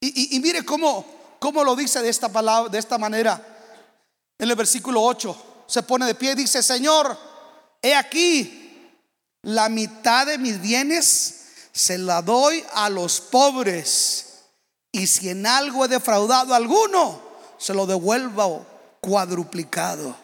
Y, 0.00 0.40
mire 0.40 0.64
cómo, 0.64 1.06
cómo 1.38 1.62
lo 1.62 1.76
dice 1.76 2.02
de 2.02 2.08
esta, 2.08 2.28
palabra, 2.28 2.68
de 2.68 2.80
esta 2.80 2.98
manera. 2.98 3.40
En 4.36 4.50
el 4.50 4.56
versículo 4.56 5.00
8 5.02 5.64
se 5.68 5.84
pone 5.84 6.04
de 6.06 6.16
pie 6.16 6.32
y 6.32 6.34
dice, 6.34 6.64
Señor, 6.64 7.16
he 7.80 7.94
aquí, 7.94 8.90
la 9.42 9.68
mitad 9.68 10.26
de 10.26 10.36
mis 10.36 10.60
bienes 10.60 11.44
se 11.70 11.96
la 11.96 12.22
doy 12.22 12.64
a 12.72 12.90
los 12.90 13.20
pobres 13.20 14.31
y 14.92 15.06
si 15.06 15.30
en 15.30 15.46
algo 15.46 15.86
he 15.86 15.88
defraudado 15.88 16.52
a 16.52 16.58
alguno, 16.58 17.20
se 17.56 17.72
lo 17.72 17.86
devuelvo 17.86 18.66
cuadruplicado. 19.00 20.14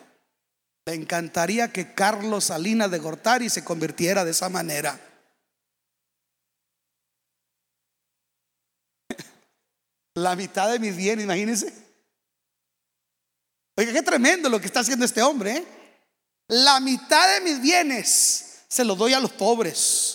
Me 0.87 0.95
encantaría 0.95 1.73
que 1.73 1.95
Carlos 1.95 2.45
Salinas 2.45 2.91
de 2.91 2.99
Gortari 2.99 3.51
se 3.51 3.65
convirtiera 3.65 4.25
de 4.25 4.31
esa 4.31 4.49
manera. 4.49 4.99
La 10.15 10.37
mitad 10.37 10.71
de 10.71 10.79
mis 10.79 10.97
bienes, 10.97 11.25
imagínense. 11.25 11.73
Oiga, 13.77 13.93
qué 13.93 14.03
tremendo 14.03 14.49
lo 14.49 14.59
que 14.61 14.67
está 14.67 14.81
haciendo 14.81 15.05
este 15.05 15.23
hombre. 15.23 15.59
¿eh? 15.59 15.65
La 16.49 16.81
mitad 16.81 17.35
de 17.35 17.43
mis 17.43 17.61
bienes 17.61 18.65
se 18.67 18.85
los 18.85 18.97
doy 18.97 19.13
a 19.13 19.21
los 19.21 19.33
pobres. 19.33 20.08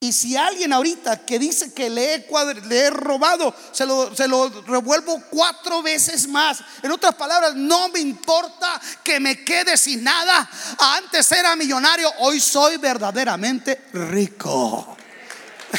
Y 0.00 0.12
si 0.12 0.36
alguien 0.36 0.72
ahorita 0.72 1.26
que 1.26 1.40
dice 1.40 1.74
que 1.74 1.90
le 1.90 2.14
he, 2.14 2.90
robado, 2.90 3.52
se 3.72 3.84
lo, 3.84 4.14
se 4.14 4.28
lo 4.28 4.48
revuelvo 4.62 5.20
cuatro 5.28 5.82
veces 5.82 6.28
más. 6.28 6.60
En 6.84 6.92
otras 6.92 7.16
palabras, 7.16 7.56
no 7.56 7.88
me 7.88 7.98
importa 7.98 8.80
que 9.02 9.18
me 9.18 9.42
quede 9.44 9.76
sin 9.76 10.04
nada. 10.04 10.48
Antes 10.78 11.32
era 11.32 11.56
millonario, 11.56 12.12
hoy 12.18 12.38
soy 12.38 12.76
verdaderamente 12.76 13.86
rico. 13.92 14.96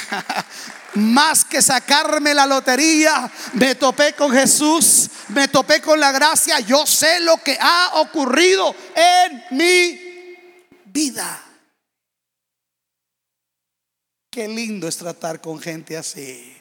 Más 0.96 1.46
que 1.46 1.62
sacarme 1.62 2.34
la 2.34 2.46
lotería, 2.46 3.32
me 3.54 3.76
topé 3.76 4.14
con 4.14 4.34
Jesús, 4.34 5.10
me 5.30 5.48
topé 5.48 5.82
con 5.82 5.98
la 5.98 6.12
gracia. 6.12 6.60
Yo 6.60 6.86
sé 6.86 7.22
lo 7.22 7.38
que 7.38 7.58
ha 7.58 7.92
ocurrido 7.94 8.76
en 8.94 9.58
mi 9.58 9.98
vida. 10.88 11.49
Qué 14.40 14.48
lindo 14.48 14.88
es 14.88 14.96
tratar 14.96 15.42
con 15.42 15.60
gente 15.60 15.98
así. 15.98 16.56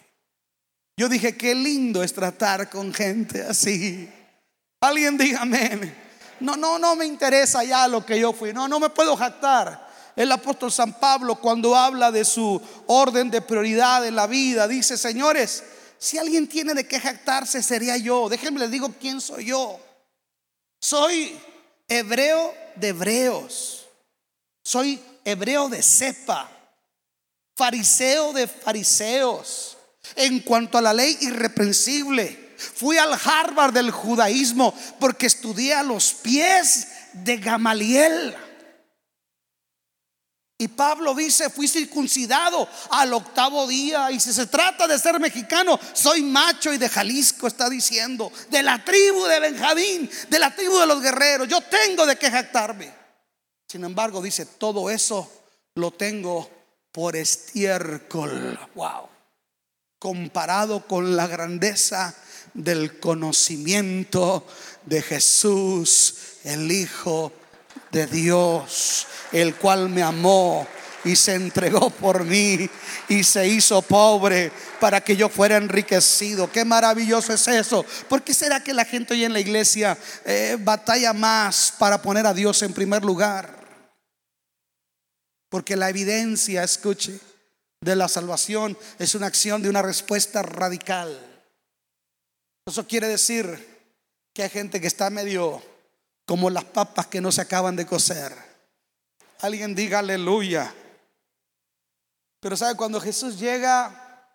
Yo 0.97 1.09
dije, 1.09 1.37
qué 1.37 1.55
lindo 1.55 2.03
es 2.03 2.13
tratar 2.13 2.69
con 2.69 2.93
gente 2.93 3.41
así. 3.41 4.13
Alguien 4.81 5.17
dígame, 5.17 5.95
no, 6.41 6.57
no, 6.57 6.81
no 6.81 6.97
me 6.97 7.07
interesa 7.07 7.63
ya 7.63 7.87
lo 7.87 8.05
que 8.05 8.19
yo 8.19 8.33
fui. 8.33 8.53
No, 8.53 8.67
no 8.67 8.81
me 8.81 8.91
puedo 8.91 9.17
jactar. 9.17 9.89
El 10.17 10.33
apóstol 10.33 10.73
San 10.73 10.95
Pablo 10.95 11.37
cuando 11.37 11.77
habla 11.77 12.11
de 12.11 12.25
su 12.25 12.61
orden 12.89 13.31
de 13.31 13.43
prioridad 13.43 14.05
en 14.05 14.17
la 14.17 14.27
vida, 14.27 14.67
dice, 14.67 14.99
señores, 14.99 15.63
si 15.99 16.19
alguien 16.19 16.49
tiene 16.49 16.75
de 16.75 16.85
qué 16.85 16.99
jactarse 16.99 17.63
sería 17.63 17.97
yo. 17.97 18.29
Déjenme 18.29 18.59
les 18.59 18.73
digo 18.73 18.93
quién 19.01 19.21
soy 19.21 19.45
yo. 19.45 19.79
Soy 20.81 21.41
hebreo 21.87 22.53
de 22.75 22.89
hebreos. 22.89 23.87
Soy 24.65 25.01
hebreo 25.25 25.69
de 25.69 25.81
cepa 25.81 26.58
fariseo 27.59 28.33
de 28.33 28.47
fariseos, 28.47 29.77
en 30.15 30.39
cuanto 30.41 30.79
a 30.79 30.83
la 30.83 30.95
ley 30.95 31.19
irreprensible. 31.23 32.55
Fui 32.57 32.97
al 32.97 33.13
Harvard 33.13 33.73
del 33.73 33.91
judaísmo 33.91 34.73
porque 35.01 35.27
estudié 35.27 35.75
a 35.75 35.83
los 35.83 36.13
pies 36.15 36.87
de 37.13 37.37
Gamaliel. 37.39 38.37
Y 40.61 40.69
Pablo 40.69 41.15
dice, 41.15 41.51
fui 41.51 41.69
circuncidado 41.69 42.69
al 42.91 43.13
octavo 43.13 43.67
día. 43.67 44.11
Y 44.11 44.19
si 44.19 44.33
se 44.33 44.47
trata 44.47 44.87
de 44.87 44.99
ser 44.99 45.19
mexicano, 45.21 45.79
soy 45.93 46.23
macho 46.23 46.73
y 46.73 46.79
de 46.79 46.89
Jalisco, 46.89 47.47
está 47.47 47.69
diciendo. 47.69 48.33
De 48.51 48.63
la 48.63 48.85
tribu 48.85 49.25
de 49.25 49.41
Benjamín, 49.41 50.11
de 50.29 50.39
la 50.39 50.55
tribu 50.55 50.79
de 50.79 50.87
los 50.87 51.01
guerreros. 51.01 51.47
Yo 51.49 51.61
tengo 51.61 52.07
de 52.07 52.17
qué 52.17 52.29
jactarme. 52.29 52.93
Sin 53.69 53.85
embargo, 53.85 54.21
dice, 54.21 54.47
todo 54.47 54.91
eso 54.91 55.31
lo 55.75 55.93
tengo 55.93 56.58
por 56.99 57.15
estiércol. 57.15 58.59
Wow. 58.75 59.09
comparado 60.01 60.85
con 60.85 61.15
la 61.15 61.29
grandeza 61.29 62.13
del 62.55 62.99
conocimiento 62.99 64.45
de 64.85 65.01
Jesús, 65.03 66.15
el 66.43 66.73
Hijo 66.73 67.33
de 67.93 68.09
Dios, 68.09 69.07
el 69.31 69.55
cual 69.55 69.91
me 69.91 70.03
amó 70.03 70.67
y 71.05 71.15
se 71.15 71.35
entregó 71.35 71.89
por 71.89 72.25
mí 72.25 72.69
y 73.09 73.23
se 73.23 73.47
hizo 73.47 73.81
pobre 73.81 74.51
para 74.81 75.01
que 75.01 75.17
yo 75.17 75.29
fuera 75.29 75.57
enriquecido. 75.57 76.51
Qué 76.51 76.65
maravilloso 76.65 77.33
es 77.33 77.47
eso. 77.47 77.87
¿Por 78.09 78.23
qué 78.23 78.35
será 78.35 78.65
que 78.65 78.75
la 78.75 78.85
gente 78.85 79.15
hoy 79.15 79.25
en 79.25 79.33
la 79.33 79.41
iglesia 79.41 79.97
eh, 80.25 80.57
batalla 80.59 81.13
más 81.13 81.73
para 81.79 82.03
poner 82.03 82.27
a 82.27 82.35
Dios 82.35 82.61
en 82.63 82.73
primer 82.73 83.05
lugar? 83.05 83.58
Porque 85.49 85.77
la 85.77 85.89
evidencia, 85.89 86.63
escuche, 86.63 87.21
de 87.81 87.97
la 87.97 88.09
salvación 88.09 88.77
es 88.99 89.15
una 89.15 89.27
acción 89.27 89.63
de 89.63 89.69
una 89.69 89.83
respuesta 89.83 90.43
radical. 90.43 91.17
Eso 92.67 92.87
quiere 92.87 93.09
decir 93.09 93.79
que 94.35 94.43
hay 94.43 94.51
gente 94.51 94.81
que 94.81 94.87
está 94.89 95.11
medio 95.11 95.63
como 96.27 96.51
las 96.51 96.65
papas 96.65 97.07
que 97.07 97.21
no 97.21 97.33
se 97.33 97.41
acaban 97.41 97.77
de 97.77 97.87
cocer. 97.87 98.35
Alguien 99.41 99.75
diga 99.75 100.01
aleluya. 100.01 100.75
Pero 102.41 102.57
sabe, 102.57 102.77
cuando 102.77 103.01
Jesús 103.01 103.39
llega, 103.39 104.27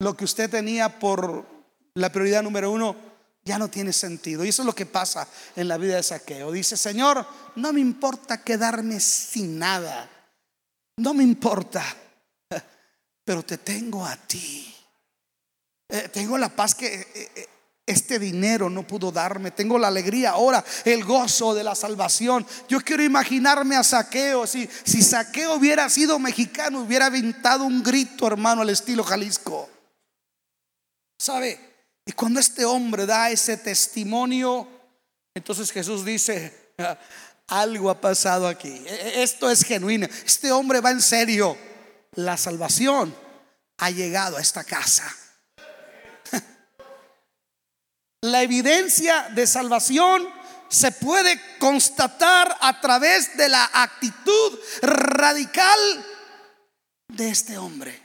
lo 0.00 0.16
que 0.16 0.24
usted 0.24 0.50
tenía 0.50 0.98
por 0.98 1.46
la 1.94 2.10
prioridad 2.10 2.42
número 2.42 2.70
uno 2.70 3.07
ya 3.48 3.58
no 3.58 3.68
tiene 3.68 3.94
sentido. 3.94 4.44
Y 4.44 4.50
eso 4.50 4.62
es 4.62 4.66
lo 4.66 4.74
que 4.74 4.84
pasa 4.84 5.26
en 5.56 5.68
la 5.68 5.78
vida 5.78 5.96
de 5.96 6.02
Saqueo. 6.02 6.52
Dice, 6.52 6.76
Señor, 6.76 7.26
no 7.56 7.72
me 7.72 7.80
importa 7.80 8.44
quedarme 8.44 9.00
sin 9.00 9.58
nada. 9.58 10.08
No 10.98 11.14
me 11.14 11.24
importa. 11.24 11.82
Pero 13.24 13.42
te 13.42 13.56
tengo 13.58 14.04
a 14.04 14.16
ti. 14.16 14.74
Eh, 15.88 16.10
tengo 16.12 16.36
la 16.36 16.50
paz 16.50 16.74
que 16.74 16.94
eh, 16.94 17.06
eh, 17.14 17.48
este 17.86 18.18
dinero 18.18 18.68
no 18.68 18.86
pudo 18.86 19.10
darme. 19.10 19.50
Tengo 19.50 19.78
la 19.78 19.88
alegría 19.88 20.32
ahora, 20.32 20.62
el 20.84 21.02
gozo 21.04 21.54
de 21.54 21.64
la 21.64 21.74
salvación. 21.74 22.46
Yo 22.68 22.80
quiero 22.82 23.02
imaginarme 23.02 23.76
a 23.76 23.82
Saqueo. 23.82 24.46
Si, 24.46 24.68
si 24.84 25.02
Saqueo 25.02 25.54
hubiera 25.54 25.88
sido 25.88 26.18
mexicano, 26.18 26.82
hubiera 26.82 27.06
aventado 27.06 27.64
un 27.64 27.82
grito, 27.82 28.26
hermano, 28.26 28.60
al 28.60 28.68
estilo 28.68 29.02
Jalisco. 29.02 29.70
¿Sabe? 31.18 31.67
Y 32.08 32.12
cuando 32.12 32.40
este 32.40 32.64
hombre 32.64 33.04
da 33.04 33.28
ese 33.28 33.58
testimonio, 33.58 34.66
entonces 35.34 35.70
Jesús 35.70 36.06
dice, 36.06 36.72
ah, 36.78 36.98
algo 37.48 37.90
ha 37.90 38.00
pasado 38.00 38.48
aquí. 38.48 38.82
E, 38.86 38.94
e, 39.18 39.22
esto 39.22 39.50
es 39.50 39.62
genuino. 39.62 40.08
Este 40.24 40.50
hombre 40.50 40.80
va 40.80 40.90
en 40.90 41.02
serio. 41.02 41.54
La 42.12 42.38
salvación 42.38 43.14
ha 43.76 43.90
llegado 43.90 44.38
a 44.38 44.40
esta 44.40 44.64
casa. 44.64 45.04
La 48.22 48.42
evidencia 48.42 49.28
de 49.34 49.46
salvación 49.46 50.26
se 50.70 50.92
puede 50.92 51.38
constatar 51.58 52.56
a 52.62 52.80
través 52.80 53.36
de 53.36 53.50
la 53.50 53.70
actitud 53.70 54.58
radical 54.80 56.06
de 57.08 57.28
este 57.28 57.58
hombre. 57.58 58.00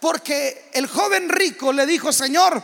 Porque 0.00 0.70
el 0.74 0.88
joven 0.88 1.28
rico 1.28 1.72
le 1.72 1.86
dijo, 1.86 2.12
Señor, 2.12 2.62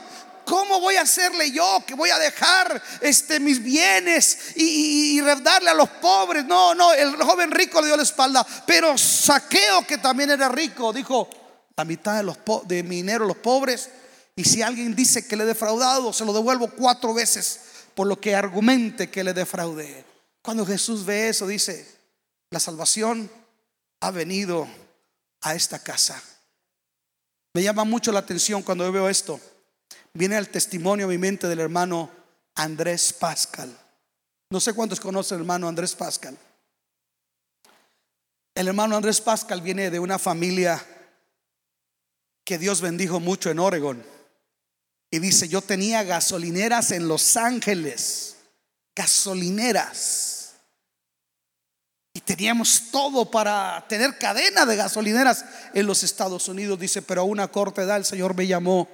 ¿cómo 0.49 0.81
voy 0.81 0.97
a 0.97 1.03
hacerle 1.03 1.51
yo 1.53 1.85
que 1.87 1.95
voy 1.95 2.11
a 2.11 2.19
dejar 2.19 2.83
este, 3.03 3.39
mis 3.39 3.63
bienes 3.63 4.57
y, 4.57 5.21
darle 5.21 5.71
a 5.71 5.75
los 5.75 5.89
pobres? 5.89 6.45
No, 6.47 6.75
no, 6.75 6.93
el 6.93 7.17
joven 7.17 7.51
rico 7.51 7.81
le 7.81 7.89
dio 7.89 7.97
la 7.97 8.03
espalda, 8.03 8.47
pero 8.67 8.97
Saqueo, 8.97 9.87
que 9.87 9.99
también 9.99 10.31
era 10.31 10.49
rico, 10.49 10.93
dijo, 10.93 11.29
la 11.77 11.85
mitad 11.85 12.25
de 12.65 12.83
mi 12.83 12.97
dinero 12.97 13.27
los 13.27 13.37
pobres 13.37 13.91
y 14.35 14.45
si 14.45 14.63
alguien 14.63 14.95
dice 14.95 15.27
que 15.27 15.37
le 15.37 15.45
he 15.45 15.47
defraudado, 15.47 16.13
se 16.13 16.25
lo 16.25 16.33
devuelvo 16.33 16.71
cuatro 16.71 17.13
veces 17.13 17.61
por 17.95 18.07
lo 18.07 18.21
que 18.21 18.35
argumente 18.35 19.11
que 19.11 19.25
le 19.25 19.35
defraudé. 19.35 20.05
Cuando 20.43 20.65
Jesús 20.65 21.05
ve 21.05 21.29
eso, 21.29 21.47
dice, 21.47 21.87
la 22.51 22.61
salvación 22.61 23.31
ha 24.01 24.11
venido 24.11 24.69
a 25.41 25.55
esta 25.55 25.81
casa. 25.81 26.23
Me 27.53 27.63
llama 27.63 27.85
mucho 27.85 28.13
la 28.13 28.21
atención 28.21 28.63
cuando 28.63 28.85
yo 28.85 28.93
veo 28.93 29.09
esto. 29.09 29.41
Viene 30.15 30.37
el 30.37 30.49
testimonio 30.49 31.07
a 31.07 31.09
mi 31.09 31.19
mente 31.19 31.47
del 31.47 31.61
hermano 31.61 32.11
Andrés 32.55 33.13
Pascal. 33.13 33.77
No 34.51 34.61
sé 34.61 34.73
cuántos 34.73 35.01
conocen 35.01 35.37
al 35.37 35.43
hermano 35.43 35.69
Andrés 35.69 35.95
Pascal. 35.95 36.37
El 38.55 38.69
hermano 38.69 38.97
Andrés 38.97 39.21
Pascal 39.21 39.61
viene 39.61 39.91
de 39.91 40.01
una 40.01 40.19
familia 40.19 40.85
que 42.45 42.59
Dios 42.59 42.81
bendijo 42.81 43.21
mucho 43.21 43.51
en 43.51 43.59
Oregon. 43.59 44.03
Y 45.11 45.19
dice, 45.21 45.49
yo 45.49 45.61
tenía 45.63 46.03
gasolineras 46.03 46.91
en 46.91 47.07
Los 47.07 47.37
Ángeles, 47.37 48.37
gasolineras. 48.97 50.55
Y 52.15 52.21
teníamos 52.21 52.91
todo 52.91 53.31
para 53.31 53.87
tener 53.89 54.19
cadena 54.19 54.67
de 54.67 54.77
gasolineras 54.77 55.45
en 55.73 55.87
los 55.87 56.03
Estados 56.03 56.49
Unidos. 56.49 56.81
Dice, 56.81 57.01
pero 57.03 57.21
a 57.21 57.25
una 57.25 57.49
corta 57.49 57.83
edad 57.83 57.97
el 57.97 58.05
Señor 58.05 58.35
me 58.35 58.47
llamó 58.47 58.89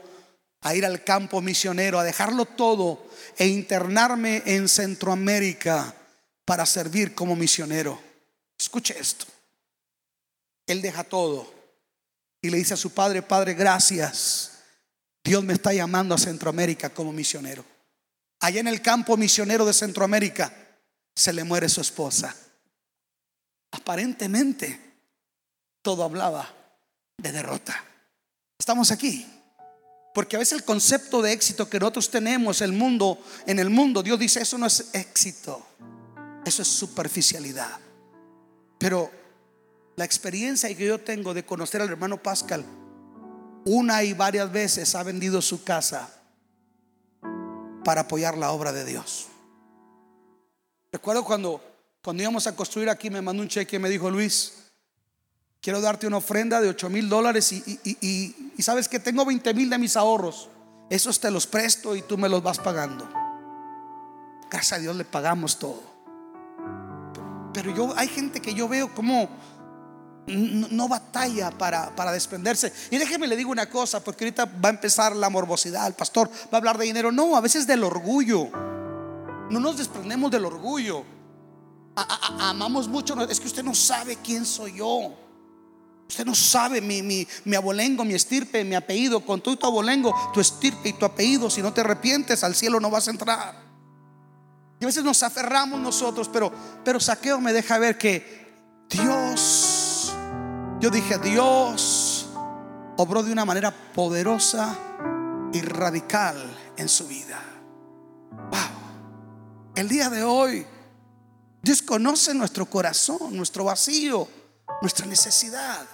a 0.65 0.75
ir 0.75 0.85
al 0.85 1.05
campo 1.05 1.41
misionero, 1.41 1.99
a 1.99 2.05
dejarlo 2.05 2.47
todo 2.47 3.07
e 3.37 3.47
internarme 3.47 4.43
en 4.47 4.69
Centroamérica 4.69 5.95
para 6.45 6.65
servir 6.67 7.15
como 7.15 7.37
misionero. 7.37 8.01
Escuche 8.59 8.99
esto. 8.99 9.27
Él 10.67 10.81
deja 10.81 11.05
todo 11.05 11.53
y 12.41 12.49
le 12.49 12.57
dice 12.57 12.75
a 12.75 12.79
su 12.79 12.91
padre, 12.91 13.21
Padre, 13.21 13.53
gracias 13.53 14.53
Dios 15.23 15.45
me 15.45 15.53
está 15.53 15.75
llamando 15.75 16.15
a 16.15 16.19
Centroamérica 16.19 16.91
como 16.91 17.13
misionero. 17.13 17.65
Allá 18.41 18.61
en 18.61 18.69
el 18.69 18.81
campo 18.81 19.17
misionero 19.19 19.67
de 19.67 19.75
Centroamérica 19.75 20.53
se 21.15 21.33
le 21.35 21.45
muere 21.45 21.69
su 21.69 21.83
esposa. 21.83 22.35
Aparentemente 23.71 24.81
todo 25.83 26.05
hablaba 26.05 26.51
de 27.19 27.33
derrota. 27.33 27.85
Estamos 28.59 28.91
aquí. 28.91 29.34
Porque 30.15 30.37
a 30.37 30.39
veces 30.39 30.57
el 30.57 30.65
concepto 30.65 31.21
de 31.21 31.33
éxito 31.33 31.69
que 31.69 31.81
nosotros 31.81 32.09
tenemos 32.09 32.61
el 32.61 32.73
mundo, 32.73 33.19
en 33.47 33.59
el 33.59 33.69
mundo, 33.69 34.01
Dios 34.01 34.17
dice, 34.17 34.41
eso 34.41 34.57
no 34.57 34.67
es 34.67 34.91
éxito. 34.93 35.67
Eso 36.45 36.63
es 36.63 36.69
superficialidad. 36.69 37.81
Pero 38.79 39.11
la 39.97 40.05
experiencia 40.05 40.73
que 40.75 40.87
yo 40.87 41.01
tengo 41.01 41.35
de 41.35 41.45
conocer 41.45 41.83
al 41.83 41.89
hermano 41.89 42.23
Pascal 42.23 42.65
una 43.65 44.05
y 44.05 44.13
varias 44.13 44.53
veces 44.53 44.95
ha 44.95 45.03
vendido 45.03 45.43
su 45.43 45.65
casa 45.65 46.09
para 47.85 48.03
apoyar 48.03 48.39
la 48.39 48.53
obra 48.53 48.73
de 48.73 48.85
Dios. 48.85 49.27
Recuerdo 50.93 51.25
cuando, 51.25 51.61
cuando 52.03 52.23
íbamos 52.23 52.47
a 52.47 52.55
construir 52.55 52.89
aquí, 52.89 53.11
me 53.11 53.21
mandó 53.21 53.43
un 53.43 53.49
cheque 53.49 53.77
y 53.77 53.79
me 53.81 53.89
dijo, 53.89 54.11
Luis, 54.13 54.64
quiero 55.65 55.81
darte 55.81 56.07
una 56.07 56.19
ofrenda 56.19 56.61
de 56.61 56.69
8 56.69 56.91
mil 56.91 57.09
dólares 57.09 57.51
y, 57.51 58.53
sabes 58.59 58.87
que 58.87 59.01
tengo 59.01 59.25
20 59.25 59.55
mil 59.55 59.71
de 59.71 59.79
mis 59.79 59.97
ahorros. 59.97 60.51
Esos 60.91 61.19
te 61.19 61.31
los 61.31 61.47
presto 61.47 61.97
y 61.97 62.03
tú 62.03 62.19
me 62.19 62.29
los 62.29 62.43
vas 62.43 62.59
pagando. 62.59 63.09
Gracias 64.51 64.79
a 64.79 64.79
Dios 64.79 64.95
le 64.95 65.07
pagamos 65.07 65.59
todo. 65.59 65.83
Pero 67.55 67.75
yo 67.75 67.95
hay 67.97 68.09
gente 68.09 68.43
que 68.43 68.53
yo 68.53 68.69
veo 68.69 68.95
como 68.95 69.31
no, 70.27 70.87
batalla 70.87 71.51
para, 71.51 71.97
para, 71.97 72.13
desprenderse. 72.13 72.71
Y 72.91 72.99
déjeme 72.99 73.27
le 73.27 73.35
digo 73.35 73.51
una 73.51 73.71
cosa, 73.71 74.05
porque 74.05 74.25
ahorita 74.25 74.45
va 74.45 74.69
a 74.69 74.73
empezar 74.73 75.17
la 75.17 75.31
morbosidad, 75.31 75.87
el 75.87 75.95
pastor 75.95 76.29
va 76.29 76.49
a 76.53 76.57
hablar 76.59 76.77
de 76.77 76.85
dinero. 76.85 77.11
No, 77.11 77.37
a 77.37 77.41
veces 77.41 77.67
del 77.67 77.85
orgullo. 77.85 78.51
No 79.49 79.61
nos 79.61 79.79
desprendemos 79.79 80.31
del 80.31 80.45
orgullo. 80.45 81.05
amamos 81.97 82.87
mucho. 82.87 83.19
Es 83.29 83.41
que 83.41 83.47
usted 83.47 83.63
no 83.63 83.75
sabe 83.75 84.19
quién 84.23 84.45
soy 84.45 84.77
yo. 84.77 85.24
Usted 86.09 86.25
no 86.25 86.35
sabe 86.35 86.81
mi, 86.81 87.03
mi, 87.03 87.27
mi 87.45 87.57
abolengo, 87.57 88.05
mi 88.05 88.15
estirpe, 88.15 88.65
mi 88.65 88.75
apellido. 88.75 89.25
Con 89.25 89.41
tu, 89.41 89.57
tu 89.57 89.67
abolengo, 89.67 90.15
tu 90.33 90.41
estirpe 90.41 90.91
y 90.91 90.93
tu 90.93 91.05
apellido, 91.05 91.51
si 91.51 91.63
no 91.63 91.73
te 91.73 91.81
arrepientes, 91.81 92.45
al 92.45 92.55
cielo 92.55 92.79
no 92.81 92.91
vas 92.91 93.09
a 93.09 93.11
entrar. 93.11 93.65
Y 94.81 94.85
a 94.85 94.87
veces 94.87 95.05
nos 95.05 95.23
aferramos 95.23 95.81
nosotros, 95.81 96.29
pero, 96.29 96.53
pero 96.85 97.01
saqueo 97.01 97.41
me 97.41 97.53
deja 97.53 97.79
ver 97.79 97.97
que 97.97 98.45
Dios 98.91 99.85
yo 100.85 100.91
dije, 100.91 101.17
Dios 101.17 102.27
obró 102.99 103.23
de 103.23 103.33
una 103.33 103.47
manera 103.47 103.75
poderosa 103.95 104.77
y 105.51 105.63
radical 105.63 106.37
en 106.77 106.91
su 106.91 107.07
vida. 107.07 107.43
Wow. 108.31 109.73
El 109.77 109.89
día 109.89 110.11
de 110.11 110.25
hoy, 110.25 110.67
Dios 111.63 111.81
conoce 111.81 112.35
nuestro 112.35 112.67
corazón, 112.67 113.35
nuestro 113.35 113.65
vacío, 113.65 114.29
nuestra 114.85 115.07
necesidad. 115.07 115.87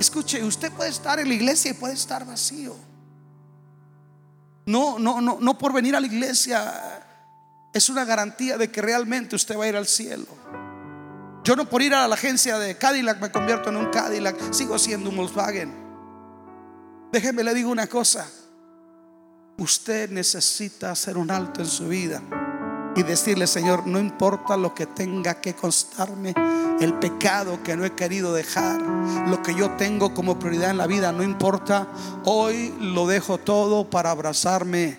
Escuche, 0.00 0.42
usted 0.42 0.72
puede 0.72 0.90
estar 0.90 1.20
en 1.20 1.28
la 1.28 1.34
iglesia 1.34 1.70
y 1.70 1.74
puede 1.74 1.94
estar 1.94 2.26
vacío. 2.26 2.74
No, 4.66 4.98
no, 4.98 5.20
no, 5.20 5.38
no 5.40 5.56
por 5.56 5.72
venir 5.72 5.94
a 5.94 6.00
la 6.00 6.08
iglesia 6.08 7.04
es 7.72 7.88
una 7.88 8.04
garantía 8.04 8.58
de 8.58 8.68
que 8.68 8.82
realmente 8.82 9.36
usted 9.36 9.56
va 9.56 9.62
a 9.62 9.68
ir 9.68 9.76
al 9.76 9.86
cielo. 9.86 10.26
Yo 11.44 11.54
no 11.54 11.68
por 11.70 11.82
ir 11.82 11.94
a 11.94 12.08
la 12.08 12.16
agencia 12.16 12.58
de 12.58 12.76
Cadillac 12.76 13.20
me 13.20 13.30
convierto 13.30 13.68
en 13.68 13.76
un 13.76 13.90
Cadillac, 13.90 14.52
sigo 14.52 14.76
siendo 14.76 15.10
un 15.10 15.16
Volkswagen. 15.16 15.72
Déjeme 17.12 17.44
le 17.44 17.54
digo 17.54 17.70
una 17.70 17.86
cosa. 17.86 18.28
Usted 19.56 20.10
necesita 20.10 20.90
hacer 20.90 21.16
un 21.16 21.30
alto 21.30 21.60
en 21.60 21.68
su 21.68 21.86
vida 21.86 22.43
y 22.96 23.02
decirle, 23.02 23.46
Señor, 23.46 23.86
no 23.86 23.98
importa 23.98 24.56
lo 24.56 24.74
que 24.74 24.86
tenga 24.86 25.40
que 25.40 25.54
costarme, 25.54 26.34
el 26.80 26.94
pecado 26.94 27.62
que 27.62 27.76
no 27.76 27.84
he 27.84 27.92
querido 27.92 28.32
dejar, 28.32 28.80
lo 29.28 29.42
que 29.42 29.54
yo 29.54 29.70
tengo 29.72 30.14
como 30.14 30.38
prioridad 30.38 30.70
en 30.70 30.78
la 30.78 30.86
vida, 30.86 31.12
no 31.12 31.22
importa, 31.22 31.88
hoy 32.24 32.74
lo 32.80 33.06
dejo 33.06 33.38
todo 33.38 33.90
para 33.90 34.10
abrazarme 34.10 34.98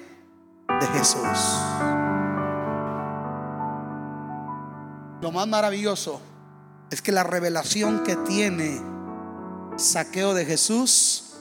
de 0.68 0.88
Jesús. 0.88 1.22
Lo 5.22 5.32
más 5.32 5.48
maravilloso 5.48 6.20
es 6.91 7.02
que 7.02 7.12
la 7.12 7.24
revelación 7.24 8.04
que 8.04 8.16
tiene 8.18 8.82
saqueo 9.78 10.34
de 10.34 10.46
Jesús 10.46 11.34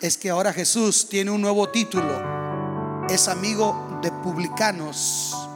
es 0.00 0.18
que 0.18 0.30
ahora 0.30 0.52
Jesús 0.52 1.08
tiene 1.08 1.30
un 1.30 1.40
nuevo 1.40 1.68
título. 1.68 2.20
Es 3.08 3.28
amigo 3.28 3.98
de 4.02 4.10
publicanos 4.10 5.49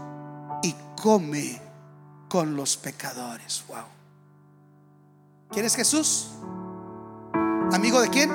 come 1.05 1.61
con 2.31 2.57
los 2.57 2.79
pecadores. 2.79 3.63
Wow. 3.69 3.85
¿Quién 5.51 5.67
es 5.67 5.77
Jesús? 5.77 6.31
¿Amigo 7.73 8.01
de 8.01 8.09
quién? 8.09 8.31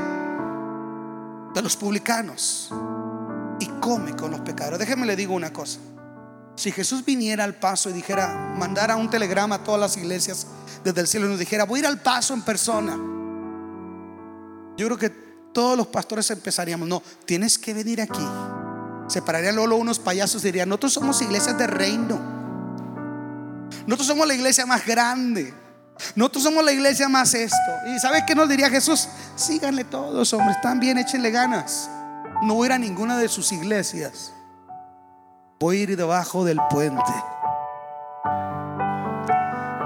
De 1.56 1.64
los 1.64 1.76
publicanos. 1.76 2.72
Y 3.60 3.66
come 3.82 4.16
con 4.16 4.30
los 4.30 4.42
pecadores. 4.42 4.78
Déjenme 4.78 5.08
le 5.08 5.16
digo 5.16 5.34
una 5.34 5.52
cosa. 5.52 5.80
Si 6.58 6.72
Jesús 6.72 7.04
viniera 7.04 7.44
al 7.44 7.56
paso 7.56 7.90
y 7.90 7.94
dijera, 7.94 8.54
mandara 8.56 8.96
un 8.98 9.10
telegrama 9.10 9.56
a 9.56 9.64
todas 9.64 9.82
las 9.82 9.98
iglesias 9.98 10.46
desde 10.84 11.02
el 11.02 11.08
cielo 11.08 11.26
y 11.26 11.30
nos 11.30 11.40
dijera, 11.40 11.64
voy 11.64 11.80
a 11.80 11.82
ir 11.82 11.88
al 11.88 12.04
paso 12.04 12.36
en 12.36 12.44
persona. 12.44 12.96
Yo 14.78 14.86
creo 14.86 14.98
que 15.00 15.10
todos 15.10 15.76
los 15.76 15.88
pastores 15.88 16.30
empezaríamos, 16.30 16.88
no, 16.88 17.02
tienes 17.26 17.58
que 17.58 17.74
venir 17.74 18.00
aquí. 18.00 18.28
Se 19.08 19.24
pararían 19.24 19.56
luego 19.56 19.76
unos 19.76 19.98
payasos 19.98 20.44
y 20.44 20.50
dirían, 20.50 20.70
nosotros 20.70 20.94
somos 20.94 21.20
iglesias 21.24 21.58
de 21.58 21.66
reino. 21.66 22.39
Nosotros 23.86 24.08
somos 24.08 24.28
la 24.28 24.34
iglesia 24.34 24.66
más 24.66 24.86
grande. 24.86 25.54
Nosotros 26.16 26.44
somos 26.44 26.64
la 26.64 26.72
iglesia 26.72 27.10
más 27.10 27.34
esto. 27.34 27.72
¿Y 27.88 28.00
sabes 28.00 28.24
qué 28.26 28.36
nos 28.36 28.48
diría 28.48 28.70
Jesús? 28.70 29.08
Síganle 29.36 29.84
todos, 29.84 30.32
hombres, 30.34 30.56
están 30.56 30.80
bien, 30.80 30.98
échenle 30.98 31.32
ganas. 31.32 31.90
No 32.44 32.56
voy 32.56 32.66
a 32.66 32.68
ir 32.68 32.74
a 32.74 32.78
ninguna 32.78 33.18
de 33.18 33.28
sus 33.28 33.52
iglesias 33.52 34.34
voy 35.60 35.78
a 35.78 35.80
ir 35.82 35.98
debajo 35.98 36.46
del 36.46 36.58
puente. 36.70 37.04